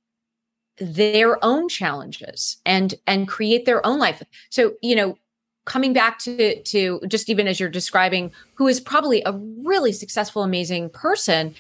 their 0.78 1.44
own 1.44 1.70
challenges 1.70 2.58
and 2.66 2.96
and 3.08 3.28
create 3.28 3.66
their 3.66 3.86
own 3.86 4.00
life. 4.00 4.22
So 4.50 4.74
you 4.82 4.96
know 4.96 5.18
coming 5.66 5.94
back 5.94 6.20
to 6.20 6.62
to 6.64 7.02
just 7.08 7.30
even 7.30 7.48
as 7.48 7.60
you're 7.60 7.70
describing 7.70 8.32
who 8.56 8.68
is 8.68 8.80
probably 8.80 9.22
a 9.26 9.34
really 9.64 9.92
successful 9.92 10.44
amazing 10.44 10.90
person 10.92 11.56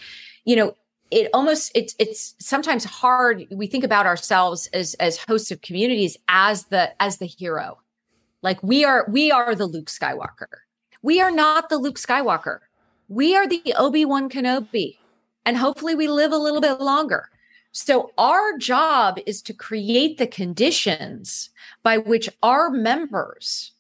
you 0.45 0.55
know 0.55 0.75
it 1.11 1.29
almost 1.33 1.71
it's 1.75 1.95
it's 1.99 2.35
sometimes 2.39 2.83
hard 2.83 3.45
we 3.51 3.67
think 3.67 3.83
about 3.83 4.05
ourselves 4.05 4.67
as 4.73 4.95
as 4.95 5.17
hosts 5.17 5.51
of 5.51 5.61
communities 5.61 6.17
as 6.27 6.65
the 6.65 6.91
as 7.01 7.17
the 7.17 7.25
hero. 7.25 7.79
Like 8.41 8.61
we 8.63 8.83
are 8.83 9.05
we 9.09 9.31
are 9.31 9.55
the 9.55 9.65
luke 9.65 9.89
skywalker. 9.89 10.47
We 11.01 11.21
are 11.21 11.31
not 11.31 11.69
the 11.69 11.77
luke 11.77 11.97
skywalker. 11.97 12.59
We 13.07 13.35
are 13.35 13.47
the 13.47 13.75
obi-wan 13.77 14.29
kenobi 14.29 14.97
and 15.45 15.57
hopefully 15.57 15.95
we 15.95 16.07
live 16.07 16.31
a 16.31 16.37
little 16.37 16.61
bit 16.61 16.81
longer. 16.81 17.29
So 17.71 18.11
our 18.17 18.57
job 18.57 19.19
is 19.25 19.41
to 19.43 19.53
create 19.53 20.17
the 20.17 20.27
conditions 20.27 21.49
by 21.83 21.97
which 21.97 22.29
our 22.41 22.69
members 22.69 23.73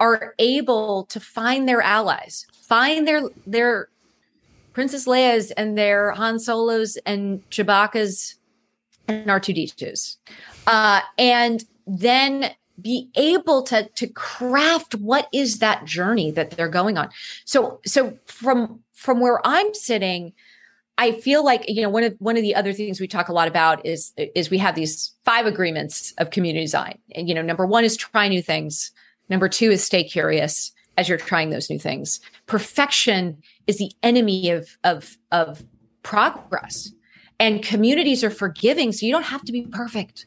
are 0.00 0.34
able 0.38 1.04
to 1.06 1.20
find 1.20 1.68
their 1.68 1.82
allies, 1.82 2.46
find 2.52 3.06
their 3.06 3.22
their 3.46 3.88
Princess 4.72 5.06
Leia's 5.06 5.50
and 5.52 5.76
their 5.76 6.12
Han 6.12 6.38
Solos 6.38 6.96
and 7.06 7.48
Chewbacca's 7.50 8.36
and 9.08 9.26
R2D2s. 9.26 10.16
Uh, 10.66 11.00
and 11.18 11.64
then 11.86 12.54
be 12.80 13.10
able 13.16 13.62
to 13.62 13.88
to 13.96 14.06
craft 14.08 14.94
what 14.96 15.28
is 15.32 15.58
that 15.58 15.84
journey 15.84 16.30
that 16.30 16.52
they're 16.52 16.68
going 16.68 16.96
on. 16.96 17.10
So 17.44 17.80
so 17.84 18.16
from 18.24 18.80
from 18.94 19.20
where 19.20 19.46
I'm 19.46 19.74
sitting, 19.74 20.32
I 20.96 21.12
feel 21.12 21.44
like 21.44 21.64
you 21.68 21.82
know 21.82 21.90
one 21.90 22.04
of 22.04 22.14
one 22.18 22.36
of 22.36 22.42
the 22.42 22.54
other 22.54 22.72
things 22.72 23.00
we 23.00 23.06
talk 23.06 23.28
a 23.28 23.32
lot 23.32 23.48
about 23.48 23.84
is 23.84 24.12
is 24.16 24.50
we 24.50 24.58
have 24.58 24.74
these 24.74 25.12
five 25.24 25.46
agreements 25.46 26.14
of 26.18 26.30
community 26.30 26.64
design. 26.64 26.98
And 27.14 27.28
you 27.28 27.34
know, 27.34 27.42
number 27.42 27.66
one 27.66 27.84
is 27.84 27.96
try 27.96 28.28
new 28.28 28.42
things. 28.42 28.90
Number 29.28 29.48
two 29.48 29.70
is 29.70 29.84
stay 29.84 30.04
curious 30.04 30.72
as 31.02 31.08
you're 31.08 31.18
trying 31.18 31.50
those 31.50 31.68
new 31.68 31.80
things. 31.80 32.20
Perfection 32.46 33.42
is 33.66 33.78
the 33.78 33.90
enemy 34.04 34.50
of, 34.50 34.78
of, 34.84 35.18
of 35.32 35.64
progress. 36.04 36.92
And 37.40 37.60
communities 37.60 38.22
are 38.22 38.30
forgiving, 38.30 38.92
so 38.92 39.04
you 39.04 39.10
don't 39.10 39.24
have 39.24 39.44
to 39.46 39.52
be 39.52 39.62
perfect. 39.62 40.26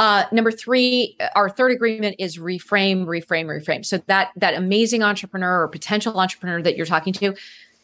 Uh, 0.00 0.24
number 0.32 0.50
three, 0.50 1.16
our 1.36 1.48
third 1.48 1.70
agreement 1.70 2.16
is 2.18 2.36
reframe, 2.36 3.06
reframe, 3.06 3.46
reframe. 3.46 3.86
So 3.86 3.98
that 4.08 4.32
that 4.34 4.54
amazing 4.54 5.04
entrepreneur 5.04 5.62
or 5.62 5.68
potential 5.68 6.18
entrepreneur 6.18 6.60
that 6.62 6.76
you're 6.76 6.84
talking 6.84 7.12
to, 7.14 7.36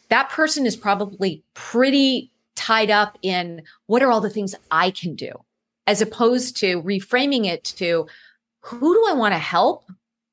that 0.09 0.29
person 0.29 0.65
is 0.65 0.75
probably 0.75 1.41
pretty 1.53 2.31
tied 2.55 2.91
up 2.91 3.17
in 3.21 3.63
what 3.85 4.03
are 4.03 4.11
all 4.11 4.19
the 4.19 4.29
things 4.29 4.55
I 4.71 4.91
can 4.91 5.15
do, 5.15 5.31
as 5.87 6.01
opposed 6.01 6.57
to 6.57 6.81
reframing 6.81 7.45
it 7.45 7.63
to 7.77 8.07
who 8.59 8.93
do 8.93 9.05
I 9.07 9.13
want 9.13 9.33
to 9.33 9.39
help 9.39 9.85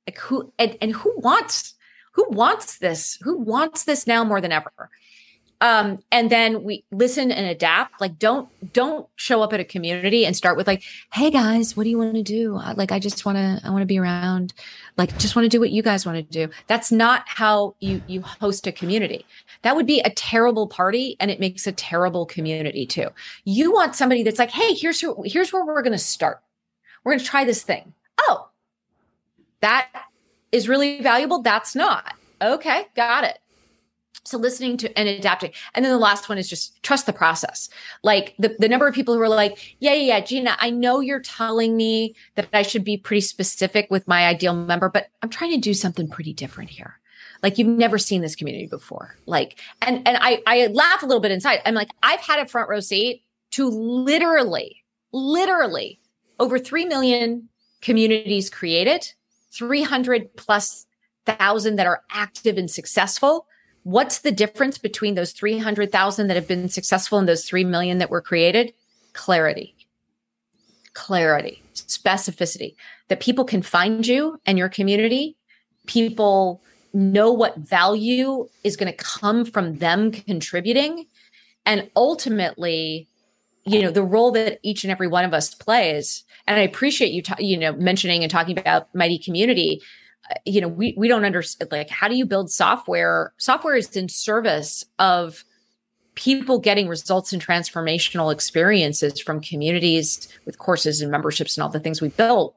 like 0.06 0.18
who 0.18 0.52
and, 0.58 0.76
and 0.80 0.92
who 0.92 1.12
wants 1.16 1.74
who 2.12 2.26
wants 2.30 2.78
this? 2.78 3.18
Who 3.22 3.38
wants 3.38 3.84
this 3.84 4.06
now 4.06 4.24
more 4.24 4.40
than 4.40 4.52
ever? 4.52 4.90
Um, 5.62 6.02
and 6.10 6.28
then 6.28 6.64
we 6.64 6.84
listen 6.90 7.30
and 7.30 7.46
adapt. 7.46 8.00
Like, 8.00 8.18
don't 8.18 8.48
don't 8.72 9.08
show 9.14 9.42
up 9.42 9.52
at 9.52 9.60
a 9.60 9.64
community 9.64 10.26
and 10.26 10.36
start 10.36 10.56
with 10.56 10.66
like, 10.66 10.82
"Hey 11.12 11.30
guys, 11.30 11.76
what 11.76 11.84
do 11.84 11.90
you 11.90 11.98
want 11.98 12.16
to 12.16 12.22
do? 12.22 12.60
Like, 12.74 12.90
I 12.90 12.98
just 12.98 13.24
want 13.24 13.36
to 13.38 13.60
I 13.64 13.70
want 13.70 13.82
to 13.82 13.86
be 13.86 13.98
around. 13.98 14.54
Like, 14.98 15.16
just 15.18 15.36
want 15.36 15.44
to 15.44 15.48
do 15.48 15.60
what 15.60 15.70
you 15.70 15.80
guys 15.80 16.04
want 16.04 16.16
to 16.16 16.22
do." 16.22 16.52
That's 16.66 16.90
not 16.90 17.22
how 17.26 17.76
you 17.78 18.02
you 18.08 18.22
host 18.22 18.66
a 18.66 18.72
community. 18.72 19.24
That 19.62 19.76
would 19.76 19.86
be 19.86 20.00
a 20.00 20.10
terrible 20.10 20.66
party, 20.66 21.16
and 21.20 21.30
it 21.30 21.38
makes 21.38 21.68
a 21.68 21.72
terrible 21.72 22.26
community 22.26 22.84
too. 22.84 23.10
You 23.44 23.72
want 23.72 23.94
somebody 23.94 24.24
that's 24.24 24.40
like, 24.40 24.50
"Hey, 24.50 24.74
here's 24.74 25.00
who, 25.00 25.22
here's 25.24 25.52
where 25.52 25.64
we're 25.64 25.82
going 25.82 25.92
to 25.92 25.98
start. 25.98 26.40
We're 27.04 27.12
going 27.12 27.20
to 27.20 27.24
try 27.24 27.44
this 27.44 27.62
thing. 27.62 27.94
Oh, 28.18 28.48
that 29.60 29.88
is 30.52 30.68
really 30.68 31.00
valuable. 31.00 31.42
That's 31.42 31.74
not. 31.74 32.14
Okay, 32.40 32.86
got 32.94 33.24
it. 33.24 33.38
So 34.24 34.38
listening 34.38 34.76
to 34.78 34.98
and 34.98 35.08
adapting. 35.08 35.52
And 35.74 35.84
then 35.84 35.90
the 35.90 35.98
last 35.98 36.28
one 36.28 36.38
is 36.38 36.48
just 36.48 36.80
trust 36.84 37.06
the 37.06 37.12
process. 37.12 37.68
Like 38.04 38.34
the, 38.38 38.54
the 38.58 38.68
number 38.68 38.86
of 38.86 38.94
people 38.94 39.14
who 39.14 39.20
are 39.20 39.28
like, 39.28 39.74
yeah, 39.80 39.94
yeah, 39.94 40.16
yeah, 40.16 40.20
Gina, 40.20 40.56
I 40.60 40.70
know 40.70 41.00
you're 41.00 41.20
telling 41.20 41.76
me 41.76 42.14
that 42.36 42.48
I 42.52 42.62
should 42.62 42.84
be 42.84 42.96
pretty 42.96 43.22
specific 43.22 43.88
with 43.90 44.06
my 44.06 44.26
ideal 44.26 44.54
member, 44.54 44.88
but 44.88 45.08
I'm 45.22 45.28
trying 45.28 45.50
to 45.52 45.58
do 45.58 45.74
something 45.74 46.08
pretty 46.08 46.32
different 46.32 46.70
here. 46.70 47.00
Like 47.42 47.58
you've 47.58 47.66
never 47.66 47.98
seen 47.98 48.22
this 48.22 48.36
community 48.36 48.66
before. 48.66 49.16
Like, 49.26 49.58
and 49.80 50.06
and 50.06 50.16
I 50.20 50.40
I 50.46 50.68
laugh 50.68 51.02
a 51.02 51.06
little 51.06 51.20
bit 51.20 51.32
inside. 51.32 51.60
I'm 51.66 51.74
like, 51.74 51.90
I've 52.02 52.20
had 52.20 52.38
a 52.38 52.46
front 52.46 52.68
row 52.68 52.78
seat 52.78 53.24
to 53.52 53.68
literally, 53.68 54.84
literally 55.12 55.98
over 56.38 56.58
three 56.58 56.84
million 56.84 57.48
communities 57.80 58.48
created, 58.48 59.12
300 59.52 60.34
plus 60.36 60.86
thousand 61.24 61.76
that 61.76 61.86
are 61.86 62.02
active 62.10 62.58
and 62.58 62.70
successful 62.70 63.46
What's 63.84 64.20
the 64.20 64.30
difference 64.30 64.78
between 64.78 65.16
those 65.16 65.32
300,000 65.32 66.28
that 66.28 66.36
have 66.36 66.46
been 66.46 66.68
successful 66.68 67.18
and 67.18 67.28
those 67.28 67.44
3 67.44 67.64
million 67.64 67.98
that 67.98 68.10
were 68.10 68.20
created? 68.20 68.72
Clarity. 69.12 69.74
Clarity, 70.94 71.62
specificity, 71.74 72.76
that 73.08 73.20
people 73.20 73.44
can 73.44 73.62
find 73.62 74.06
you 74.06 74.38
and 74.46 74.56
your 74.56 74.68
community. 74.68 75.36
People 75.86 76.62
know 76.92 77.32
what 77.32 77.56
value 77.56 78.48
is 78.62 78.76
going 78.76 78.92
to 78.92 79.04
come 79.04 79.44
from 79.44 79.78
them 79.78 80.12
contributing. 80.12 81.06
And 81.66 81.90
ultimately, 81.96 83.08
you 83.64 83.82
know, 83.82 83.90
the 83.90 84.02
role 84.02 84.30
that 84.32 84.58
each 84.62 84.84
and 84.84 84.90
every 84.90 85.08
one 85.08 85.24
of 85.24 85.34
us 85.34 85.54
plays. 85.54 86.24
And 86.46 86.58
I 86.58 86.62
appreciate 86.62 87.12
you, 87.12 87.22
ta- 87.22 87.36
you 87.38 87.56
know, 87.56 87.72
mentioning 87.72 88.22
and 88.22 88.30
talking 88.30 88.58
about 88.58 88.92
Mighty 88.94 89.18
Community 89.18 89.80
uh, 90.30 90.34
you 90.44 90.60
know 90.60 90.68
we 90.68 90.94
we 90.96 91.08
don't 91.08 91.24
understand 91.24 91.72
like 91.72 91.90
how 91.90 92.06
do 92.06 92.14
you 92.14 92.24
build 92.24 92.48
software 92.48 93.32
software 93.38 93.74
is 93.74 93.96
in 93.96 94.08
service 94.08 94.84
of 95.00 95.44
people 96.14 96.60
getting 96.60 96.86
results 96.86 97.32
and 97.32 97.44
transformational 97.44 98.32
experiences 98.32 99.18
from 99.18 99.40
communities 99.40 100.28
with 100.44 100.58
courses 100.58 101.00
and 101.00 101.10
memberships 101.10 101.56
and 101.56 101.64
all 101.64 101.70
the 101.70 101.80
things 101.80 102.00
we 102.00 102.08
built 102.10 102.54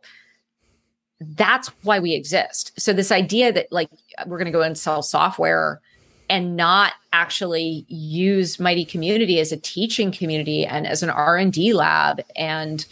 that's 1.21 1.69
why 1.81 1.97
we 1.97 2.13
exist 2.13 2.71
so 2.79 2.93
this 2.93 3.11
idea 3.11 3.51
that 3.51 3.71
like 3.71 3.89
we're 4.27 4.37
going 4.37 4.45
to 4.45 4.51
go 4.51 4.61
and 4.61 4.77
sell 4.77 5.01
software 5.01 5.81
and 6.29 6.55
not 6.55 6.93
actually 7.13 7.85
use 7.87 8.59
mighty 8.59 8.85
community 8.85 9.39
as 9.39 9.51
a 9.51 9.57
teaching 9.57 10.11
community 10.11 10.65
and 10.65 10.85
as 10.87 11.03
an 11.03 11.09
r&d 11.09 11.73
lab 11.73 12.21
and 12.35 12.85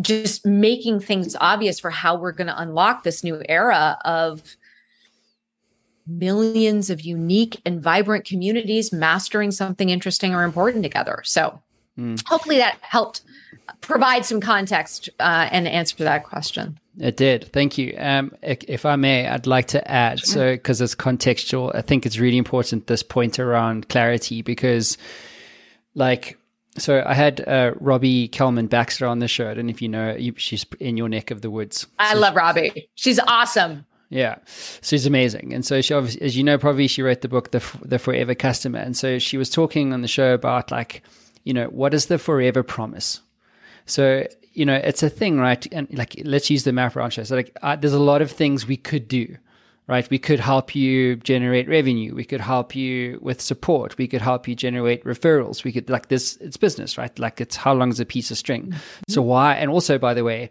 just 0.00 0.46
making 0.46 1.00
things 1.00 1.36
obvious 1.40 1.78
for 1.80 1.90
how 1.90 2.16
we're 2.16 2.32
going 2.32 2.46
to 2.46 2.60
unlock 2.60 3.02
this 3.02 3.22
new 3.24 3.42
era 3.48 3.98
of 4.04 4.56
millions 6.06 6.90
of 6.90 7.00
unique 7.00 7.60
and 7.64 7.82
vibrant 7.82 8.24
communities 8.24 8.92
mastering 8.92 9.50
something 9.50 9.90
interesting 9.90 10.34
or 10.34 10.42
important 10.42 10.82
together. 10.82 11.22
So 11.24 11.62
mm. 11.98 12.20
hopefully 12.26 12.58
that 12.58 12.78
helped 12.80 13.22
provide 13.80 14.24
some 14.24 14.40
context 14.40 15.08
uh, 15.20 15.48
and 15.50 15.68
answer 15.68 15.96
to 15.98 16.04
that 16.04 16.24
question. 16.24 16.79
It 16.98 17.16
did. 17.16 17.50
Thank 17.52 17.78
you. 17.78 17.94
Um, 17.96 18.32
if 18.42 18.84
I 18.84 18.96
may, 18.96 19.26
I'd 19.26 19.46
like 19.46 19.68
to 19.68 19.90
add, 19.90 20.20
sure. 20.20 20.26
so 20.26 20.52
because 20.54 20.80
it's 20.80 20.94
contextual, 20.94 21.74
I 21.74 21.82
think 21.82 22.04
it's 22.04 22.18
really 22.18 22.36
important 22.36 22.88
this 22.88 23.02
point 23.02 23.38
around 23.38 23.88
clarity 23.88 24.42
because, 24.42 24.98
like, 25.94 26.36
so 26.78 27.02
I 27.04 27.14
had 27.14 27.46
uh, 27.46 27.72
Robbie 27.78 28.28
Kellman 28.28 28.66
Baxter 28.66 29.06
on 29.06 29.20
the 29.20 29.28
show. 29.28 29.50
I 29.50 29.54
don't 29.54 29.66
know 29.66 29.70
if 29.70 29.82
you 29.82 29.88
know 29.88 30.14
her. 30.14 30.18
She's 30.36 30.66
in 30.78 30.96
your 30.96 31.08
neck 31.08 31.30
of 31.30 31.42
the 31.42 31.50
woods. 31.50 31.86
I 31.98 32.14
love 32.14 32.34
Robbie. 32.34 32.90
She's 32.94 33.18
awesome. 33.20 33.86
Yeah, 34.08 34.38
she's 34.82 35.06
amazing. 35.06 35.54
And 35.54 35.64
so 35.64 35.80
she, 35.80 35.94
obviously, 35.94 36.22
as 36.22 36.36
you 36.36 36.42
know, 36.42 36.58
probably 36.58 36.88
she 36.88 37.02
wrote 37.02 37.20
the 37.20 37.28
book, 37.28 37.52
the 37.52 37.64
the 37.84 37.98
Forever 37.98 38.34
Customer. 38.34 38.80
And 38.80 38.96
so 38.96 39.20
she 39.20 39.36
was 39.36 39.48
talking 39.48 39.92
on 39.92 40.02
the 40.02 40.08
show 40.08 40.34
about 40.34 40.72
like, 40.72 41.04
you 41.44 41.54
know, 41.54 41.66
what 41.66 41.94
is 41.94 42.06
the 42.06 42.18
forever 42.18 42.64
promise? 42.64 43.20
So 43.86 44.26
you 44.52 44.64
know, 44.64 44.74
it's 44.74 45.02
a 45.02 45.10
thing, 45.10 45.38
right? 45.38 45.66
And 45.72 45.86
like, 45.96 46.20
let's 46.24 46.50
use 46.50 46.64
the 46.64 46.72
Matt 46.72 46.92
show. 47.12 47.22
So 47.22 47.36
like, 47.36 47.56
uh, 47.62 47.76
there's 47.76 47.92
a 47.92 48.00
lot 48.00 48.22
of 48.22 48.30
things 48.30 48.66
we 48.66 48.76
could 48.76 49.08
do 49.08 49.36
right? 49.90 50.08
We 50.08 50.20
could 50.20 50.38
help 50.38 50.76
you 50.76 51.16
generate 51.16 51.68
revenue. 51.68 52.14
We 52.14 52.24
could 52.24 52.40
help 52.40 52.76
you 52.76 53.18
with 53.20 53.40
support. 53.40 53.98
We 53.98 54.06
could 54.06 54.22
help 54.22 54.46
you 54.46 54.54
generate 54.54 55.02
referrals. 55.04 55.64
We 55.64 55.72
could 55.72 55.90
like 55.90 56.06
this, 56.06 56.36
it's 56.36 56.56
business, 56.56 56.96
right? 56.96 57.18
Like 57.18 57.40
it's 57.40 57.56
how 57.56 57.74
long 57.74 57.88
is 57.90 57.98
a 57.98 58.04
piece 58.04 58.30
of 58.30 58.38
string? 58.38 58.66
Mm-hmm. 58.66 58.76
So 59.08 59.20
why? 59.20 59.54
And 59.54 59.68
also, 59.68 59.98
by 59.98 60.14
the 60.14 60.22
way, 60.22 60.50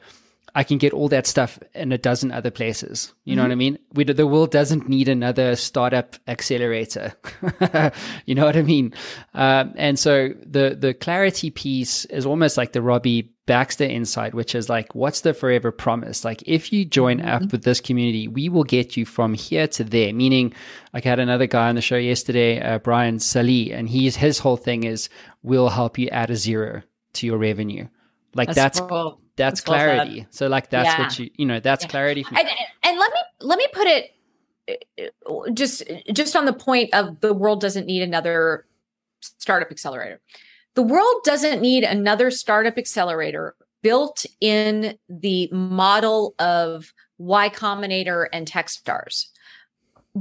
I 0.55 0.63
can 0.65 0.77
get 0.77 0.91
all 0.91 1.07
that 1.07 1.25
stuff 1.25 1.57
in 1.73 1.93
a 1.93 1.97
dozen 1.97 2.33
other 2.33 2.51
places. 2.51 3.13
You 3.23 3.31
mm-hmm. 3.31 3.37
know 3.37 3.43
what 3.43 3.51
I 3.51 3.53
mm-hmm. 3.53 3.59
mean? 3.59 3.79
We, 3.93 4.03
the 4.03 4.27
world 4.27 4.51
doesn't 4.51 4.89
need 4.89 5.07
another 5.07 5.55
startup 5.55 6.17
accelerator. 6.27 7.13
you 8.25 8.35
know 8.35 8.43
what 8.43 8.57
I 8.57 8.63
mean? 8.63 8.93
Um, 9.33 9.73
and 9.77 9.97
so 9.97 10.33
the 10.45 10.75
the 10.77 10.93
clarity 10.93 11.49
piece 11.49 12.03
is 12.05 12.25
almost 12.25 12.57
like 12.57 12.73
the 12.73 12.81
Robbie 12.81 13.31
Baxter 13.49 13.83
insight, 13.83 14.35
which 14.35 14.53
is 14.53 14.69
like, 14.69 14.93
what's 14.93 15.21
the 15.21 15.33
forever 15.33 15.71
promise? 15.71 16.23
Like, 16.23 16.43
if 16.45 16.71
you 16.71 16.85
join 16.85 17.17
mm-hmm. 17.17 17.45
up 17.45 17.51
with 17.51 17.63
this 17.63 17.81
community, 17.81 18.27
we 18.27 18.47
will 18.47 18.63
get 18.63 18.95
you 18.95 19.05
from 19.05 19.33
here 19.33 19.67
to 19.69 19.83
there. 19.83 20.13
Meaning, 20.13 20.53
like, 20.93 21.07
I 21.07 21.09
had 21.09 21.19
another 21.19 21.47
guy 21.47 21.67
on 21.69 21.73
the 21.73 21.81
show 21.81 21.97
yesterday, 21.97 22.61
uh, 22.61 22.77
Brian 22.77 23.17
Salih, 23.17 23.73
and 23.73 23.89
he's 23.89 24.15
his 24.15 24.37
whole 24.37 24.57
thing 24.57 24.83
is, 24.83 25.09
we'll 25.41 25.69
help 25.69 25.97
you 25.97 26.07
add 26.09 26.29
a 26.29 26.35
zero 26.35 26.83
to 27.13 27.25
your 27.25 27.39
revenue. 27.39 27.87
Like 28.35 28.49
that's 28.49 28.79
that's, 28.79 28.79
cool. 28.81 29.19
that's, 29.35 29.61
that's 29.61 29.61
clarity. 29.61 30.21
Cool 30.21 30.27
so 30.29 30.47
like 30.47 30.69
that's 30.69 30.89
yeah. 30.89 31.01
what 31.01 31.19
you 31.19 31.29
you 31.35 31.45
know 31.45 31.59
that's 31.59 31.85
yeah. 31.85 31.89
clarity. 31.89 32.25
And, 32.29 32.47
and 32.83 32.99
let 32.99 33.11
me 33.11 33.19
let 33.41 33.57
me 33.57 33.67
put 33.73 33.87
it 33.87 34.11
uh, 35.25 35.51
just 35.53 35.83
just 36.13 36.35
on 36.35 36.45
the 36.45 36.53
point 36.53 36.93
of 36.93 37.19
the 37.21 37.33
world 37.33 37.61
doesn't 37.61 37.87
need 37.87 38.03
another 38.03 38.67
startup 39.21 39.71
accelerator 39.71 40.21
the 40.75 40.83
world 40.83 41.21
doesn't 41.23 41.61
need 41.61 41.83
another 41.83 42.31
startup 42.31 42.77
accelerator 42.77 43.55
built 43.81 44.25
in 44.41 44.97
the 45.07 45.49
model 45.51 46.35
of 46.39 46.93
Y 47.17 47.49
Combinator 47.49 48.27
and 48.31 48.47
Techstars. 48.47 49.25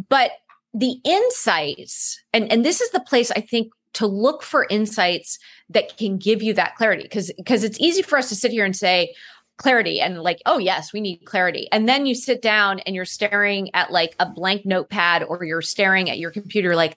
But 0.09 0.32
the 0.74 0.96
insights, 1.05 2.20
and, 2.32 2.51
and 2.53 2.64
this 2.64 2.80
is 2.80 2.90
the 2.90 3.01
place 3.01 3.30
I 3.30 3.40
think 3.40 3.72
to 3.94 4.07
look 4.07 4.42
for 4.42 4.66
insights 4.70 5.38
that 5.70 5.96
can 5.96 6.18
give 6.18 6.42
you 6.42 6.55
that 6.55 6.76
clarity. 6.76 7.03
Because 7.03 7.32
because 7.36 7.64
it's 7.64 7.80
easy 7.80 8.03
for 8.03 8.18
us 8.18 8.28
to 8.28 8.36
sit 8.36 8.53
here 8.53 8.64
and 8.64 8.76
say, 8.76 9.14
clarity 9.59 10.01
and 10.01 10.22
like 10.22 10.40
oh 10.46 10.59
yes 10.59 10.92
we 10.92 11.01
need 11.01 11.18
clarity 11.24 11.68
and 11.72 11.88
then 11.88 12.07
you 12.07 12.14
sit 12.14 12.40
down 12.40 12.78
and 12.80 12.94
you're 12.94 13.05
staring 13.05 13.74
at 13.74 13.90
like 13.90 14.14
a 14.20 14.26
blank 14.26 14.64
notepad 14.64 15.24
or 15.24 15.44
you're 15.44 15.61
staring 15.61 16.09
at 16.09 16.16
your 16.16 16.30
computer 16.30 16.76
like 16.76 16.96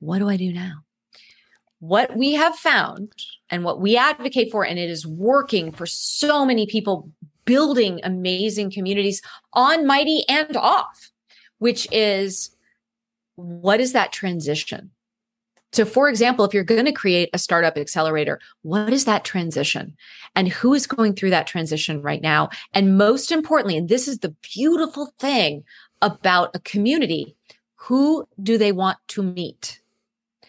what 0.00 0.18
do 0.18 0.28
i 0.28 0.38
do 0.38 0.50
now 0.50 0.72
what 1.80 2.16
we 2.16 2.34
have 2.34 2.56
found 2.56 3.12
and 3.50 3.64
what 3.64 3.80
we 3.80 3.96
advocate 3.96 4.50
for, 4.50 4.64
and 4.64 4.78
it 4.78 4.90
is 4.90 5.06
working 5.06 5.70
for 5.70 5.86
so 5.86 6.44
many 6.44 6.66
people 6.66 7.10
building 7.44 8.00
amazing 8.02 8.70
communities 8.70 9.22
on 9.52 9.86
Mighty 9.86 10.24
and 10.28 10.56
off, 10.56 11.10
which 11.58 11.88
is 11.92 12.50
what 13.36 13.80
is 13.80 13.92
that 13.92 14.12
transition? 14.12 14.90
So, 15.72 15.84
for 15.84 16.08
example, 16.08 16.44
if 16.44 16.54
you're 16.54 16.64
going 16.64 16.86
to 16.86 16.92
create 16.92 17.28
a 17.32 17.38
startup 17.38 17.76
accelerator, 17.76 18.40
what 18.62 18.92
is 18.92 19.04
that 19.04 19.24
transition? 19.24 19.96
And 20.34 20.48
who 20.48 20.72
is 20.72 20.86
going 20.86 21.14
through 21.14 21.30
that 21.30 21.46
transition 21.46 22.00
right 22.00 22.22
now? 22.22 22.48
And 22.72 22.96
most 22.96 23.30
importantly, 23.30 23.76
and 23.76 23.88
this 23.88 24.08
is 24.08 24.18
the 24.18 24.34
beautiful 24.54 25.12
thing 25.18 25.64
about 26.00 26.54
a 26.54 26.60
community, 26.60 27.36
who 27.76 28.26
do 28.42 28.56
they 28.56 28.72
want 28.72 28.98
to 29.08 29.22
meet? 29.22 29.80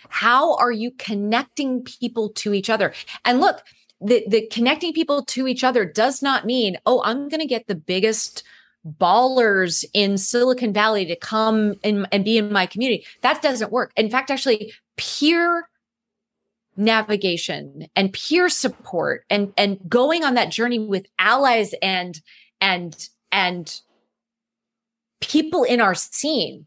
How 0.10 0.56
are 0.58 0.72
you 0.72 0.92
connecting 0.92 1.84
people 1.84 2.30
to 2.30 2.54
each 2.54 2.70
other? 2.70 2.94
And 3.26 3.40
look, 3.40 3.64
the, 4.02 4.26
the 4.28 4.48
connecting 4.48 4.94
people 4.94 5.24
to 5.26 5.48
each 5.48 5.64
other 5.64 5.86
does 5.86 6.22
not 6.22 6.46
mean, 6.46 6.78
oh, 6.86 7.02
I'm 7.04 7.30
going 7.30 7.42
to 7.42 7.46
get 7.46 7.68
the 7.68 7.76
biggest 7.76 8.44
ballers 8.86 9.84
in 9.94 10.18
Silicon 10.18 10.74
Valley 10.74 11.06
to 11.06 11.16
come 11.16 11.76
and 11.84 12.08
be 12.24 12.38
in 12.38 12.52
my 12.52 12.66
community. 12.66 13.06
That 13.22 13.42
doesn't 13.42 13.72
work. 13.72 13.92
In 13.98 14.10
fact, 14.10 14.32
actually, 14.32 14.74
peer 14.98 15.70
navigation 16.78 17.88
and 17.96 18.14
peer 18.14 18.48
support 18.48 19.26
and 19.30 19.54
and 19.58 19.78
going 19.90 20.24
on 20.24 20.36
that 20.36 20.50
journey 20.50 20.80
with 20.80 21.06
allies 21.20 21.74
and 21.82 22.22
and 22.62 23.10
and 23.34 23.82
people 25.20 25.64
in 25.64 25.82
our 25.82 25.94
scene 25.94 26.66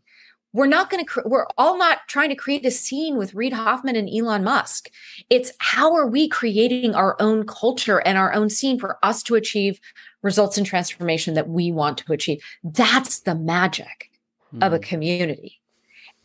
we're 0.52 0.66
not 0.66 0.90
going 0.90 1.04
to 1.04 1.22
we're 1.24 1.46
all 1.56 1.78
not 1.78 1.98
trying 2.08 2.28
to 2.28 2.34
create 2.34 2.66
a 2.66 2.70
scene 2.70 3.16
with 3.16 3.34
Reid 3.34 3.52
Hoffman 3.52 3.96
and 3.96 4.08
Elon 4.08 4.44
Musk. 4.44 4.90
It's 5.30 5.52
how 5.58 5.94
are 5.94 6.06
we 6.06 6.28
creating 6.28 6.94
our 6.94 7.16
own 7.20 7.46
culture 7.46 8.00
and 8.00 8.18
our 8.18 8.32
own 8.32 8.50
scene 8.50 8.78
for 8.78 8.98
us 9.02 9.22
to 9.24 9.34
achieve 9.34 9.80
results 10.22 10.58
and 10.58 10.66
transformation 10.66 11.34
that 11.34 11.48
we 11.48 11.72
want 11.72 11.98
to 11.98 12.12
achieve. 12.12 12.42
That's 12.62 13.20
the 13.20 13.34
magic 13.34 14.10
mm. 14.54 14.64
of 14.64 14.72
a 14.72 14.76
hmm. 14.76 14.82
community. 14.82 15.60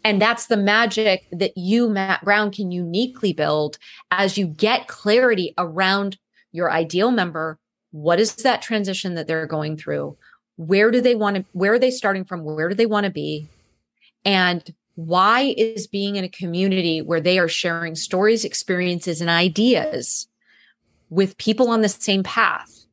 And 0.03 0.21
that's 0.21 0.45
the 0.45 0.57
magic 0.57 1.27
that 1.31 1.57
you, 1.57 1.89
Matt 1.89 2.23
Brown, 2.23 2.51
can 2.51 2.71
uniquely 2.71 3.33
build 3.33 3.77
as 4.11 4.37
you 4.37 4.47
get 4.47 4.87
clarity 4.87 5.53
around 5.57 6.17
your 6.51 6.71
ideal 6.71 7.11
member. 7.11 7.59
What 7.91 8.19
is 8.19 8.35
that 8.35 8.61
transition 8.61 9.15
that 9.15 9.27
they're 9.27 9.47
going 9.47 9.75
through? 9.75 10.15
Where 10.55 10.91
do 10.91 11.01
they 11.01 11.15
want 11.15 11.37
to, 11.37 11.45
where 11.51 11.73
are 11.73 11.79
they 11.79 11.91
starting 11.91 12.23
from? 12.23 12.43
Where 12.43 12.69
do 12.69 12.75
they 12.75 12.85
want 12.85 13.03
to 13.03 13.09
be? 13.09 13.49
And 14.27 14.75
why 14.95 15.55
is 15.57 15.87
being 15.87 16.17
in 16.17 16.25
a 16.25 16.29
community 16.29 17.01
where 17.01 17.21
they 17.21 17.39
are 17.39 17.47
sharing 17.47 17.95
stories, 17.95 18.43
experiences, 18.43 19.21
and 19.21 19.29
ideas 19.29 20.27
with 21.09 21.37
people 21.37 21.69
on 21.69 21.81
the 21.81 21.87
same 21.87 22.23
path 22.23 22.85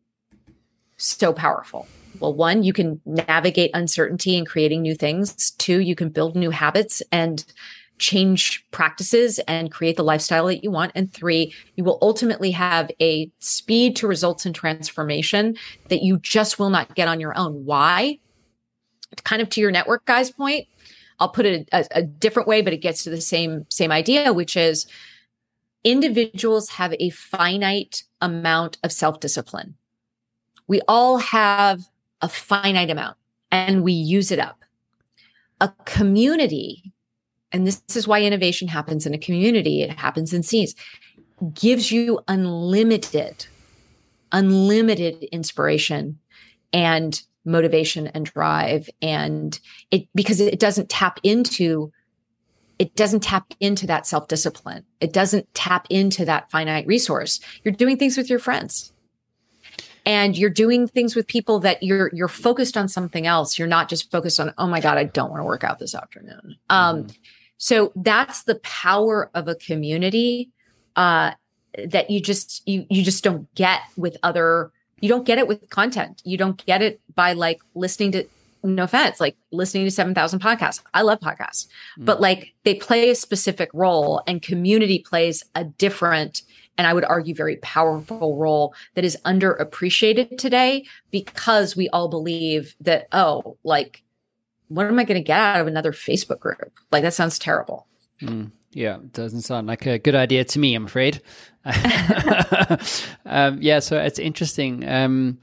so 0.97 1.33
powerful? 1.33 1.89
Well, 2.21 2.35
one, 2.35 2.63
you 2.63 2.73
can 2.73 3.01
navigate 3.05 3.73
uncertainty 3.75 4.39
and 4.39 4.47
creating 4.47 4.83
new 4.83 4.95
things. 4.95 5.51
Two, 5.53 5.81
you 5.81 5.97
can 5.97 6.11
build 6.11 6.37
new 6.37 6.51
habits 6.51 7.03
and 7.11 7.45
change 7.99 8.65
practices 8.71 9.41
and 9.49 9.73
create 9.73 9.97
the 9.97 10.05
lifestyle 10.05 10.47
that 10.47 10.63
you 10.63 10.71
want. 10.71 10.93
And 10.95 11.13
three, 11.13 11.53
you 11.75 11.83
will 11.83 11.99
ultimately 12.01 12.53
have 12.53 12.93
a 13.01 13.29
speed 13.41 13.97
to 13.97 14.07
results 14.07 14.47
and 14.47 14.55
transformation 14.55 15.57
that 15.89 16.03
you 16.03 16.19
just 16.19 16.61
will 16.61 16.71
not 16.71 16.95
get 16.95 17.09
on 17.09 17.19
your 17.19 17.37
own. 17.37 17.65
Why? 17.65 18.21
Kind 19.25 19.43
of 19.43 19.49
to 19.51 19.61
your 19.61 19.71
network 19.71 20.05
guys 20.05 20.31
point, 20.31 20.67
I'll 21.19 21.29
put 21.29 21.47
it 21.47 21.69
a, 21.73 21.87
a 21.93 22.03
different 22.03 22.49
way, 22.49 22.63
but 22.63 22.73
it 22.73 22.79
gets 22.79 23.05
to 23.05 23.11
the 23.11 23.21
same 23.21 23.67
same 23.69 23.93
idea, 23.93 24.33
which 24.33 24.57
is 24.57 24.87
individuals 25.85 26.71
have 26.71 26.95
a 26.99 27.11
finite 27.11 28.05
amount 28.21 28.79
of 28.83 28.91
self-discipline. 28.91 29.75
We 30.67 30.81
all 30.89 31.19
have 31.19 31.83
a 32.23 32.29
finite 32.29 32.91
amount 32.91 33.19
and 33.51 33.83
we 33.83 33.93
use 33.93 34.31
it 34.31 34.39
up. 34.39 34.65
A 35.61 35.73
community 35.85 36.95
and 37.55 37.69
this 37.69 37.81
is 37.95 38.09
why 38.09 38.21
innovation 38.21 38.67
happens 38.67 39.07
in 39.07 39.15
a 39.15 39.19
community, 39.19 39.81
it 39.81 39.97
happens 39.97 40.33
in 40.33 40.43
scenes, 40.43 40.75
gives 41.53 41.93
you 41.93 42.19
unlimited, 42.27 43.47
unlimited 44.33 45.23
inspiration 45.31 46.19
and 46.73 47.23
motivation 47.45 48.09
and 48.09 48.27
drive. 48.27 48.89
And 49.03 49.59
it, 49.91 50.09
because 50.15 50.41
it 50.41 50.59
doesn't 50.59 50.89
tap 50.89 51.21
into, 51.23 51.93
it 52.79 52.97
doesn't 52.97 53.21
tap 53.21 53.55
into 53.61 53.87
that 53.87 54.07
self 54.07 54.29
discipline. 54.29 54.85
It 55.01 55.13
doesn't 55.13 55.53
tap 55.55 55.87
into 55.91 56.25
that 56.25 56.51
finite 56.51 56.87
resource. 56.87 57.41
You're 57.63 57.75
doing 57.75 57.97
things 57.97 58.17
with 58.17 58.29
your 58.29 58.39
friends 58.39 58.93
and 60.07 60.37
you're 60.37 60.51
doing 60.51 60.87
things 60.87 61.17
with 61.17 61.27
people 61.27 61.61
that 61.61 61.83
you're 61.83 62.11
you're 62.13 62.29
focused 62.29 62.77
on 62.77 62.89
something 62.89 63.27
else 63.27 63.59
you're 63.59 63.67
not 63.67 63.89
just 63.89 64.11
focused 64.11 64.39
on 64.39 64.53
oh 64.59 64.67
my 64.67 64.79
god 64.79 64.99
i 64.99 65.05
don't 65.05 65.31
want 65.31 65.41
to 65.41 65.47
work 65.47 65.65
out 65.65 65.79
this 65.79 65.95
afternoon 65.95 66.57
um, 66.69 67.05
mm-hmm. 67.05 67.13
So 67.65 67.93
that's 67.97 68.43
the 68.43 68.57
power 68.57 69.31
of 69.35 69.49
a 69.49 69.55
community 69.55 70.51
uh, 70.97 71.33
that 71.87 72.11
you 72.11 72.21
just 72.21 72.67
you 72.69 72.87
you 72.91 73.03
just 73.03 73.25
don't 73.25 73.53
get 73.55 73.81
with 73.97 74.17
other. 74.23 74.71
You 75.01 75.09
don't 75.09 75.27
get 75.27 75.39
it 75.39 75.47
with 75.47 75.69
content. 75.71 76.23
You 76.25 76.37
don't 76.37 76.65
get 76.65 76.83
it 76.83 77.01
by 77.15 77.33
like 77.33 77.61
listening 77.75 78.13
to. 78.13 78.25
No 78.67 78.85
offense, 78.85 79.21
like 79.21 79.37
listening 79.53 79.85
to 79.85 79.91
seven 79.91 80.15
thousand 80.15 80.41
podcasts. 80.41 80.81
I 80.95 81.03
love 81.03 81.21
podcasts, 81.21 81.67
mm. 81.99 82.07
but 82.07 82.23
like 82.23 82.55
they 82.63 82.75
play 82.75 83.11
a 83.11 83.15
specific 83.15 83.69
role, 83.75 84.23
and 84.27 84.41
community 84.41 85.01
plays 85.01 85.45
a 85.55 85.65
different 85.65 86.41
and 86.77 86.87
I 86.87 86.95
would 86.95 87.05
argue 87.05 87.35
very 87.35 87.57
powerful 87.57 88.37
role 88.37 88.75
that 88.95 89.05
is 89.05 89.17
underappreciated 89.25 90.39
today 90.39 90.87
because 91.11 91.77
we 91.77 91.89
all 91.91 92.09
believe 92.09 92.75
that, 92.81 93.07
oh, 93.13 93.57
like 93.63 94.03
what 94.69 94.87
am 94.87 94.99
I 94.99 95.05
going 95.05 95.21
to 95.21 95.25
get 95.25 95.39
out 95.39 95.61
of 95.61 95.67
another 95.67 95.93
Facebook 95.93 96.41
group? 96.41 96.73
Like 96.91 97.03
that 97.03 97.15
sounds 97.15 97.39
terrible. 97.39 97.87
Mm, 98.21 98.51
yeah, 98.75 98.97
it 98.97 99.13
doesn't 99.13 99.43
sound 99.43 99.67
like 99.67 99.87
a 99.87 99.99
good 99.99 100.15
idea 100.15 100.45
to 100.45 100.59
me. 100.59 100.75
I'm 100.75 100.87
afraid. 100.87 101.23
um, 103.25 103.59
yeah, 103.61 103.79
so 103.79 103.99
it's 103.99 104.19
interesting. 104.19 104.87
Um, 104.89 105.39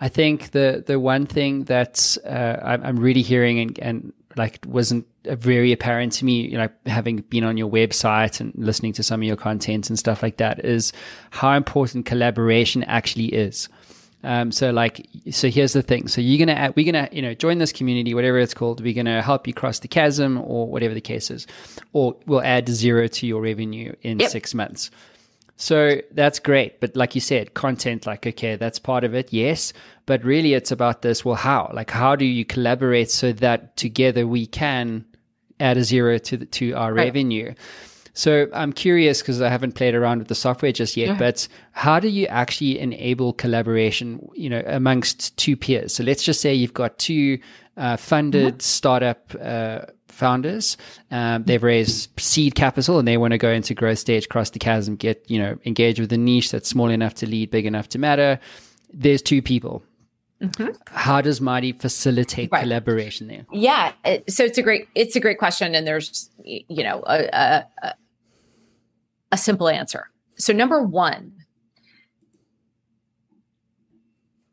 I 0.00 0.08
think 0.08 0.52
the 0.52 0.84
the 0.86 1.00
one 1.00 1.26
thing 1.26 1.64
that 1.64 2.16
uh, 2.24 2.56
I'm 2.62 2.98
really 2.98 3.22
hearing 3.22 3.58
and, 3.58 3.78
and 3.80 4.12
like 4.36 4.60
wasn't 4.66 5.06
very 5.24 5.72
apparent 5.72 6.12
to 6.14 6.24
me, 6.24 6.42
you 6.42 6.56
know, 6.56 6.68
having 6.86 7.16
been 7.16 7.44
on 7.44 7.56
your 7.56 7.68
website 7.68 8.40
and 8.40 8.52
listening 8.56 8.92
to 8.94 9.02
some 9.02 9.20
of 9.20 9.26
your 9.26 9.36
content 9.36 9.90
and 9.90 9.98
stuff 9.98 10.22
like 10.22 10.36
that, 10.36 10.64
is 10.64 10.92
how 11.30 11.52
important 11.54 12.06
collaboration 12.06 12.84
actually 12.84 13.26
is. 13.26 13.68
Um, 14.24 14.50
so 14.50 14.70
like, 14.70 15.06
so 15.30 15.48
here's 15.48 15.74
the 15.74 15.82
thing. 15.82 16.08
So 16.08 16.20
you're 16.20 16.44
gonna, 16.44 16.72
we're 16.74 16.90
gonna, 16.90 17.08
you 17.12 17.22
know, 17.22 17.34
join 17.34 17.58
this 17.58 17.72
community, 17.72 18.14
whatever 18.14 18.38
it's 18.38 18.54
called. 18.54 18.80
We're 18.80 18.94
gonna 18.94 19.22
help 19.22 19.46
you 19.46 19.54
cross 19.54 19.78
the 19.78 19.88
chasm, 19.88 20.38
or 20.38 20.66
whatever 20.66 20.94
the 20.94 21.00
case 21.00 21.30
is, 21.30 21.46
or 21.92 22.16
we'll 22.26 22.42
add 22.42 22.68
zero 22.68 23.06
to 23.06 23.26
your 23.26 23.40
revenue 23.40 23.94
in 24.02 24.18
yep. 24.18 24.30
six 24.30 24.54
months. 24.54 24.90
So 25.60 26.00
that's 26.12 26.38
great. 26.38 26.80
But 26.80 26.94
like 26.94 27.16
you 27.16 27.20
said, 27.20 27.54
content, 27.54 28.06
like, 28.06 28.24
okay, 28.26 28.54
that's 28.54 28.78
part 28.78 29.02
of 29.02 29.12
it. 29.12 29.32
Yes. 29.32 29.72
But 30.06 30.22
really 30.24 30.54
it's 30.54 30.70
about 30.70 31.02
this. 31.02 31.24
Well, 31.24 31.34
how, 31.34 31.70
like, 31.74 31.90
how 31.90 32.14
do 32.14 32.24
you 32.24 32.44
collaborate 32.44 33.10
so 33.10 33.32
that 33.32 33.76
together 33.76 34.24
we 34.24 34.46
can 34.46 35.04
add 35.58 35.76
a 35.76 35.82
zero 35.82 36.18
to 36.18 36.36
the, 36.36 36.46
to 36.46 36.74
our 36.74 36.94
right. 36.94 37.06
revenue? 37.06 37.54
So 38.18 38.48
I'm 38.52 38.72
curious 38.72 39.22
because 39.22 39.40
I 39.40 39.48
haven't 39.48 39.76
played 39.76 39.94
around 39.94 40.18
with 40.18 40.26
the 40.26 40.34
software 40.34 40.72
just 40.72 40.96
yet, 40.96 41.10
yeah. 41.10 41.18
but 41.18 41.46
how 41.70 42.00
do 42.00 42.08
you 42.08 42.26
actually 42.26 42.80
enable 42.80 43.32
collaboration, 43.32 44.28
you 44.34 44.50
know, 44.50 44.60
amongst 44.66 45.36
two 45.36 45.56
peers? 45.56 45.94
So 45.94 46.02
let's 46.02 46.24
just 46.24 46.40
say 46.40 46.52
you've 46.52 46.74
got 46.74 46.98
two 46.98 47.38
uh, 47.76 47.96
funded 47.96 48.54
mm-hmm. 48.54 48.60
startup 48.60 49.32
uh, 49.40 49.82
founders. 50.08 50.76
Um, 51.12 51.44
they've 51.44 51.62
raised 51.62 52.10
seed 52.18 52.56
capital 52.56 52.98
and 52.98 53.06
they 53.06 53.18
want 53.18 53.34
to 53.34 53.38
go 53.38 53.52
into 53.52 53.72
growth 53.72 54.00
stage, 54.00 54.28
cross 54.28 54.50
the 54.50 54.58
chasm, 54.58 54.96
get, 54.96 55.24
you 55.30 55.38
know, 55.38 55.56
engage 55.64 56.00
with 56.00 56.12
a 56.12 56.18
niche 56.18 56.50
that's 56.50 56.68
small 56.68 56.88
enough 56.88 57.14
to 57.14 57.26
lead, 57.28 57.52
big 57.52 57.66
enough 57.66 57.88
to 57.90 58.00
matter. 58.00 58.40
There's 58.92 59.22
two 59.22 59.42
people. 59.42 59.84
Mm-hmm. 60.42 60.70
How 60.88 61.20
does 61.20 61.40
Mighty 61.40 61.70
facilitate 61.70 62.50
right. 62.50 62.62
collaboration 62.62 63.28
there? 63.28 63.46
Yeah, 63.52 63.92
so 64.28 64.44
it's 64.44 64.58
a 64.58 64.62
great 64.62 64.88
it's 64.94 65.16
a 65.16 65.20
great 65.20 65.38
question, 65.38 65.74
and 65.74 65.84
there's 65.84 66.30
you 66.44 66.84
know 66.84 67.02
a, 67.06 67.64
a, 67.82 67.94
a 69.32 69.36
simple 69.36 69.68
answer. 69.68 70.10
So, 70.36 70.52
number 70.52 70.82
one, 70.82 71.32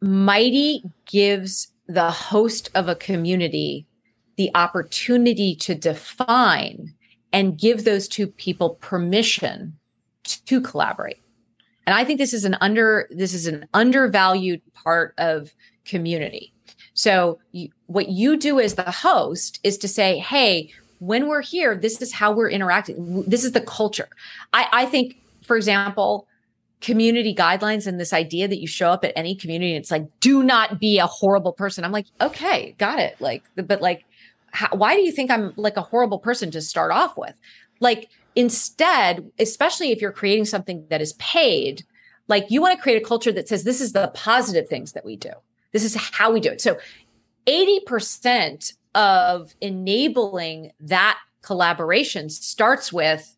Mighty 0.01 0.83
gives 1.05 1.71
the 1.87 2.11
host 2.11 2.69
of 2.75 2.87
a 2.87 2.95
community 2.95 3.87
the 4.37 4.51
opportunity 4.53 5.55
to 5.55 5.73
define 5.73 6.93
and 7.31 7.57
give 7.57 7.83
those 7.83 8.07
two 8.07 8.27
people 8.27 8.71
permission 8.75 9.77
to 10.23 10.61
collaborate. 10.61 11.21
And 11.87 11.95
I 11.95 12.03
think 12.03 12.19
this 12.19 12.33
is 12.33 12.45
an 12.45 12.57
under 12.61 13.07
this 13.11 13.33
is 13.33 13.47
an 13.47 13.67
undervalued 13.73 14.61
part 14.73 15.13
of 15.17 15.53
community. 15.85 16.53
So 16.93 17.39
you, 17.51 17.69
what 17.87 18.09
you 18.09 18.37
do 18.37 18.59
as 18.59 18.75
the 18.75 18.91
host 18.91 19.59
is 19.63 19.77
to 19.79 19.87
say, 19.87 20.19
"Hey, 20.19 20.71
when 20.99 21.27
we're 21.27 21.41
here, 21.41 21.75
this 21.75 22.01
is 22.01 22.13
how 22.13 22.31
we're 22.31 22.49
interacting. 22.49 23.23
This 23.27 23.43
is 23.43 23.51
the 23.51 23.61
culture. 23.61 24.07
I, 24.53 24.67
I 24.71 24.85
think, 24.85 25.17
for 25.43 25.55
example, 25.55 26.27
community 26.81 27.33
guidelines 27.33 27.87
and 27.87 27.99
this 27.99 28.13
idea 28.13 28.47
that 28.47 28.59
you 28.59 28.67
show 28.67 28.89
up 28.89 29.03
at 29.03 29.13
any 29.15 29.35
community 29.35 29.73
and 29.73 29.81
it's 29.81 29.91
like, 29.91 30.07
do 30.19 30.43
not 30.43 30.79
be 30.79 30.99
a 30.99 31.07
horrible 31.07 31.53
person. 31.53 31.83
I'm 31.83 31.91
like, 31.91 32.07
okay, 32.21 32.75
got 32.77 32.99
it. 32.99 33.19
Like, 33.19 33.43
but 33.55 33.81
like, 33.81 34.05
how, 34.51 34.69
why 34.71 34.95
do 34.95 35.01
you 35.01 35.11
think 35.11 35.31
I'm 35.31 35.53
like 35.55 35.77
a 35.77 35.81
horrible 35.81 36.19
person 36.19 36.51
to 36.51 36.61
start 36.61 36.91
off 36.91 37.17
with? 37.17 37.33
Like, 37.79 38.09
instead, 38.35 39.29
especially 39.39 39.91
if 39.91 40.01
you're 40.01 40.11
creating 40.11 40.45
something 40.45 40.85
that 40.89 41.01
is 41.01 41.13
paid, 41.13 41.83
like 42.27 42.45
you 42.49 42.61
want 42.61 42.75
to 42.77 42.81
create 42.81 43.01
a 43.01 43.05
culture 43.05 43.31
that 43.31 43.47
says 43.47 43.63
this 43.63 43.81
is 43.81 43.93
the 43.93 44.11
positive 44.13 44.67
things 44.67 44.93
that 44.93 45.05
we 45.05 45.15
do. 45.15 45.31
This 45.71 45.83
is 45.83 45.95
how 45.95 46.31
we 46.31 46.39
do 46.39 46.51
it. 46.51 46.61
So 46.61 46.77
80% 47.47 48.73
of 48.95 49.53
enabling 49.61 50.71
that 50.79 51.19
collaboration 51.41 52.29
starts 52.29 52.91
with 52.91 53.37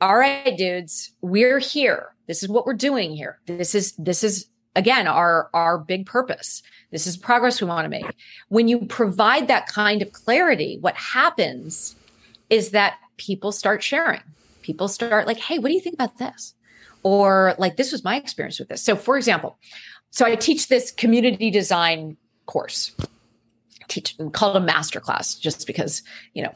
all 0.00 0.16
right 0.16 0.56
dudes 0.56 1.12
we're 1.20 1.58
here. 1.58 2.14
This 2.26 2.42
is 2.42 2.48
what 2.48 2.66
we're 2.66 2.74
doing 2.74 3.14
here. 3.14 3.38
This 3.46 3.74
is 3.74 3.92
this 3.96 4.24
is 4.24 4.46
again 4.74 5.06
our 5.06 5.50
our 5.52 5.78
big 5.78 6.06
purpose. 6.06 6.62
This 6.90 7.06
is 7.06 7.16
progress 7.16 7.60
we 7.60 7.66
want 7.66 7.84
to 7.84 7.88
make. 7.90 8.06
When 8.48 8.68
you 8.68 8.86
provide 8.86 9.48
that 9.48 9.66
kind 9.66 10.00
of 10.00 10.12
clarity 10.12 10.78
what 10.80 10.96
happens 10.96 11.96
is 12.48 12.70
that 12.70 12.98
people 13.16 13.52
start 13.52 13.82
sharing. 13.82 14.22
People 14.62 14.88
start 14.88 15.26
like 15.26 15.38
hey 15.38 15.58
what 15.58 15.68
do 15.68 15.74
you 15.74 15.80
think 15.80 15.94
about 15.94 16.18
this? 16.18 16.54
Or 17.02 17.54
like 17.58 17.76
this 17.76 17.92
was 17.92 18.04
my 18.04 18.16
experience 18.16 18.58
with 18.58 18.68
this. 18.68 18.82
So 18.82 18.96
for 18.96 19.16
example 19.16 19.58
so 20.10 20.24
i 20.24 20.34
teach 20.34 20.68
this 20.68 20.90
community 20.90 21.50
design 21.50 22.16
course 22.46 22.92
teach 23.88 24.16
call 24.32 24.54
it 24.54 24.56
a 24.56 24.60
master 24.60 25.00
class 25.00 25.34
just 25.34 25.66
because 25.66 26.02
you 26.34 26.42
know 26.42 26.54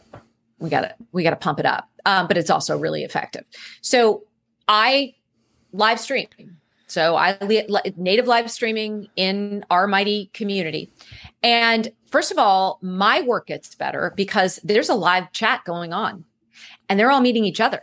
we 0.59 0.71
gotta 0.71 0.95
we 1.13 1.23
gotta 1.23 1.37
pump 1.37 1.59
it 1.59 1.67
up 1.67 1.89
um, 2.07 2.27
but 2.27 2.37
it's 2.37 2.51
also 2.51 2.79
really 2.79 3.05
effective 3.05 3.45
so 3.81 4.23
i 4.69 5.15
live 5.73 6.01
stream 6.01 6.29
so 6.87 7.17
i 7.17 7.39
native 7.97 8.27
live 8.27 8.51
streaming 8.51 9.09
in 9.17 9.65
our 9.71 9.87
mighty 9.87 10.31
community 10.33 10.93
and 11.43 11.93
first 12.07 12.31
of 12.31 12.39
all 12.39 12.79
my 12.83 13.21
work 13.23 13.47
gets 13.47 13.75
better 13.75 14.13
because 14.17 14.59
there's 14.65 14.89
a 14.89 14.95
live 14.95 15.31
chat 15.33 15.65
going 15.65 15.93
on 15.93 16.25
and 16.89 16.99
they're 16.99 17.11
all 17.11 17.21
meeting 17.21 17.45
each 17.45 17.61
other 17.61 17.83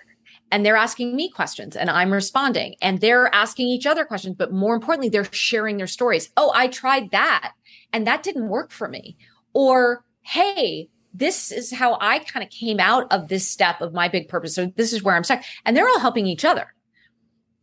and 0.52 0.66
they're 0.66 0.78
asking 0.78 1.16
me 1.16 1.30
questions 1.30 1.76
and 1.76 1.90
I'm 1.90 2.12
responding 2.12 2.76
and 2.82 3.02
they're 3.02 3.34
asking 3.34 3.68
each 3.68 3.86
other 3.86 4.06
questions. 4.06 4.36
But 4.38 4.54
more 4.54 4.76
importantly, 4.76 5.10
they're 5.10 5.32
sharing 5.32 5.78
their 5.78 5.88
stories. 5.88 6.30
Oh, 6.38 6.52
I 6.56 6.68
tried 6.68 7.12
that 7.12 7.54
and 7.94 8.08
that 8.08 8.24
didn't 8.24 8.50
work 8.50 8.72
for 8.72 8.88
me. 8.88 9.18
Or, 9.54 10.04
hey, 10.22 10.90
this 11.14 11.52
is 11.52 11.74
how 11.74 11.98
I 12.00 12.20
kind 12.20 12.44
of 12.44 12.52
came 12.52 12.80
out 12.80 13.12
of 13.12 13.28
this 13.28 13.48
step 13.48 13.82
of 13.82 13.94
my 13.94 14.08
big 14.08 14.30
purpose. 14.30 14.56
So 14.56 14.72
this 14.76 14.94
is 14.94 15.02
where 15.02 15.16
I'm 15.16 15.24
stuck. 15.24 15.44
And 15.66 15.76
they're 15.76 15.88
all 15.88 16.00
helping 16.00 16.28
each 16.28 16.46
other. 16.46 16.74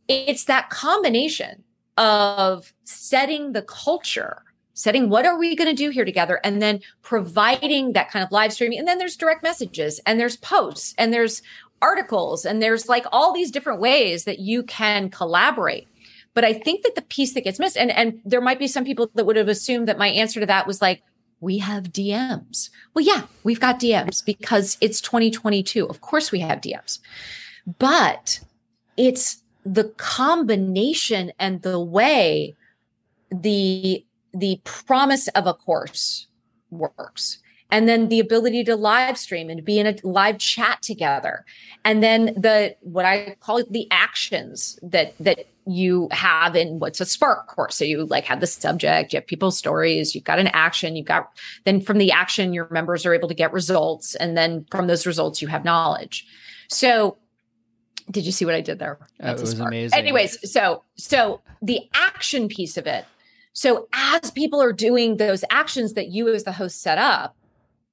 It's 0.09 0.45
that 0.47 0.70
combination 0.70 1.62
of 1.97 2.72
setting 2.82 3.53
the 3.53 3.62
culture, 3.62 4.43
setting 4.74 5.09
what 5.09 5.24
are 5.24 5.39
we 5.39 5.55
going 5.55 5.70
to 5.70 5.76
do 5.76 5.91
here 5.91 6.05
together, 6.05 6.41
and 6.43 6.61
then 6.61 6.80
providing 7.03 7.93
that 7.93 8.11
kind 8.11 8.24
of 8.24 8.32
live 8.32 8.53
streaming. 8.53 8.78
And 8.78 8.89
then 8.89 8.99
there's 8.99 9.16
direct 9.16 9.43
messages 9.43 10.01
and 10.05 10.18
there's 10.18 10.37
posts 10.37 10.95
and 10.99 11.12
there's 11.12 11.41
articles 11.80 12.45
and 12.45 12.61
there's 12.61 12.89
like 12.89 13.07
all 13.12 13.32
these 13.32 13.51
different 13.51 13.80
ways 13.80 14.24
that 14.24 14.41
you 14.41 14.62
can 14.64 15.11
collaborate. 15.11 15.87
But 16.32 16.45
I 16.45 16.53
think 16.53 16.82
that 16.82 16.97
the 16.97 17.03
piece 17.03 17.35
that 17.35 17.45
gets 17.45 17.61
missed, 17.61 17.76
and, 17.76 17.93
and 17.93 18.20
there 18.24 18.41
might 18.41 18.59
be 18.59 18.66
some 18.66 18.85
people 18.85 19.09
that 19.14 19.26
would 19.26 19.37
have 19.37 19.49
assumed 19.49 19.87
that 19.87 19.99
my 19.99 20.09
answer 20.09 20.41
to 20.41 20.47
that 20.47 20.66
was 20.66 20.82
like, 20.82 21.03
we 21.41 21.59
have 21.59 21.93
DMs. 21.93 22.70
Well, 22.95 23.05
yeah, 23.05 23.22
we've 23.43 23.61
got 23.61 23.80
DMs 23.80 24.24
because 24.24 24.76
it's 24.80 25.01
2022. 25.01 25.87
Of 25.87 26.01
course 26.01 26.32
we 26.32 26.41
have 26.41 26.61
DMs. 26.61 27.01
But 27.78 28.41
it's 28.97 29.43
the 29.64 29.85
combination 29.97 31.32
and 31.39 31.62
the 31.62 31.80
way 31.80 32.55
the 33.30 34.05
the 34.32 34.61
promise 34.64 35.28
of 35.28 35.47
a 35.47 35.55
course 35.55 36.26
works 36.70 37.39
and 37.75 37.89
then 37.89 38.09
the 38.09 38.20
ability 38.20 38.62
to 38.62 38.77
live 38.77 39.18
stream 39.18 39.51
and 39.51 39.64
be 39.64 39.81
in 39.81 39.87
a 39.89 39.97
live 40.05 40.39
chat 40.39 40.81
together. 40.81 41.45
And 41.85 42.05
then 42.05 42.27
the 42.37 42.77
what 42.83 43.05
i 43.05 43.37
call 43.41 43.64
the 43.68 43.89
actions 43.91 44.79
that 44.81 45.12
that 45.18 45.47
you 45.66 46.09
have 46.12 46.55
in 46.55 46.79
what's 46.79 47.01
a 47.01 47.05
spark 47.05 47.49
course. 47.49 47.75
So 47.75 47.85
you 47.85 48.05
like 48.05 48.27
have 48.27 48.39
the 48.39 48.47
subject 48.47 49.12
you 49.12 49.16
have 49.16 49.27
people's 49.27 49.59
stories 49.59 50.14
you've 50.14 50.22
got 50.22 50.39
an 50.39 50.47
action 50.49 50.95
you've 50.95 51.07
got 51.07 51.33
then 51.64 51.81
from 51.81 51.99
the 51.99 52.12
action 52.12 52.53
your 52.53 52.68
members 52.70 53.05
are 53.05 53.12
able 53.12 53.27
to 53.27 53.35
get 53.35 53.53
results. 53.53 54.14
And 54.14 54.37
then 54.37 54.66
from 54.70 54.87
those 54.87 55.05
results 55.05 55.43
you 55.43 55.49
have 55.49 55.64
knowledge. 55.64 56.25
So 56.68 57.16
did 58.09 58.25
you 58.25 58.31
see 58.31 58.45
what 58.45 58.55
i 58.55 58.61
did 58.61 58.79
there? 58.79 59.01
That's 59.18 59.41
it 59.41 59.47
was 59.47 59.59
amazing. 59.59 59.99
Anyways 59.99 60.49
so 60.49 60.85
so 60.95 61.41
the 61.61 61.81
action 61.93 62.47
piece 62.47 62.77
of 62.77 62.87
it. 62.87 63.05
So 63.53 63.89
as 63.93 64.31
people 64.31 64.62
are 64.62 64.72
doing 64.72 65.16
those 65.16 65.45
actions 65.51 65.95
that 65.95 66.09
you 66.11 66.33
as 66.33 66.45
the 66.45 66.53
host 66.53 66.81
set 66.81 66.99
up 66.99 67.37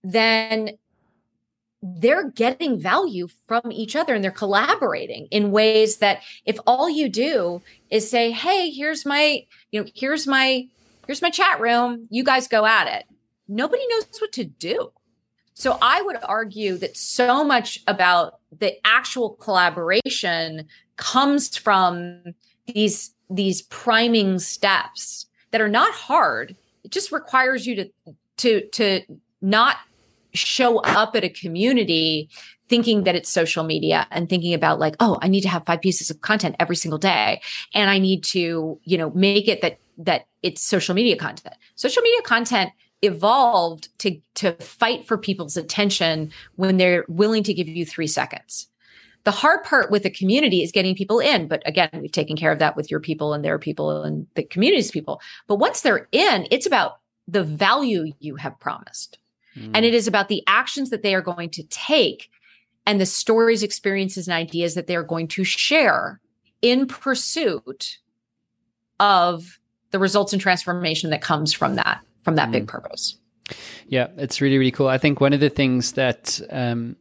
then 0.04 0.72
they're 1.84 2.30
getting 2.30 2.80
value 2.80 3.28
from 3.47 3.72
each 3.72 3.95
other 3.95 4.14
and 4.14 4.24
they're 4.24 4.32
collaborating 4.32 5.28
in 5.32 5.52
ways 5.52 5.97
that 5.97 6.22
if 6.45 6.58
all 6.68 6.89
you 6.89 7.10
do 7.10 7.62
is 7.89 8.10
say 8.10 8.32
hey 8.32 8.70
here's 8.70 9.04
my 9.06 9.43
you 9.72 9.82
know 9.82 9.88
here's 9.95 10.28
my 10.28 10.68
here's 11.08 11.22
my 11.22 11.30
chat 11.30 11.60
room. 11.60 12.08
You 12.10 12.24
guys 12.24 12.47
go 12.47 12.66
at 12.66 12.88
it. 12.88 13.06
Nobody 13.47 13.86
knows 13.88 14.06
what 14.20 14.32
to 14.34 14.45
do. 14.45 14.91
So 15.54 15.78
i 15.82 16.02
would 16.02 16.18
argue 16.24 16.78
that 16.78 16.95
so 16.97 17.43
much 17.43 17.80
about 17.88 18.39
the 18.58 18.76
actual 18.86 19.32
collaboration 19.32 20.68
comes 20.97 21.58
from 21.58 22.24
these 22.68 23.14
these 23.30 23.62
priming 23.64 24.39
steps 24.39 25.26
that 25.52 25.62
are 25.62 25.70
not 25.70 25.93
hard. 25.93 26.56
It 26.84 26.91
just 26.91 27.12
requires 27.12 27.66
you 27.66 27.76
to 27.76 27.89
to 28.38 28.68
to 28.70 29.02
not 29.41 29.78
show 30.34 30.80
up 30.80 31.16
at 31.16 31.24
a 31.24 31.30
community 31.30 32.30
thinking 32.70 33.04
that 33.04 33.16
it's 33.16 33.30
social 33.30 33.66
media 33.66 34.08
and 34.12 34.30
thinking 34.30 34.54
about 34.54 34.80
like 34.80 34.96
oh 35.00 35.18
i 35.22 35.28
need 35.28 35.42
to 35.42 35.50
have 35.50 35.66
five 35.66 35.82
pieces 35.82 36.10
of 36.10 36.22
content 36.22 36.56
every 36.60 36.76
single 36.76 36.98
day. 36.98 37.42
And 37.74 37.90
i 37.90 38.00
need 38.00 38.24
to 38.26 38.80
you 38.84 38.98
know 38.98 39.12
make 39.12 39.48
it 39.48 39.62
that 39.62 39.80
that 39.98 40.28
it's 40.42 40.62
social 40.62 40.96
media 40.96 41.16
content. 41.16 41.56
Social 41.76 42.02
media 42.02 42.22
content 42.24 42.72
evolved 43.02 43.90
to 44.00 44.20
to 44.36 44.54
fight 44.54 45.08
for 45.08 45.18
people's 45.18 45.58
attention 45.58 46.32
when 46.56 46.78
they're 46.78 47.06
willing 47.08 47.44
to 47.44 47.54
give 47.54 47.68
you 47.68 47.86
3 47.86 48.08
seconds. 48.08 48.68
The 49.24 49.32
hard 49.32 49.64
part 49.64 49.92
with 49.92 50.04
the 50.04 50.10
community 50.10 50.64
is 50.64 50.72
getting 50.72 50.96
people 50.96 51.20
in 51.20 51.48
but 51.48 51.62
again 51.66 51.90
we've 51.94 52.12
taken 52.12 52.36
care 52.36 52.52
of 52.52 52.60
that 52.60 52.76
with 52.76 52.90
your 52.90 53.00
people 53.00 53.34
and 53.34 53.44
their 53.44 53.60
people 53.60 54.04
and 54.04 54.28
the 54.36 54.44
community's 54.44 54.92
people. 54.92 55.22
But 55.48 55.56
once 55.56 55.82
they're 55.82 56.08
in 56.12 56.48
it's 56.52 56.66
about 56.66 57.00
the 57.28 57.44
value 57.44 58.14
you 58.20 58.36
have 58.36 58.60
promised 58.60 59.18
Mm. 59.58 59.72
And 59.74 59.86
it 59.86 59.93
is 59.93 60.08
about 60.08 60.28
the 60.28 60.43
actions 60.47 60.89
that 60.89 61.04
they 61.04 61.16
are 61.16 61.22
going 61.22 61.49
to 61.52 61.64
take 61.64 62.30
and 62.86 62.99
the 62.99 63.06
stories, 63.06 63.64
experiences, 63.64 64.28
and 64.28 64.36
ideas 64.36 64.76
that 64.76 64.88
they 64.88 64.95
are 64.95 65.04
going 65.04 65.28
to 65.30 65.43
share 65.43 66.20
in 66.62 66.88
pursuit 66.88 67.99
of 68.99 69.60
the 69.91 69.99
results 69.99 70.34
and 70.34 70.41
transformation 70.41 71.10
that 71.10 71.22
comes 71.22 71.54
from 71.54 71.76
that, 71.76 71.99
from 72.24 72.36
that 72.36 72.49
mm. 72.49 72.54
big 72.54 72.68
purpose. 72.68 73.18
Yeah, 73.88 74.08
it's 74.18 74.41
really, 74.41 74.58
really 74.58 74.72
cool. 74.72 74.88
I 74.88 74.97
think 74.97 75.20
one 75.20 75.34
of 75.34 75.39
the 75.39 75.49
things 75.49 75.93
that, 75.93 76.39
um, 76.49 76.95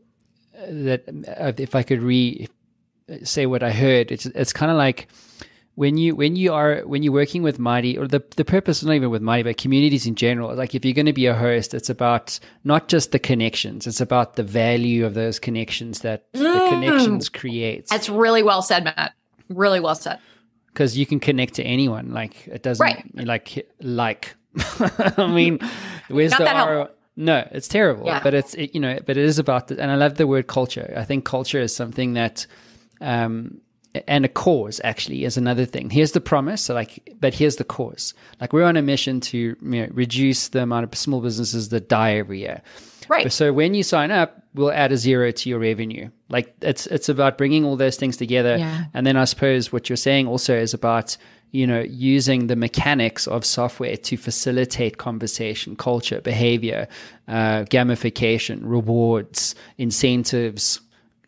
that 0.68 1.04
uh, 1.38 1.52
if 1.56 1.74
I 1.74 1.82
could 1.82 2.02
re 2.02 2.48
say 3.22 3.46
what 3.46 3.62
I 3.62 3.70
heard, 3.70 4.12
it's, 4.12 4.26
it's 4.26 4.52
kind 4.52 4.70
of 4.70 4.76
like, 4.76 5.08
when 5.80 5.96
you 5.96 6.14
when 6.14 6.36
you 6.36 6.52
are 6.52 6.82
when 6.82 7.02
you're 7.02 7.12
working 7.12 7.42
with 7.42 7.58
Mighty 7.58 7.96
or 7.96 8.06
the 8.06 8.22
the 8.36 8.44
purpose 8.44 8.84
not 8.84 8.92
even 8.92 9.08
with 9.08 9.22
Mighty 9.22 9.44
but 9.44 9.56
communities 9.56 10.04
in 10.04 10.14
general 10.14 10.54
like 10.54 10.74
if 10.74 10.84
you're 10.84 10.92
going 10.92 11.06
to 11.06 11.14
be 11.14 11.24
a 11.24 11.34
host 11.34 11.72
it's 11.72 11.88
about 11.88 12.38
not 12.64 12.88
just 12.88 13.12
the 13.12 13.18
connections 13.18 13.86
it's 13.86 14.00
about 14.02 14.36
the 14.36 14.42
value 14.42 15.06
of 15.06 15.14
those 15.14 15.38
connections 15.38 16.00
that 16.00 16.30
mm. 16.34 16.42
the 16.42 16.68
connections 16.68 17.30
create 17.30 17.88
that's 17.88 18.10
really 18.10 18.42
well 18.42 18.60
said 18.60 18.84
Matt 18.84 19.14
really 19.48 19.80
well 19.80 19.94
said 19.94 20.18
because 20.66 20.98
you 20.98 21.06
can 21.06 21.18
connect 21.18 21.54
to 21.54 21.62
anyone 21.62 22.12
like 22.12 22.46
it 22.48 22.62
doesn't 22.62 22.84
right. 22.84 23.26
like 23.26 23.66
like 23.80 24.36
I 25.16 25.32
mean 25.32 25.60
where's 26.08 26.32
not 26.32 26.40
the 26.40 26.54
R- 26.54 26.90
no 27.16 27.48
it's 27.52 27.68
terrible 27.68 28.04
yeah. 28.04 28.22
but 28.22 28.34
it's 28.34 28.52
it, 28.52 28.74
you 28.74 28.80
know 28.80 28.98
but 29.06 29.16
it 29.16 29.24
is 29.24 29.38
about 29.38 29.68
the, 29.68 29.80
and 29.80 29.90
I 29.90 29.94
love 29.94 30.16
the 30.16 30.26
word 30.26 30.46
culture 30.46 30.92
I 30.94 31.04
think 31.04 31.24
culture 31.24 31.58
is 31.58 31.74
something 31.74 32.12
that 32.12 32.46
um 33.00 33.62
and 34.06 34.24
a 34.24 34.28
cause 34.28 34.80
actually 34.84 35.24
is 35.24 35.36
another 35.36 35.64
thing. 35.64 35.90
Here's 35.90 36.12
the 36.12 36.20
promise, 36.20 36.62
so 36.62 36.74
like, 36.74 37.16
but 37.20 37.34
here's 37.34 37.56
the 37.56 37.64
cause. 37.64 38.14
Like 38.40 38.52
we're 38.52 38.64
on 38.64 38.76
a 38.76 38.82
mission 38.82 39.20
to 39.20 39.38
you 39.38 39.56
know, 39.60 39.88
reduce 39.90 40.48
the 40.48 40.62
amount 40.62 40.84
of 40.84 40.94
small 40.96 41.20
businesses 41.20 41.70
that 41.70 41.88
die 41.88 42.14
every 42.14 42.40
year. 42.40 42.62
Right. 43.08 43.32
So 43.32 43.52
when 43.52 43.74
you 43.74 43.82
sign 43.82 44.12
up, 44.12 44.40
we'll 44.54 44.70
add 44.70 44.92
a 44.92 44.96
zero 44.96 45.32
to 45.32 45.48
your 45.48 45.58
revenue. 45.58 46.10
Like 46.28 46.54
it's 46.62 46.86
it's 46.86 47.08
about 47.08 47.36
bringing 47.36 47.64
all 47.64 47.76
those 47.76 47.96
things 47.96 48.16
together. 48.16 48.56
Yeah. 48.56 48.84
And 48.94 49.04
then 49.04 49.16
I 49.16 49.24
suppose 49.24 49.72
what 49.72 49.88
you're 49.88 49.96
saying 49.96 50.28
also 50.28 50.54
is 50.54 50.72
about 50.72 51.16
you 51.50 51.66
know 51.66 51.80
using 51.80 52.46
the 52.46 52.54
mechanics 52.54 53.26
of 53.26 53.44
software 53.44 53.96
to 53.96 54.16
facilitate 54.16 54.98
conversation, 54.98 55.74
culture, 55.74 56.20
behavior, 56.20 56.86
uh, 57.26 57.64
gamification, 57.64 58.60
rewards, 58.62 59.56
incentives, 59.76 60.80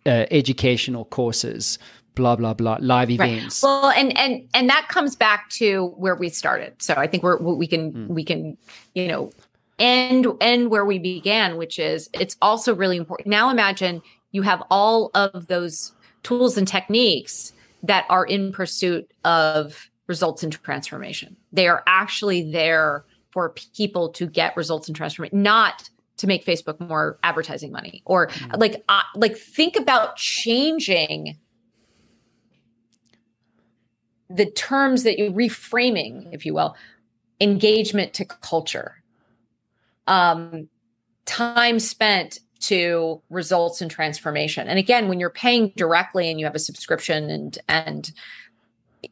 uh, 0.07 0.27
educational 0.31 1.07
courses 1.07 1.81
blah 2.15 2.37
blah 2.37 2.55
blah 2.55 2.79
live 2.81 3.11
events 3.11 3.63
right. 3.63 3.69
well 3.69 3.91
and 3.91 4.17
and 4.19 4.47
and 4.55 4.69
that 4.69 4.87
comes 4.89 5.17
back 5.17 5.49
to 5.49 5.87
where 5.97 6.15
we 6.15 6.29
started 6.29 6.75
so 6.81 6.95
i 6.95 7.07
think 7.07 7.23
we're 7.23 7.39
we 7.39 7.67
can 7.67 7.93
mm. 7.93 8.09
we 8.09 8.25
can 8.25 8.57
you 8.95 9.09
know 9.09 9.31
end 9.79 10.27
end 10.41 10.71
where 10.71 10.85
we 10.85 10.99
began 10.99 11.57
which 11.57 11.79
is 11.79 12.11
it's 12.13 12.37
also 12.43 12.75
really 12.75 12.97
important 12.97 13.29
now 13.29 13.51
imagine 13.51 14.03
you 14.31 14.43
have 14.43 14.63
all 14.71 15.11
of 15.15 15.47
those 15.47 15.93
tools 16.23 16.57
and 16.57 16.69
techniques 16.69 17.53
that 17.83 18.05
are 18.09 18.25
in 18.25 18.53
pursuit 18.53 19.11
of 19.25 19.91
results 20.07 20.43
and 20.43 20.53
transformation 20.53 21.37
they 21.53 21.67
are 21.67 21.83
actually 21.87 22.51
there 22.51 23.05
for 23.31 23.55
people 23.75 24.11
to 24.11 24.27
get 24.27 24.55
results 24.57 24.87
and 24.87 24.97
transformation 24.97 25.43
not 25.43 25.89
to 26.19 26.27
make 26.27 26.45
facebook 26.45 26.79
more 26.87 27.19
advertising 27.23 27.73
money 27.73 28.03
or 28.05 28.27
mm. 28.27 28.61
like 28.61 28.85
uh, 28.91 29.03
like 29.15 29.35
think 29.37 29.77
about 29.77 30.17
changing 30.17 31.39
the 34.35 34.47
terms 34.47 35.03
that 35.03 35.19
you're 35.19 35.31
reframing, 35.31 36.33
if 36.33 36.47
you 36.47 36.55
will, 36.55 36.77
engagement 37.41 38.15
to 38.15 38.25
culture, 38.25 39.03
um, 40.07 40.69
time 41.25 41.79
spent 41.79 42.39
to 42.61 43.21
results 43.29 43.81
and 43.81 43.91
transformation. 43.91 44.69
And 44.69 44.79
again, 44.79 45.09
when 45.09 45.19
you're 45.19 45.31
paying 45.31 45.73
directly 45.77 46.31
and 46.31 46.39
you 46.39 46.47
have 46.47 46.55
a 46.55 46.61
subscription 46.61 47.29
and 47.29 47.59
and 47.69 48.13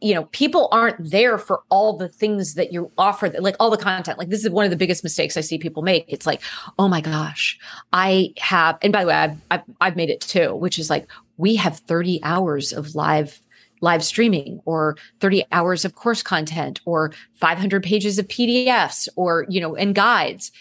you 0.01 0.15
know 0.15 0.25
people 0.27 0.69
aren't 0.71 1.11
there 1.11 1.37
for 1.37 1.63
all 1.69 1.97
the 1.97 2.09
things 2.09 2.55
that 2.55 2.73
you 2.73 2.93
offer 2.97 3.29
like 3.41 3.57
all 3.59 3.71
the 3.71 3.77
content. 3.77 4.19
Like 4.19 4.29
this 4.29 4.45
is 4.45 4.51
one 4.51 4.65
of 4.65 4.71
the 4.71 4.77
biggest 4.77 5.03
mistakes 5.03 5.37
i 5.37 5.41
see 5.41 5.59
people 5.59 5.83
make. 5.83 6.05
It's 6.07 6.27
like 6.27 6.41
oh 6.79 6.87
my 6.87 7.01
gosh 7.01 7.59
i 7.93 8.33
have 8.39 8.79
and 8.83 8.93
by 8.93 9.03
the 9.03 9.09
way 9.09 9.15
i've, 9.15 9.37
I've, 9.51 9.63
I've 9.81 9.97
made 9.97 10.11
it 10.11 10.21
too 10.21 10.55
which 10.55 10.79
is 10.79 10.91
like 10.91 11.09
we 11.39 11.57
have 11.57 11.79
30 11.79 12.21
hours 12.23 12.73
of 12.73 12.95
live 12.95 13.41
live 13.81 14.05
streaming 14.05 14.61
or 14.65 14.97
30 15.21 15.45
hours 15.53 15.85
of 15.85 15.95
course 15.95 16.23
content 16.23 16.81
or 16.85 17.13
500 17.35 17.83
pages 17.83 18.19
of 18.19 18.29
PDFs 18.29 19.09
or, 19.17 19.47
you 19.49 19.61
know, 19.61 19.75
and 19.75 19.95
guides. 19.95 20.53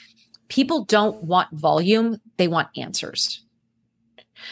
People 0.48 0.86
don't 0.86 1.24
want 1.24 1.52
volume. 1.52 2.20
They 2.38 2.48
want 2.48 2.70
answers. 2.76 3.46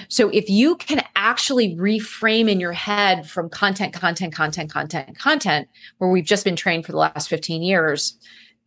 So 0.09 0.29
if 0.29 0.49
you 0.49 0.75
can 0.75 1.01
actually 1.15 1.75
reframe 1.75 2.49
in 2.49 2.59
your 2.59 2.73
head 2.73 3.29
from 3.29 3.49
content, 3.49 3.93
content, 3.93 4.33
content, 4.33 4.69
content, 4.69 5.17
content, 5.17 5.67
where 5.97 6.09
we've 6.09 6.25
just 6.25 6.43
been 6.43 6.55
trained 6.55 6.85
for 6.85 6.91
the 6.91 6.97
last 6.97 7.29
15 7.29 7.61
years, 7.61 8.17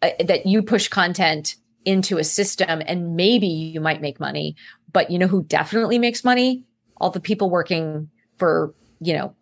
uh, 0.03 0.11
that 0.25 0.47
you 0.47 0.63
push 0.63 0.89
content 0.89 1.57
into 1.85 2.19
a 2.19 2.25
system 2.25 2.83
and 2.87 3.17
maybe 3.17 3.47
you 3.47 3.81
might 3.81 4.01
make 4.01 4.21
money. 4.21 4.57
But 4.93 5.11
you 5.11 5.19
know 5.19 5.27
who 5.27 5.43
definitely 5.45 5.99
makes 5.99 6.25
money? 6.25 6.65
All 6.97 7.11
the 7.11 7.21
people 7.21 7.51
working 7.51 8.11
for, 8.39 8.75
you 9.01 9.15
know, 9.15 9.35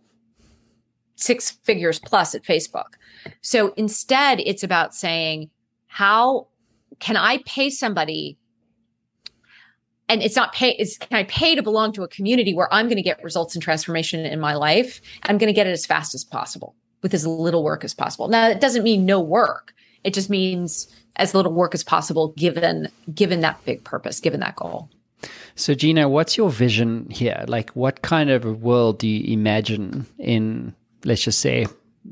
six 1.18 1.50
figures 1.50 1.98
plus 1.98 2.34
at 2.34 2.44
Facebook. 2.44 2.94
So 3.40 3.74
instead, 3.76 4.40
it's 4.40 4.62
about 4.62 4.94
saying, 4.94 5.50
how 5.86 6.46
can 7.00 7.16
I 7.16 7.42
pay 7.44 7.70
somebody? 7.70 8.38
And 10.08 10.22
it's 10.22 10.36
not 10.36 10.54
pay, 10.54 10.70
it's 10.78 10.96
can 10.96 11.18
I 11.18 11.24
pay 11.24 11.54
to 11.54 11.62
belong 11.62 11.92
to 11.92 12.02
a 12.02 12.08
community 12.08 12.54
where 12.54 12.72
I'm 12.72 12.86
going 12.86 12.96
to 12.96 13.02
get 13.02 13.22
results 13.22 13.54
and 13.54 13.62
transformation 13.62 14.24
in 14.24 14.40
my 14.40 14.54
life? 14.54 15.00
I'm 15.24 15.38
going 15.38 15.48
to 15.48 15.52
get 15.52 15.66
it 15.66 15.72
as 15.72 15.84
fast 15.84 16.14
as 16.14 16.24
possible 16.24 16.74
with 17.02 17.12
as 17.12 17.26
little 17.26 17.62
work 17.62 17.84
as 17.84 17.94
possible. 17.94 18.28
Now, 18.28 18.48
it 18.48 18.60
doesn't 18.60 18.84
mean 18.84 19.04
no 19.04 19.20
work. 19.20 19.74
It 20.04 20.14
just 20.14 20.30
means 20.30 20.88
as 21.16 21.34
little 21.34 21.52
work 21.52 21.74
as 21.74 21.82
possible 21.82 22.28
given 22.36 22.88
given 23.12 23.40
that 23.40 23.62
big 23.64 23.82
purpose, 23.84 24.20
given 24.20 24.40
that 24.40 24.56
goal. 24.56 24.88
So 25.56 25.74
Gina, 25.74 26.08
what's 26.08 26.36
your 26.36 26.50
vision 26.50 27.10
here? 27.10 27.44
Like 27.48 27.70
what 27.70 28.02
kind 28.02 28.30
of 28.30 28.44
a 28.44 28.52
world 28.52 28.98
do 28.98 29.08
you 29.08 29.34
imagine 29.34 30.06
in 30.16 30.74
let's 31.04 31.22
just 31.22 31.40
say 31.40 31.66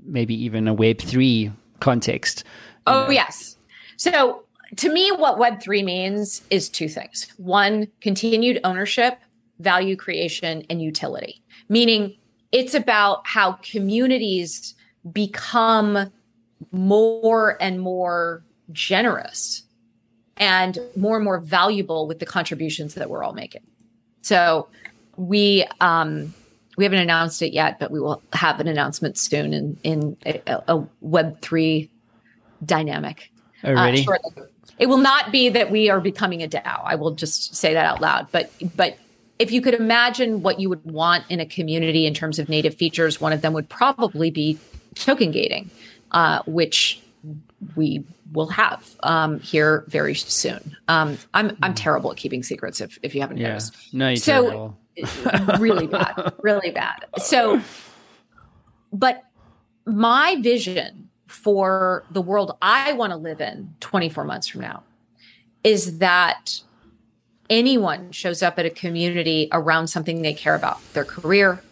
maybe 0.04 0.34
even 0.34 0.68
a 0.68 0.74
web 0.74 0.98
3 0.98 1.50
context? 1.80 2.44
Oh, 2.86 3.04
know? 3.04 3.10
yes. 3.10 3.56
So 3.96 4.44
to 4.76 4.92
me 4.92 5.10
what 5.12 5.38
web 5.38 5.60
3 5.60 5.82
means 5.82 6.42
is 6.50 6.68
two 6.68 6.88
things. 6.88 7.32
One, 7.36 7.88
continued 8.00 8.60
ownership, 8.64 9.18
value 9.58 9.96
creation 9.96 10.64
and 10.68 10.82
utility. 10.82 11.42
Meaning 11.68 12.16
it's 12.52 12.74
about 12.74 13.26
how 13.26 13.52
communities 13.62 14.74
become 15.12 16.10
more 16.72 17.56
and 17.60 17.80
more 17.80 18.44
generous 18.72 19.62
and 20.36 20.78
more 20.96 21.16
and 21.16 21.24
more 21.24 21.38
valuable 21.38 22.06
with 22.06 22.18
the 22.18 22.26
contributions 22.26 22.94
that 22.94 23.08
we're 23.08 23.22
all 23.22 23.32
making. 23.32 23.62
So 24.22 24.68
we 25.16 25.64
um, 25.80 26.34
we 26.76 26.84
haven't 26.84 26.98
announced 26.98 27.42
it 27.42 27.52
yet, 27.52 27.78
but 27.78 27.90
we 27.90 28.00
will 28.00 28.22
have 28.32 28.60
an 28.60 28.68
announcement 28.68 29.18
soon 29.18 29.52
in 29.52 29.78
in 29.82 30.16
a, 30.26 30.62
a 30.68 30.84
Web 31.00 31.40
three 31.40 31.90
dynamic. 32.64 33.30
Already, 33.64 34.06
uh, 34.06 34.42
it 34.78 34.86
will 34.86 34.98
not 34.98 35.32
be 35.32 35.48
that 35.48 35.70
we 35.70 35.88
are 35.90 36.00
becoming 36.00 36.42
a 36.42 36.48
DAO. 36.48 36.82
I 36.84 36.94
will 36.94 37.12
just 37.12 37.54
say 37.54 37.72
that 37.72 37.86
out 37.86 38.00
loud. 38.00 38.28
But 38.30 38.52
but 38.76 38.98
if 39.38 39.50
you 39.50 39.60
could 39.60 39.74
imagine 39.74 40.42
what 40.42 40.60
you 40.60 40.68
would 40.68 40.84
want 40.84 41.24
in 41.28 41.40
a 41.40 41.46
community 41.46 42.06
in 42.06 42.14
terms 42.14 42.38
of 42.38 42.48
native 42.48 42.74
features, 42.74 43.20
one 43.20 43.32
of 43.32 43.40
them 43.40 43.52
would 43.54 43.68
probably 43.68 44.30
be 44.30 44.58
token 44.94 45.30
gating, 45.30 45.70
uh, 46.12 46.42
which 46.46 47.00
we 47.74 48.04
will 48.32 48.48
have 48.48 48.96
um, 49.02 49.40
here 49.40 49.84
very 49.88 50.14
soon. 50.14 50.76
Um, 50.88 51.18
I'm 51.32 51.56
I'm 51.62 51.74
terrible 51.74 52.12
at 52.12 52.18
keeping 52.18 52.42
secrets. 52.42 52.80
If 52.82 52.98
if 53.02 53.14
you 53.14 53.22
haven't 53.22 53.38
yeah. 53.38 53.48
noticed, 53.48 53.94
no, 53.94 54.10
you 54.10 54.16
so 54.16 54.76
really 55.58 55.86
bad, 55.86 56.34
really 56.42 56.70
bad. 56.70 57.06
So, 57.18 57.60
but 58.92 59.24
my 59.84 60.36
vision 60.40 61.08
for 61.26 62.04
the 62.10 62.22
world 62.22 62.56
I 62.62 62.92
want 62.92 63.10
to 63.12 63.16
live 63.16 63.40
in 63.40 63.74
24 63.80 64.24
months 64.24 64.46
from 64.48 64.62
now 64.62 64.82
is 65.64 65.98
that 65.98 66.60
anyone 67.50 68.12
shows 68.12 68.42
up 68.42 68.58
at 68.58 68.66
a 68.66 68.70
community 68.70 69.48
around 69.52 69.88
something 69.88 70.22
they 70.22 70.34
care 70.34 70.54
about 70.54 70.80
their 70.92 71.04
career, 71.04 71.62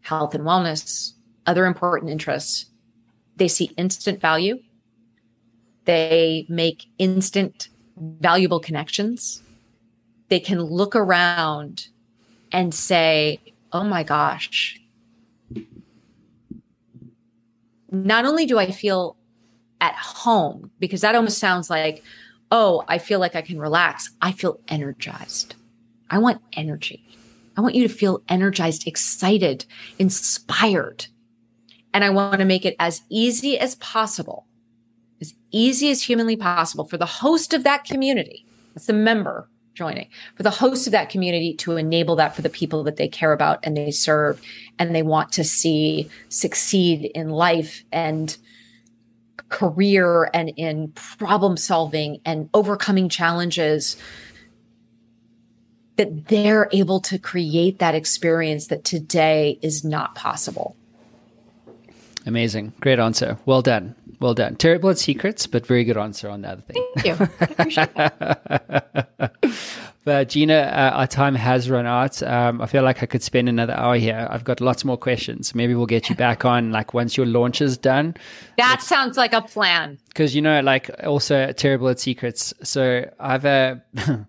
health 0.00 0.34
and 0.34 0.44
wellness, 0.44 1.12
other 1.46 1.66
important 1.66 2.10
interests. 2.10 2.66
They 3.36 3.48
see 3.48 3.66
instant 3.76 4.20
value 4.20 4.60
they 5.88 6.44
make 6.50 6.84
instant, 6.98 7.70
valuable 7.96 8.60
connections. 8.60 9.42
They 10.28 10.38
can 10.38 10.60
look 10.60 10.94
around 10.94 11.88
and 12.52 12.74
say, 12.74 13.40
oh 13.72 13.84
my 13.84 14.02
gosh, 14.02 14.80
not 17.90 18.24
only 18.24 18.46
do 18.46 18.58
I 18.58 18.70
feel 18.70 19.16
at 19.80 19.94
home, 19.94 20.70
because 20.78 21.02
that 21.02 21.14
almost 21.14 21.38
sounds 21.38 21.70
like, 21.70 22.02
oh, 22.50 22.84
I 22.88 22.98
feel 22.98 23.20
like 23.20 23.36
I 23.36 23.42
can 23.42 23.58
relax. 23.58 24.10
I 24.20 24.32
feel 24.32 24.60
energized. 24.68 25.54
I 26.10 26.18
want 26.18 26.40
energy. 26.54 27.04
I 27.56 27.60
want 27.60 27.74
you 27.74 27.86
to 27.86 27.92
feel 27.92 28.22
energized, 28.28 28.86
excited, 28.86 29.64
inspired. 29.98 31.06
And 31.92 32.04
I 32.04 32.10
want 32.10 32.38
to 32.38 32.44
make 32.44 32.64
it 32.64 32.76
as 32.78 33.02
easy 33.08 33.58
as 33.58 33.74
possible 33.76 34.46
as 35.20 35.34
easy 35.50 35.90
as 35.90 36.02
humanly 36.02 36.36
possible 36.36 36.84
for 36.84 36.96
the 36.96 37.06
host 37.06 37.54
of 37.54 37.64
that 37.64 37.84
community. 37.84 38.46
That's 38.74 38.86
the 38.86 38.92
member 38.92 39.48
joining 39.78 40.08
for 40.34 40.42
the 40.42 40.50
host 40.50 40.88
of 40.88 40.90
that 40.90 41.08
community 41.08 41.54
to 41.54 41.76
enable 41.76 42.16
that 42.16 42.34
for 42.34 42.42
the 42.42 42.50
people 42.50 42.82
that 42.82 42.96
they 42.96 43.06
care 43.06 43.32
about 43.32 43.60
and 43.62 43.76
they 43.76 43.92
serve 43.92 44.40
and 44.76 44.92
they 44.92 45.02
want 45.02 45.30
to 45.30 45.44
see 45.44 46.10
succeed 46.28 47.04
in 47.14 47.30
life 47.30 47.84
and 47.92 48.36
career 49.50 50.28
and 50.34 50.52
in 50.56 50.88
problem 50.88 51.56
solving 51.56 52.20
and 52.24 52.50
overcoming 52.52 53.08
challenges 53.08 53.96
that 55.94 56.26
they're 56.26 56.68
able 56.72 57.00
to 57.00 57.16
create 57.16 57.78
that 57.78 57.94
experience 57.94 58.66
that 58.66 58.82
today 58.84 59.60
is 59.62 59.84
not 59.84 60.14
possible. 60.16 60.76
Amazing. 62.26 62.72
Great 62.80 62.98
answer. 62.98 63.38
Well 63.46 63.62
done. 63.62 63.94
Well 64.20 64.34
done. 64.34 64.56
Terrible 64.56 64.90
at 64.90 64.98
secrets, 64.98 65.46
but 65.46 65.64
very 65.66 65.84
good 65.84 65.96
answer 65.96 66.28
on 66.28 66.42
the 66.42 66.48
other 66.48 66.62
thing. 66.62 66.84
Thank 66.96 67.20
you. 69.42 69.52
but 70.04 70.28
Gina, 70.28 70.54
uh, 70.54 70.90
our 70.96 71.06
time 71.06 71.36
has 71.36 71.70
run 71.70 71.86
out. 71.86 72.20
Um, 72.24 72.60
I 72.60 72.66
feel 72.66 72.82
like 72.82 73.02
I 73.02 73.06
could 73.06 73.22
spend 73.22 73.48
another 73.48 73.74
hour 73.74 73.96
here. 73.96 74.26
I've 74.28 74.42
got 74.42 74.60
lots 74.60 74.84
more 74.84 74.96
questions. 74.96 75.54
Maybe 75.54 75.74
we'll 75.74 75.86
get 75.86 76.08
you 76.08 76.16
back 76.16 76.44
on 76.44 76.72
like 76.72 76.94
once 76.94 77.16
your 77.16 77.26
launch 77.26 77.60
is 77.60 77.78
done. 77.78 78.16
That 78.56 78.82
sounds 78.82 79.16
like 79.16 79.32
a 79.32 79.42
plan. 79.42 79.98
Because 80.08 80.34
you 80.34 80.42
know, 80.42 80.60
like 80.60 80.90
also 81.04 81.52
terrible 81.52 81.88
at 81.88 82.00
secrets. 82.00 82.52
So 82.62 83.08
I've 83.20 83.44
a. 83.44 83.82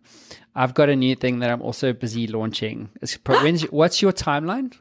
I've 0.56 0.74
got 0.74 0.90
a 0.90 0.96
new 0.96 1.16
thing 1.16 1.40
that 1.40 1.50
I'm 1.52 1.62
also 1.62 1.94
busy 1.94 2.28
launching. 2.28 2.90
what's 3.70 4.02
your 4.02 4.12
timeline? 4.12 4.76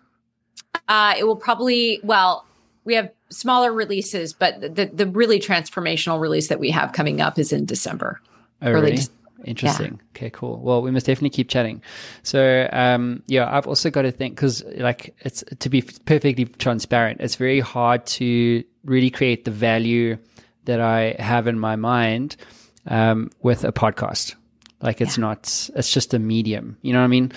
Uh, 0.89 1.15
it 1.17 1.25
will 1.25 1.37
probably 1.37 2.01
well, 2.03 2.45
we 2.85 2.95
have 2.95 3.11
smaller 3.31 3.73
releases, 3.73 4.33
but 4.33 4.61
the 4.61 4.91
the 4.93 5.07
really 5.07 5.41
transformational 5.41 6.21
release 6.21 6.49
that 6.49 6.61
we 6.61 6.71
have 6.71 6.93
coming 6.93 7.21
up 7.21 7.39
is 7.39 7.53
in 7.53 7.65
December. 7.65 8.21
Oh, 8.63 8.73
really? 8.73 8.93
December. 8.93 9.15
Interesting. 9.45 9.93
Yeah. 9.93 10.09
Okay, 10.17 10.31
cool. 10.31 10.59
Well, 10.61 10.83
we 10.83 10.91
must 10.91 11.07
definitely 11.07 11.31
keep 11.31 11.49
chatting. 11.49 11.81
So, 12.25 12.69
um, 12.73 13.23
yeah, 13.29 13.49
I've 13.49 13.69
also 13.69 13.89
got 13.89 14.03
to 14.03 14.11
think 14.11 14.35
because, 14.35 14.65
like, 14.77 15.15
it's 15.21 15.45
to 15.61 15.69
be 15.69 15.83
perfectly 15.83 16.45
transparent, 16.45 17.21
it's 17.21 17.37
very 17.37 17.61
hard 17.61 18.05
to 18.07 18.65
really 18.85 19.11
create 19.11 19.45
the 19.45 19.53
value 19.53 20.19
that 20.65 20.81
I 20.81 21.15
have 21.21 21.47
in 21.47 21.57
my 21.59 21.77
mind 21.77 22.37
um, 22.89 23.31
with 23.41 23.63
a 23.63 23.71
podcast. 23.71 24.35
Like, 24.81 25.01
it's 25.01 25.17
yeah. 25.17 25.23
not, 25.23 25.71
it's 25.77 25.93
just 25.93 26.15
a 26.15 26.19
medium. 26.19 26.77
You 26.83 26.93
know 26.93 26.99
what 26.99 27.05
I 27.05 27.09
mean? 27.09 27.33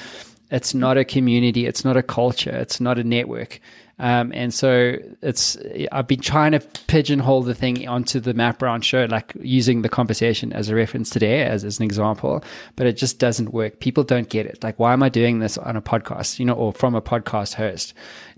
It's 0.50 0.74
not 0.74 0.98
a 0.98 1.06
community. 1.06 1.68
It's 1.68 1.86
not 1.86 1.98
a 1.98 2.04
culture. 2.04 2.50
It's 2.50 2.82
not 2.82 2.98
a 2.98 3.04
network. 3.04 3.62
Um, 4.02 4.32
and 4.34 4.52
so 4.52 4.98
it's 5.22 5.58
I've 5.92 6.08
been 6.08 6.22
trying 6.22 6.54
to 6.54 6.60
pigeonhole 6.60 7.44
the 7.44 7.54
thing 7.54 7.88
onto 7.88 8.20
the 8.20 8.34
Matt 8.34 8.58
Brown 8.58 8.82
show, 8.82 9.06
like 9.06 9.32
using 9.40 9.84
the 9.84 9.90
conversation 9.90 10.52
as 10.54 10.70
a 10.70 10.76
reference 10.76 11.12
today 11.12 11.44
as, 11.44 11.64
as 11.64 11.78
an 11.78 11.86
example, 11.86 12.44
but 12.76 12.88
it 12.88 12.98
just 12.98 13.20
doesn't 13.20 13.54
work. 13.54 13.80
People 13.80 14.04
don't 14.04 14.28
get 14.28 14.48
it. 14.48 14.64
Like, 14.64 14.80
why 14.80 14.94
am 14.94 15.04
I 15.04 15.10
doing 15.10 15.38
this 15.38 15.56
on 15.56 15.76
a 15.76 15.84
podcast, 15.84 16.40
you 16.40 16.46
know, 16.46 16.56
or 16.56 16.74
from 16.74 16.96
a 16.96 17.02
podcast 17.02 17.54
host? 17.54 17.94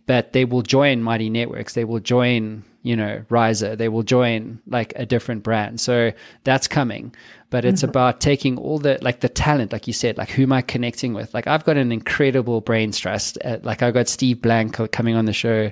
But 0.06 0.34
they 0.34 0.44
will 0.44 0.64
join 0.64 1.02
Mighty 1.02 1.30
Networks. 1.30 1.76
They 1.76 1.86
will 1.86 2.02
join, 2.02 2.66
you 2.82 2.98
know, 2.98 3.24
Riser. 3.30 3.78
They 3.78 3.88
will 3.88 4.04
join 4.04 4.60
like 4.68 4.92
a 4.98 5.06
different 5.06 5.44
brand. 5.44 5.80
So 5.80 6.12
that's 6.44 6.68
coming 6.68 7.16
but 7.54 7.66
it's 7.66 7.82
mm-hmm. 7.82 7.92
about 7.92 8.20
taking 8.20 8.58
all 8.58 8.80
the 8.80 8.98
like 9.04 9.20
the 9.20 9.30
talent 9.30 9.72
like 9.72 9.86
you 9.86 9.94
said 9.94 10.18
like 10.18 10.32
who 10.32 10.42
am 10.42 10.52
i 10.52 10.60
connecting 10.60 11.14
with 11.14 11.32
like 11.36 11.46
i've 11.46 11.64
got 11.64 11.78
an 11.78 11.92
incredible 11.92 12.62
brain 12.62 12.92
stress 12.92 13.38
at, 13.42 13.64
like 13.64 13.84
i've 13.84 13.94
got 13.94 14.08
steve 14.08 14.42
blank 14.42 14.76
coming 14.92 15.16
on 15.16 15.26
the 15.26 15.34
show 15.34 15.72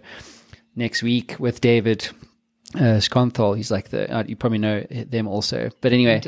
next 0.75 1.01
week 1.01 1.35
with 1.39 1.59
david 1.59 2.07
uh, 2.73 3.01
Schonthal, 3.01 3.57
he's 3.57 3.69
like 3.69 3.89
the 3.89 4.09
uh, 4.09 4.23
you 4.25 4.37
probably 4.37 4.57
know 4.57 4.85
them 4.89 5.27
also. 5.27 5.69
But 5.81 5.91
anyway, 5.91 6.21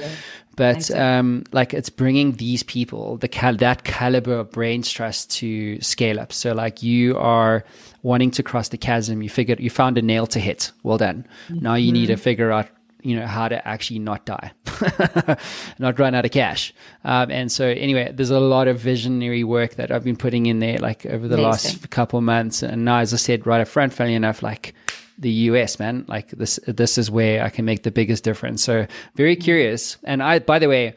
but 0.58 0.92
um, 0.92 1.46
like 1.54 1.74
it's 1.74 1.90
bringing 1.90 2.34
these 2.34 2.64
people 2.64 3.16
the 3.16 3.30
cal- 3.30 3.56
that 3.56 3.86
caliber 3.86 4.40
of 4.40 4.52
brain 4.52 4.84
stress 4.84 5.26
to 5.38 5.80
scale 5.80 6.20
up. 6.20 6.34
So 6.34 6.52
like 6.52 6.84
you 6.84 7.18
are 7.18 7.64
wanting 8.02 8.30
to 8.32 8.44
cross 8.44 8.68
the 8.68 8.78
chasm, 8.78 9.22
you 9.22 9.30
figured 9.30 9.62
you 9.62 9.70
found 9.70 9.98
a 9.98 10.02
nail 10.02 10.28
to 10.28 10.40
hit. 10.42 10.74
Well 10.84 10.98
done. 10.98 11.26
Mm-hmm. 11.48 11.64
Now 11.64 11.76
you 11.76 11.94
need 11.94 12.08
to 12.08 12.18
figure 12.18 12.52
out 12.52 12.68
you 13.04 13.16
know 13.16 13.28
how 13.28 13.48
to 13.48 13.68
actually 13.68 14.00
not 14.00 14.26
die 14.26 14.52
not 15.80 16.00
run 16.00 16.16
out 16.16 16.26
of 16.26 16.32
cash 16.32 16.74
um, 17.04 17.30
and 17.30 17.52
so 17.52 17.68
anyway 17.68 18.12
there's 18.14 18.32
a 18.32 18.40
lot 18.40 18.68
of 18.68 18.80
visionary 18.80 19.44
work 19.44 19.76
that 19.76 19.92
i've 19.92 20.04
been 20.04 20.18
putting 20.18 20.46
in 20.46 20.60
there 20.60 20.78
like 20.80 21.06
over 21.06 21.28
the 21.28 21.36
Amazing. 21.36 21.72
last 21.72 21.90
couple 21.90 22.20
months 22.22 22.64
and 22.64 22.86
now 22.86 22.98
as 22.98 23.14
i 23.14 23.18
said 23.18 23.46
right 23.46 23.62
up 23.62 23.68
front 23.68 23.94
funny 23.94 24.14
enough 24.14 24.42
like 24.42 24.74
the 25.18 25.30
US, 25.30 25.80
man. 25.80 26.06
Like 26.08 26.30
this, 26.32 26.60
this 26.68 26.98
is 26.98 27.12
where 27.12 27.44
I 27.44 27.50
can 27.50 27.66
make 27.66 27.84
the 27.84 27.92
biggest 27.92 28.24
difference. 28.24 28.64
So 28.64 28.88
very 29.16 29.36
curious. 29.36 29.98
And 30.04 30.24
I, 30.24 30.40
by 30.40 30.60
the 30.60 30.68
way, 30.68 30.96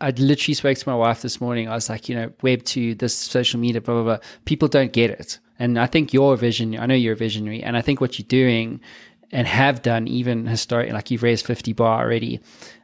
I 0.00 0.10
literally 0.10 0.54
spoke 0.54 0.78
to 0.78 0.88
my 0.88 0.94
wife 0.94 1.22
this 1.22 1.40
morning. 1.40 1.68
I 1.68 1.74
was 1.74 1.88
like, 1.88 2.08
you 2.08 2.14
know, 2.14 2.32
Web 2.42 2.64
two, 2.64 2.94
this 2.94 3.14
social 3.14 3.60
media, 3.60 3.80
blah 3.80 3.94
blah 3.94 4.02
blah. 4.04 4.18
People 4.46 4.68
don't 4.68 4.92
get 4.92 5.10
it, 5.10 5.38
and 5.58 5.78
I 5.78 5.86
think 5.86 6.14
your 6.14 6.36
vision. 6.36 6.78
I 6.78 6.86
know 6.86 6.94
you're 6.94 7.12
a 7.12 7.16
visionary, 7.16 7.62
and 7.62 7.76
I 7.76 7.82
think 7.82 8.00
what 8.00 8.18
you're 8.18 8.26
doing 8.26 8.80
and 9.32 9.46
have 9.46 9.82
done, 9.82 10.08
even 10.08 10.46
historic, 10.46 10.92
like 10.92 11.10
you've 11.10 11.22
raised 11.22 11.46
fifty 11.46 11.72
bar 11.72 12.02
already, 12.02 12.40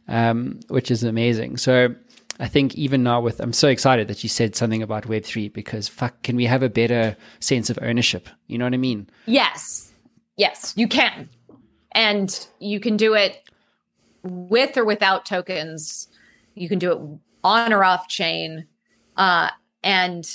um, 0.09 0.61
which 0.69 0.91
is 0.91 1.03
amazing. 1.03 1.57
So 1.57 1.95
I 2.39 2.49
think 2.49 2.75
even 2.75 3.03
now 3.03 3.21
with, 3.21 3.41
I'm 3.41 3.53
so 3.53 3.69
excited 3.69 4.09
that 4.09 4.23
you 4.23 4.29
said 4.29 4.55
something 4.55 4.83
about 4.83 5.05
Web3 5.05 5.53
because 5.53 5.89
fuck, 5.89 6.23
can 6.23 6.37
we 6.37 6.45
have 6.45 6.63
a 6.63 6.69
better 6.69 7.17
sense 7.41 7.71
of 7.71 7.79
ownership? 7.81 8.29
You 8.47 8.59
know 8.59 8.67
what 8.67 8.75
I 8.75 8.79
mean? 8.79 9.09
Yes. 9.25 9.93
Yes, 10.37 10.75
you 10.77 10.87
can. 10.87 11.31
And 11.93 12.47
you 12.59 12.79
can 12.79 12.99
do 12.99 13.15
it 13.15 13.43
with 14.23 14.77
or 14.77 14.85
without 14.85 15.25
tokens. 15.25 16.09
You 16.55 16.69
can 16.69 16.79
do 16.79 16.93
it 16.93 16.99
on 17.43 17.73
or 17.73 17.85
off 17.85 18.07
chain. 18.09 18.67
Uh, 19.17 19.51
and 19.83 20.29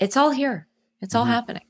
it's 0.00 0.16
all 0.16 0.30
here. 0.30 0.66
It's 1.00 1.14
all 1.14 1.22
mm-hmm. 1.22 1.32
happening. 1.32 1.62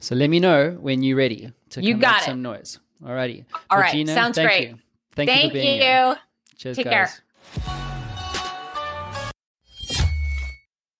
So 0.00 0.16
let 0.16 0.28
me 0.28 0.40
know 0.40 0.76
when 0.80 1.02
you're 1.02 1.16
ready 1.16 1.52
to 1.70 1.82
you 1.82 1.96
got 1.96 2.22
some 2.22 2.42
noise. 2.42 2.80
Alrighty. 3.04 3.44
All 3.70 3.78
right. 3.78 4.08
Sounds 4.08 4.36
thank 4.36 4.48
great. 4.48 4.68
You. 4.70 4.78
Thank, 5.14 5.30
thank 5.30 5.42
you 5.44 5.48
for 5.50 5.54
being 5.54 5.76
you. 5.76 5.82
here. 5.82 6.16
Cheers, 6.56 6.76
Take 6.76 6.86
guys. 6.86 7.20
care. 7.64 7.84